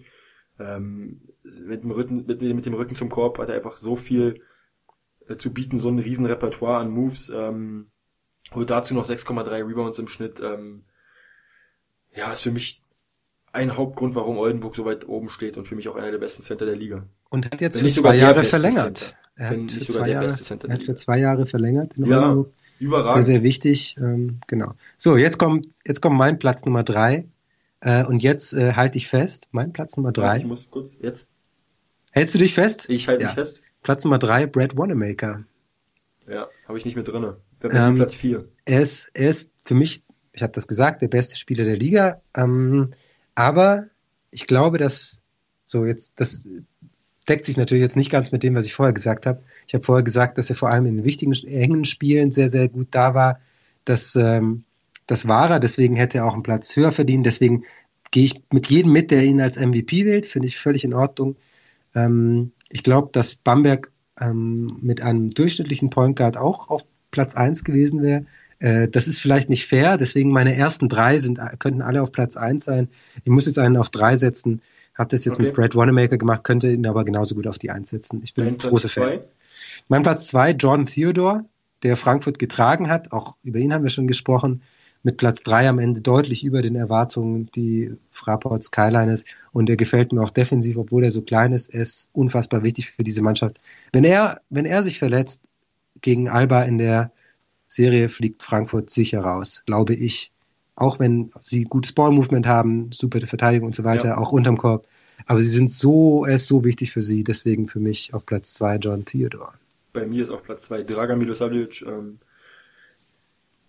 [0.60, 4.44] Ähm, mit, dem Rücken, mit, mit dem Rücken zum Korb hat er einfach so viel
[5.38, 7.30] zu bieten, so ein riesen Repertoire an Moves.
[7.30, 7.88] Ähm,
[8.54, 10.40] holt dazu noch 6,3 Rebounds im Schnitt.
[10.40, 10.84] Ähm,
[12.16, 12.82] ja, ist für mich
[13.52, 16.44] ein Hauptgrund, warum Oldenburg so weit oben steht und für mich auch einer der besten
[16.44, 17.04] Center der Liga.
[17.30, 19.16] Und hat jetzt für zwei Jahre verlängert.
[19.36, 20.26] Er hat für zwei Jahre,
[20.68, 22.54] er hat für zwei verlängert in Ja, Oldenburg.
[22.80, 23.26] Sehr, Überragend.
[23.26, 23.98] sehr wichtig.
[24.00, 24.74] Ähm, genau.
[24.98, 27.26] So, jetzt kommt, jetzt kommt mein Platz Nummer drei.
[27.82, 30.38] Äh, und jetzt äh, halte ich fest, mein Platz Nummer drei.
[30.38, 31.28] Ich muss kurz, jetzt,
[32.12, 32.90] Hältst du dich fest?
[32.90, 33.28] ich halte Ja.
[33.30, 33.62] mich fest.
[33.84, 35.44] Platz Nummer drei, Brad Wanamaker.
[36.28, 38.48] Ja, habe ich nicht mit mir Ähm, Platz 4.
[38.66, 42.22] Er ist, er ist für mich, ich habe das gesagt, der beste Spieler der Liga.
[42.36, 42.92] Ähm,
[43.36, 43.88] aber
[44.32, 45.22] ich glaube, dass
[45.66, 46.48] so jetzt, das
[47.28, 49.44] deckt sich natürlich jetzt nicht ganz mit dem, was ich vorher gesagt habe.
[49.68, 52.88] Ich habe vorher gesagt, dass er vor allem in wichtigen, engen Spielen sehr, sehr gut
[52.92, 53.40] da war.
[53.86, 54.64] Das, ähm,
[55.08, 57.26] das war er, deswegen hätte er auch einen Platz höher verdient.
[57.26, 57.64] Deswegen
[58.12, 61.38] gehe ich mit jedem mit, der ihn als MVP wählt, finde ich völlig in Ordnung.
[61.96, 67.64] Ähm, ich glaube, dass Bamberg ähm, mit einem durchschnittlichen Point Guard auch auf Platz eins
[67.64, 68.26] gewesen wäre.
[68.60, 72.38] Äh, das ist vielleicht nicht fair, deswegen meine ersten drei sind, könnten alle auf Platz
[72.38, 72.90] eins sein.
[73.24, 74.62] Ich muss jetzt einen auf drei setzen.
[74.96, 75.44] Hab das jetzt Okay.
[75.48, 78.22] mit Brad Wanamaker gemacht, könnte ihn aber genauso gut auf die eins setzen.
[78.24, 79.04] Ich bin Dein ein großer Fan.
[79.04, 79.24] zwei?
[79.88, 81.46] Mein Platz zwei, Jordan Theodore,
[81.84, 83.14] der Frankfurt getragen hat.
[83.14, 84.62] Auch über ihn haben wir schon gesprochen.
[85.02, 89.28] Mit Platz drei am Ende deutlich über den Erwartungen, die Fraport Skyline ist.
[89.54, 91.70] Und er gefällt mir auch defensiv, obwohl er so klein ist.
[91.74, 93.60] Er ist unfassbar wichtig für diese Mannschaft.
[93.94, 95.46] Wenn er, wenn er sich verletzt
[96.02, 97.12] gegen Alba in der
[97.68, 100.32] Serie, fliegt Frankfurt sicher raus, glaube ich.
[100.76, 104.18] Auch wenn sie gutes Ballmovement haben, super Verteidigung und so weiter, Ja.
[104.18, 104.88] auch unterm Korb.
[105.26, 107.24] Aber sie sind so, er ist so wichtig für sie.
[107.24, 109.54] Deswegen für mich auf Platz zwei John Theodore.
[109.92, 111.82] Bei mir ist auf Platz 2 Dragan Milosavljevic.
[111.82, 112.20] Ähm,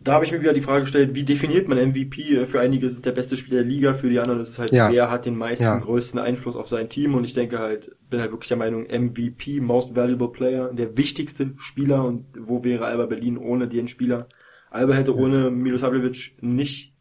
[0.02, 2.36] da habe ich mir wieder die Frage gestellt, wie definiert man MVP?
[2.36, 4.58] Äh, Für einige ist es der beste Spieler der Liga, für die anderen ist es
[4.58, 4.90] halt, Ja.
[4.90, 5.78] wer hat den meisten, Ja.
[5.78, 9.60] größten Einfluss auf sein Team und ich denke halt, bin halt wirklich der Meinung, MVP,
[9.60, 14.26] Most Valuable Player, der wichtigste Spieler und wo wäre Alba Berlin ohne den Spieler?
[14.70, 16.94] Alba hätte ohne Milosavljevic nicht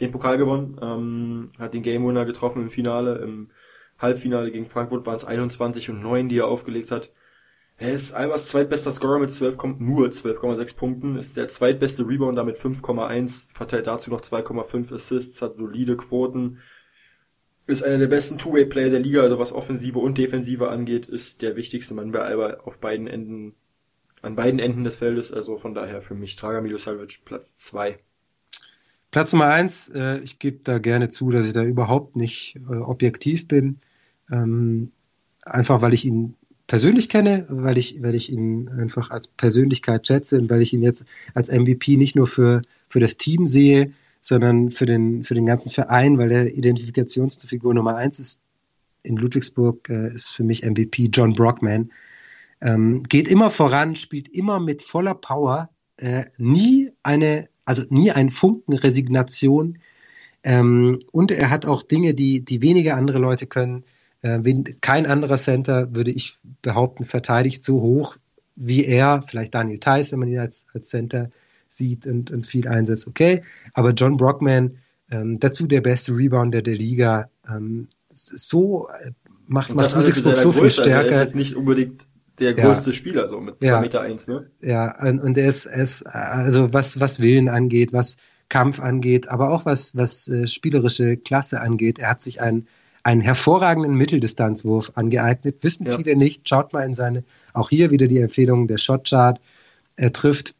[0.00, 3.50] den Pokal gewonnen, ähm, hat den Game Winner getroffen im Finale, im
[3.98, 7.12] Halbfinale gegen Frankfurt waren es 21 und 9, die er aufgelegt hat.
[7.78, 12.56] Er ist Albers zweitbester Scorer mit 12, nur 12,6 Punkten, ist der zweitbeste Rebounder mit
[12.56, 16.58] 5,1, verteilt dazu noch 2,5 Assists, hat solide Quoten,
[17.66, 21.56] ist einer der besten Two-Way-Player der Liga, also was Offensive und Defensive angeht, ist der
[21.56, 23.54] wichtigste Mann bei Alba auf beiden Enden,
[24.20, 27.98] an beiden Enden des Feldes, also von daher für mich Dragan Milosavljevic Platz 2.
[29.10, 32.76] Platz Nummer eins, äh, ich gebe da gerne zu, dass ich da überhaupt nicht äh,
[32.76, 33.78] objektiv bin.
[34.30, 34.90] Ähm,
[35.42, 36.34] einfach weil ich ihn
[36.66, 40.82] persönlich kenne, weil ich, weil ich ihn einfach als Persönlichkeit schätze und weil ich ihn
[40.82, 41.04] jetzt
[41.34, 45.70] als MVP nicht nur für, für das Team sehe, sondern für den, für den ganzen
[45.70, 48.42] Verein, weil er Identifikationsfigur Nummer eins ist
[49.02, 51.90] in Ludwigsburg, äh, ist für mich MVP John Brockman.
[52.60, 58.30] Ähm, geht immer voran, spielt immer mit voller Power, äh, nie eine, also nie ein
[58.30, 59.78] Funken Resignation.
[60.44, 63.84] Ähm, und er hat auch Dinge, die, die wenige andere Leute können.
[64.22, 68.16] Äh, wen, kein anderer Center, würde ich behaupten, verteidigt so hoch
[68.56, 69.22] wie er.
[69.22, 71.30] Vielleicht Daniel Theiss, wenn man ihn als, als Center
[71.68, 73.42] sieht und, und viel einsetzt, okay.
[73.74, 74.78] Aber John Brockman,
[75.10, 79.10] ähm, dazu der beste Rebounder der Liga, ähm, so äh,
[79.46, 81.22] macht, macht das Ludwigsburg so viel Größe, also er ist stärker.
[81.24, 82.02] jetzt nicht unbedingt
[82.38, 82.66] der Ja.
[82.66, 83.80] größte Spieler, so mit 2 Ja.
[83.80, 84.50] Meter eins, ne?
[84.60, 88.16] Ja, und, und er ist, er ist, also was, was Willen angeht, was,
[88.52, 91.98] Kampf angeht, aber auch was, was äh, spielerische Klasse angeht.
[91.98, 92.66] Er hat sich einen,
[93.02, 95.62] einen hervorragenden Mitteldistanzwurf angeeignet.
[95.62, 95.96] Wissen Ja.
[95.96, 96.48] viele nicht.
[96.48, 99.40] Schaut mal in seine, auch hier wieder die Empfehlung der Shotchart.
[99.96, 100.54] Er trifft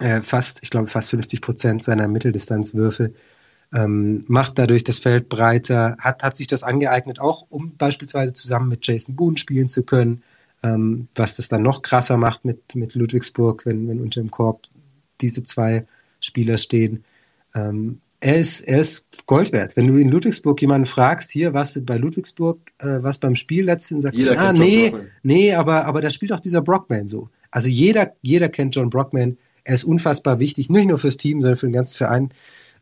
[0.00, 3.12] äh, fast, ich glaube, fast 50 Prozent seiner Mitteldistanzwürfe
[3.72, 8.68] ähm, macht dadurch das Feld breiter, hat, hat sich das angeeignet, auch um beispielsweise zusammen
[8.68, 10.22] mit Jason Boone spielen zu können,
[10.62, 14.66] ähm, was das dann noch krasser macht mit, mit Ludwigsburg, wenn, wenn unter dem Korb
[15.20, 15.86] diese zwei
[16.20, 17.04] Spieler stehen.
[17.54, 19.76] Ähm, er ist, er ist Gold wert.
[19.76, 24.04] Wenn du in Ludwigsburg jemanden fragst, hier, was bei Ludwigsburg, äh, was beim Spiel letztens
[24.04, 24.92] sagt, Jeder ah, nee,
[25.22, 27.30] nee, aber, aber da spielt auch dieser Brockman so.
[27.50, 29.38] Also jeder, jeder kennt John Brockman.
[29.64, 32.30] Er ist unfassbar wichtig, nicht nur fürs Team, sondern für den ganzen Verein.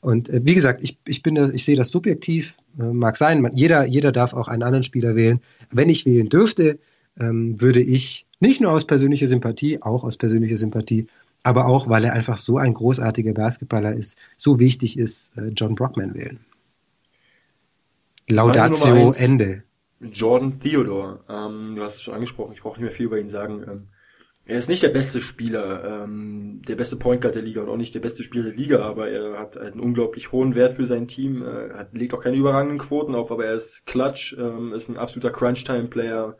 [0.00, 3.40] Und äh, wie gesagt, ich, ich bin das, ich sehe das subjektiv, äh, mag sein,
[3.40, 5.40] man, jeder, jeder darf auch einen anderen Spieler wählen.
[5.70, 6.78] Wenn ich wählen dürfte,
[7.18, 11.06] ähm, würde ich nicht nur aus persönlicher Sympathie, auch aus persönlicher Sympathie,
[11.42, 15.74] aber auch, weil er einfach so ein großartiger Basketballer ist, so wichtig ist, äh, John
[15.74, 16.40] Brockman wählen.
[18.28, 19.12] Laudatio.
[19.12, 19.62] Ende.
[20.00, 23.30] Jordan Theodore, ähm, du hast es schon angesprochen, ich brauche nicht mehr viel über ihn
[23.30, 23.64] sagen.
[23.68, 23.88] Ähm,
[24.44, 27.76] er ist nicht der beste Spieler, ähm, der beste Point Guard der Liga und auch
[27.76, 31.08] nicht der beste Spieler der Liga, aber er hat einen unglaublich hohen Wert für sein
[31.08, 34.88] Team, äh, hat, legt auch keine überragenden Quoten auf, aber er ist clutch, ähm, ist
[34.88, 36.36] ein absoluter Crunch-Time-Player.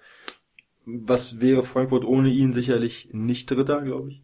[0.87, 4.23] Was wäre Frankfurt ohne ihn sicherlich nicht Dritter, glaube ich.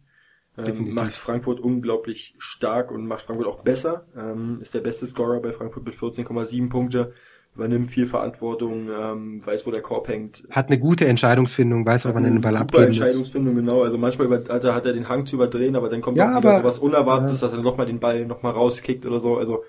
[0.57, 4.05] Ähm, macht Frankfurt unglaublich stark und macht Frankfurt auch besser.
[4.17, 7.13] Ähm, ist der beste Scorer bei Frankfurt mit 14,7 Punkte
[7.55, 10.43] übernimmt viel Verantwortung, ähm, weiß, wo der Korb hängt.
[10.49, 12.99] Hat eine gute Entscheidungsfindung, weiß, wann er den Ball abgeben muss.
[12.99, 13.81] Entscheidungsfindung, genau.
[13.81, 16.35] Also manchmal über, hat, er, hat er den Hang zu überdrehen, aber dann kommt Ja,
[16.35, 17.47] aber- sowas Unerwartetes, ja.
[17.47, 19.37] dass er nochmal den Ball nochmal rauskickt oder so.
[19.37, 19.63] Also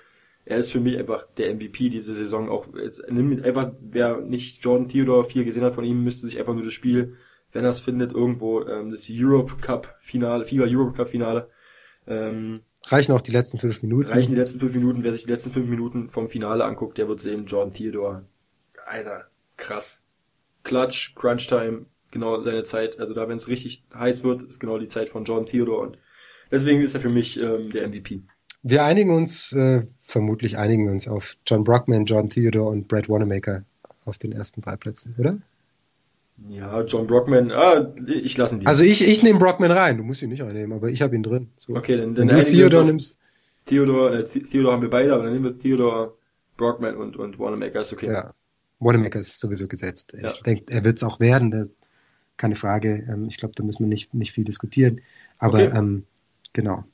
[0.45, 2.49] er ist für mich einfach der MVP diese Saison.
[2.49, 6.39] Auch jetzt, nimm einfach, wer nicht Jordan Theodore viel gesehen hat von ihm, müsste sich
[6.41, 7.15] einfach nur das Spiel,
[7.53, 11.49] wenn er es findet, irgendwo ähm, das Europe Cup Finale, FIBA Europe Cup Finale.
[12.07, 12.55] Ähm,
[12.87, 14.11] Reichen auch die letzten fünf Minuten.
[14.11, 15.03] reichen die letzten fünf Minuten.
[15.03, 18.27] Wer sich die letzten fünf Minuten vom Finale anguckt, der wird sehen, Jordan Theodore.
[18.87, 19.27] Alter,
[19.57, 20.01] krass.
[20.63, 22.99] Clutch, Crunch Time, genau seine Zeit.
[23.01, 25.99] Also da, wenn es richtig heiß wird, ist genau die Zeit von Jordan Theodore und
[26.51, 28.23] deswegen ist er für mich ähm, der MVP.
[28.63, 33.09] Wir einigen uns, äh, vermutlich einigen wir uns auf John Brockman, John Theodore und Brad
[33.09, 33.65] Wanamaker
[34.05, 35.39] auf den ersten drei Plätzen, oder?
[36.49, 38.69] Ja, John Brockman, ah, ich lasse ihn dir.
[38.69, 41.23] Also ich, ich nehme Brockman rein, du musst ihn nicht einnehmen, aber ich habe ihn
[41.23, 41.49] drin.
[41.59, 41.75] So.
[41.75, 43.19] okay, dann, Wenn dann du wir uns Theodore nimmst,
[43.65, 46.15] Theodore, äh, Theodore haben wir beide, aber dann nehmen wir Theodore,
[46.57, 48.07] Brockman und, und Wanamaker, ist okay.
[48.09, 48.35] ja,
[48.81, 50.15] Wanamaker ist sowieso gesetzt.
[50.21, 50.29] Ja.
[50.29, 51.65] Ich denke, er wird es auch werden, da,
[52.37, 53.07] keine Frage.
[53.11, 55.01] Ähm, ich glaube, da müssen wir nicht, nicht viel diskutieren.
[55.39, 55.77] Aber Okay.
[55.77, 56.05] ähm,
[56.53, 56.85] genau.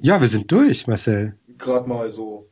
[0.00, 1.36] Ja, wir sind durch, Marcel.
[1.56, 2.48] Gerade mal so.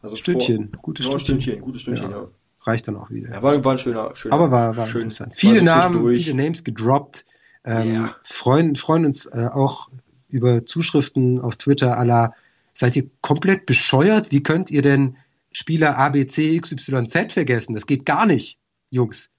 [0.00, 1.40] Also Stündchen, Vor, gutes ja, Stündchen.
[1.40, 2.16] Stündchen, gutes Stündchen, ja.
[2.18, 2.28] Ja.
[2.62, 3.30] Reicht dann auch wieder.
[3.30, 4.34] Ja, war, war ein schöner, schöner.
[4.34, 5.34] Aber war, war schön, interessant.
[5.34, 7.24] Viele Namen, viele Names gedroppt.
[7.64, 8.16] Ähm, Ja.
[8.24, 9.88] freuen, freuen uns äh, auch
[10.28, 12.34] über Zuschriften auf Twitter aller.
[12.72, 14.30] Seid ihr komplett bescheuert?
[14.32, 15.16] Wie könnt ihr denn
[15.50, 17.74] Spieler A, B, C, X, Y, Z vergessen?
[17.74, 18.58] Das geht gar nicht,
[18.90, 19.30] Jungs.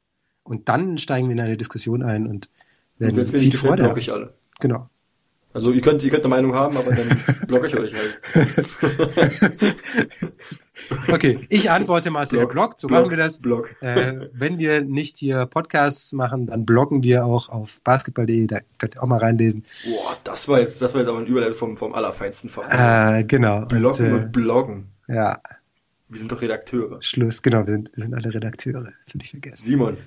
[0.44, 2.50] Und dann steigen wir in eine Diskussion ein und
[3.00, 3.98] Und werden mir viel Freude haben.
[3.98, 4.34] ich alle.
[4.60, 4.90] Genau.
[5.52, 7.08] Also ihr könnt, ihr könnt eine Meinung haben, aber dann
[7.48, 8.20] blocke ich euch halt.
[11.12, 13.40] Okay, ich antworte Marcel Block, blockt, so Block, machen wir das.
[13.40, 13.76] Block.
[13.82, 18.96] Äh, wenn wir nicht hier Podcasts machen, dann bloggen wir auch auf basketball.de, da könnt
[18.96, 19.66] ihr auch mal reinlesen.
[19.86, 22.70] Boah, das war jetzt, das war jetzt aber ein Überleitung vom, vom allerfeinsten Fach.
[22.72, 23.66] Äh, genau.
[23.66, 24.88] Blocken und, und bloggen.
[25.08, 25.40] äh, ja,
[26.08, 27.00] Wir sind doch Redakteure.
[27.02, 29.68] Schluss, genau, wir sind, wir sind alle Redakteure, das will ich vergessen.
[29.68, 29.98] Simon,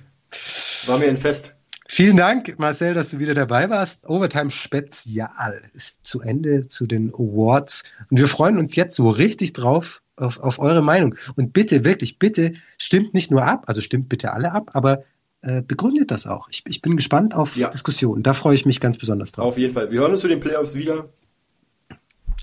[0.87, 1.53] war mir ein Fest.
[1.87, 4.07] Vielen Dank, Marcel, dass du wieder dabei warst.
[4.07, 7.83] Overtime Spezial ist zu Ende zu den Awards.
[8.09, 11.15] Und wir freuen uns jetzt so richtig drauf auf, auf eure Meinung.
[11.35, 15.03] Und bitte, wirklich, bitte stimmt nicht nur ab, also stimmt bitte alle ab, aber
[15.41, 16.47] äh, begründet das auch.
[16.49, 17.69] Ich, ich bin gespannt auf Ja.
[17.69, 18.23] Diskussionen.
[18.23, 19.45] Da freue ich mich ganz besonders drauf.
[19.45, 19.91] Auf jeden Fall.
[19.91, 21.09] Wir hören uns zu den Playoffs wieder.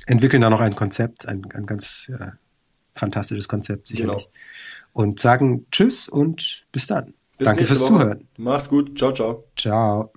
[0.06, 2.27] Entwickeln da noch ein Konzept, ein, ein ganz äh,
[2.94, 4.24] fantastisches Konzept sicherlich.
[4.24, 4.32] Genau.
[4.93, 7.14] Und sagen Tschüss und bis dann.
[7.40, 7.88] Bis Danke fürs Woche.
[7.88, 8.28] Zuhören.
[8.36, 8.98] Macht's gut.
[8.98, 9.44] Ciao, ciao.
[9.56, 10.12] Ciao.